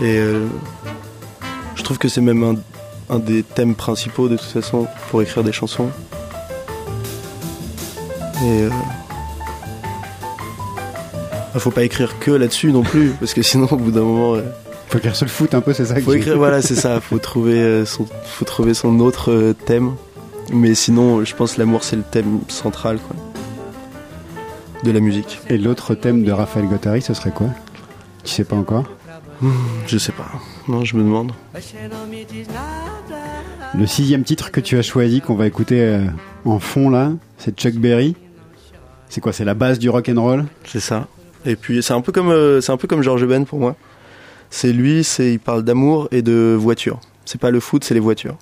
Et 0.00 0.18
euh, 0.18 0.46
je 1.76 1.82
trouve 1.84 1.98
que 1.98 2.08
c'est 2.08 2.20
même 2.20 2.42
un, 2.42 3.14
un 3.14 3.18
des 3.20 3.42
thèmes 3.44 3.74
principaux 3.74 4.28
de 4.28 4.36
toute 4.36 4.48
façon 4.50 4.86
pour 5.10 5.22
écrire 5.22 5.44
des 5.44 5.52
chansons. 5.52 5.88
Et 8.44 8.62
euh, 8.62 8.70
ah, 11.54 11.58
faut 11.60 11.70
pas 11.70 11.84
écrire 11.84 12.18
que 12.18 12.32
là-dessus 12.32 12.72
non 12.72 12.82
plus, 12.82 13.10
parce 13.20 13.32
que 13.34 13.42
sinon 13.42 13.68
au 13.70 13.76
bout 13.76 13.92
d'un 13.92 14.00
moment, 14.02 14.34
euh, 14.34 14.42
Faut 14.88 14.98
écrire 14.98 15.14
sur 15.14 15.26
le 15.26 15.30
foot 15.30 15.54
un 15.54 15.60
peu, 15.60 15.72
c'est 15.72 15.84
ça 15.84 15.94
faut 16.00 16.14
écrire. 16.14 16.36
Voilà, 16.36 16.60
c'est 16.62 16.74
ça. 16.86 17.00
Faut 17.00 17.18
trouver 17.18 17.54
euh, 17.60 17.86
son, 17.86 18.06
faut 18.24 18.44
trouver 18.44 18.74
son 18.74 18.98
autre 18.98 19.54
thème. 19.66 19.92
Mais 20.50 20.74
sinon, 20.74 21.24
je 21.24 21.34
pense 21.34 21.54
que 21.54 21.60
l'amour 21.60 21.84
c'est 21.84 21.96
le 21.96 22.02
thème 22.02 22.40
central, 22.48 22.98
quoi, 22.98 23.16
de 24.82 24.90
la 24.90 25.00
musique. 25.00 25.40
Et 25.48 25.58
l'autre 25.58 25.94
thème 25.94 26.24
de 26.24 26.32
Raphaël 26.32 26.66
Guattari, 26.66 27.02
ce 27.02 27.14
serait 27.14 27.30
quoi? 27.30 27.48
Tu 28.24 28.30
sais 28.30 28.44
pas 28.44 28.56
encore? 28.56 28.84
Je 29.86 29.98
sais 29.98 30.12
pas. 30.12 30.30
Non, 30.68 30.84
je 30.84 30.96
me 30.96 31.02
demande. 31.02 31.32
Le 33.74 33.86
sixième 33.86 34.22
titre 34.22 34.50
que 34.50 34.60
tu 34.60 34.78
as 34.78 34.82
choisi, 34.82 35.20
qu'on 35.20 35.34
va 35.34 35.46
écouter 35.46 35.80
euh, 35.80 36.06
en 36.44 36.58
fond 36.60 36.90
là, 36.90 37.12
c'est 37.38 37.58
Chuck 37.58 37.74
Berry. 37.74 38.14
C'est 39.08 39.20
quoi? 39.20 39.32
C'est 39.32 39.44
la 39.44 39.54
base 39.54 39.78
du 39.78 39.90
rock 39.90 40.08
and 40.08 40.20
roll? 40.20 40.44
C'est 40.64 40.80
ça. 40.80 41.08
Et 41.44 41.56
puis 41.56 41.82
c'est 41.82 41.94
un 41.94 42.00
peu 42.00 42.12
comme 42.12 42.28
euh, 42.28 42.60
c'est 42.60 42.70
un 42.72 42.76
peu 42.76 42.86
comme 42.86 43.02
George 43.02 43.26
Ben 43.26 43.44
pour 43.44 43.58
moi. 43.58 43.74
C'est 44.50 44.72
lui, 44.72 45.02
c'est 45.02 45.32
il 45.32 45.40
parle 45.40 45.62
d'amour 45.64 46.08
et 46.12 46.22
de 46.22 46.56
voiture. 46.58 47.00
C'est 47.24 47.40
pas 47.40 47.50
le 47.50 47.58
foot, 47.58 47.84
c'est 47.84 47.94
les 47.94 48.00
voitures. 48.00 48.36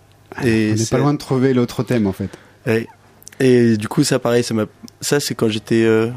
Et 0.45 0.69
On 0.69 0.71
n'est 0.73 0.77
c'est- 0.77 0.91
pas 0.91 0.99
loin 0.99 1.13
de 1.13 1.19
trouver 1.19 1.53
l'autre 1.55 1.83
thème 1.83 2.07
en 2.07 2.13
fait. 2.13 2.31
Et 3.41 3.77
du 3.77 3.89
coup, 3.89 4.05
ça 4.05 4.19
pareil, 4.19 4.45
ça 5.01 5.21
c'est 5.21 5.35
quand 5.35 5.49
j'étais 5.49 5.83
euh, 5.83 6.11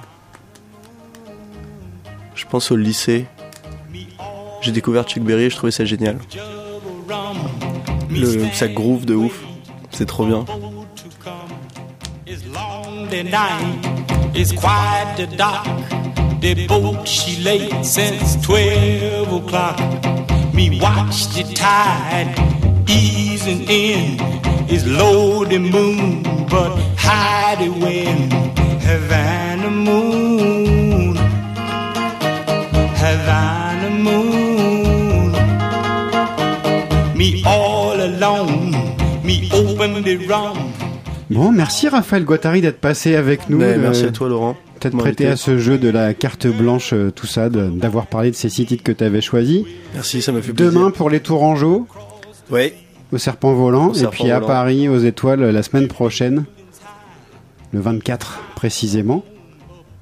je 2.35 2.45
pense 2.45 2.71
au 2.71 2.75
lycée. 2.75 3.25
J'ai 4.61 4.71
découvert 4.71 5.03
Chuck 5.03 5.23
Berry 5.23 5.43
et 5.43 5.49
je 5.49 5.55
trouvais 5.55 5.71
ça 5.71 5.83
génial. 5.85 6.17
Le, 8.09 8.45
ça 8.53 8.67
groove 8.67 9.05
de 9.05 9.15
ouf. 9.15 9.41
C'est 9.91 10.05
trop 10.05 10.25
bien. 10.25 10.45
The 13.09 13.23
dark. 15.37 15.65
The 16.41 16.67
boat 16.67 17.05
she 17.05 17.37
late 17.43 17.83
since 17.85 18.37
twelve 18.41 19.31
o'clock. 19.31 19.77
Me 20.53 20.79
watch 20.81 21.27
the 21.29 21.43
tide 21.53 22.27
easing 23.45 23.67
in. 23.69 24.17
Is 24.69 24.85
low 24.87 25.43
the 25.45 25.59
moon, 25.59 26.23
but 26.49 26.71
high 26.97 27.55
the 27.57 27.69
wind. 27.69 28.31
Havana 28.81 29.69
moon, 29.69 31.15
Havana 32.95 33.89
moon. 33.89 35.31
Me 37.15 37.43
all 37.45 37.99
alone, 38.01 38.71
me 39.23 39.49
open 39.53 40.01
the 40.03 40.17
rum. 40.27 40.57
Bon, 41.29 41.51
merci 41.51 41.87
Raphaël 41.89 42.25
Guattari 42.25 42.61
d'être 42.61 42.79
passé 42.79 43.15
avec 43.15 43.49
nous. 43.49 43.59
Ouais, 43.59 43.75
de- 43.75 43.79
merci 43.81 44.05
à 44.05 44.11
toi 44.11 44.29
Laurent. 44.29 44.55
T'être 44.79 44.93
de 44.95 44.99
prêté 44.99 45.27
à 45.27 45.35
ce 45.37 45.57
jeu 45.57 45.77
de 45.77 45.89
la 45.89 46.13
carte 46.13 46.45
blanche, 46.47 46.91
euh, 46.93 47.09
tout 47.11 47.25
ça, 47.27 47.49
d'avoir 47.49 48.07
parlé 48.07 48.31
de 48.31 48.35
ces 48.35 48.49
six 48.49 48.65
titres 48.65 48.83
que 48.83 48.91
tu 48.91 49.03
avais 49.03 49.21
choisis. 49.21 49.63
Merci, 49.93 50.21
ça 50.21 50.31
m'a 50.31 50.41
fait 50.41 50.51
plaisir. 50.53 50.73
Demain 50.73 50.91
pour 50.91 51.09
les 51.09 51.19
Tourangeaux, 51.21 51.87
Ouais. 52.51 52.73
Au 53.13 53.17
Serpent 53.17 53.53
Volant, 53.53 53.89
Au 53.89 53.93
et 53.93 53.99
Serpent 53.99 54.23
puis 54.23 54.31
à. 54.31 54.41
Paris, 54.41 54.89
aux 54.89 54.97
Étoiles, 54.97 55.41
la 55.41 55.63
semaine 55.63 55.87
prochaine, 55.87 56.45
le 57.71 57.79
24 57.79 58.41
précisément. 58.55 59.23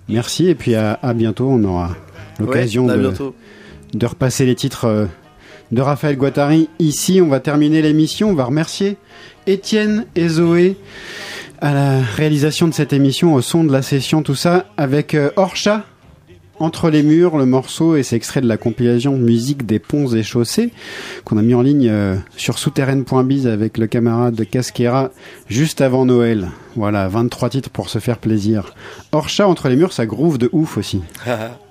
Merci, 0.08 0.48
et 0.48 0.56
puis 0.56 0.76
à, 0.76 0.98
à 1.02 1.14
bientôt, 1.14 1.50
on 1.50 1.64
aura 1.64 1.96
l'occasion 2.40 2.86
Ouais, 2.88 2.98
de, 2.98 3.14
de 3.94 4.06
repasser 4.06 4.46
les 4.46 4.56
titres 4.56 4.86
euh, 4.86 5.06
de 5.72 5.82
Raphaël 5.82 6.18
Guattari. 6.18 6.70
Ici, 6.80 7.22
on 7.22 7.28
va 7.28 7.40
terminer 7.40 7.82
l'émission, 7.82 8.30
on 8.30 8.34
va 8.34 8.46
remercier 8.46 8.98
Étienne 9.46 10.06
et 10.16 10.28
Zoé 10.28 10.78
à 11.60 11.74
la 11.74 12.00
réalisation 12.02 12.68
de 12.68 12.74
cette 12.74 12.94
émission, 12.94 13.34
au 13.34 13.42
son 13.42 13.64
de 13.64 13.72
la 13.72 13.82
session, 13.82 14.24
tout 14.24 14.36
ça, 14.36 14.66
avec 14.78 15.14
euh, 15.14 15.30
Orcha 15.36 15.86
entre 16.62 16.92
les 16.92 17.02
murs, 17.02 17.40
le 17.40 17.48
morceau, 17.48 17.96
et 17.96 18.04
c'est 18.04 18.16
extrait 18.16 18.40
de 18.40 18.48
la 18.48 18.56
compilation 18.56 19.18
Musique 19.18 19.66
des 19.66 19.80
ponts 19.80 20.14
et 20.14 20.22
chaussées, 20.22 20.70
qu'on 21.26 21.40
a 21.40 21.42
mis 21.42 21.56
en 21.56 21.64
ligne 21.64 21.90
euh, 21.90 22.16
sur 22.38 22.60
souterraine.biz 22.60 23.48
avec 23.48 23.80
le 23.80 23.88
camarade 23.88 24.40
Casquera 24.48 25.10
juste 25.48 25.82
avant 25.82 26.06
Noël. 26.06 26.50
Voilà, 26.76 27.08
23 27.08 27.50
titres 27.50 27.72
pour 27.72 27.90
se 27.90 27.98
faire 27.98 28.20
plaisir. 28.20 28.76
Orcha, 29.12 29.48
entre 29.48 29.70
les 29.70 29.76
murs, 29.76 29.92
ça 29.92 30.06
groove 30.06 30.38
de 30.38 30.50
ouf 30.52 30.78
aussi. 30.78 31.02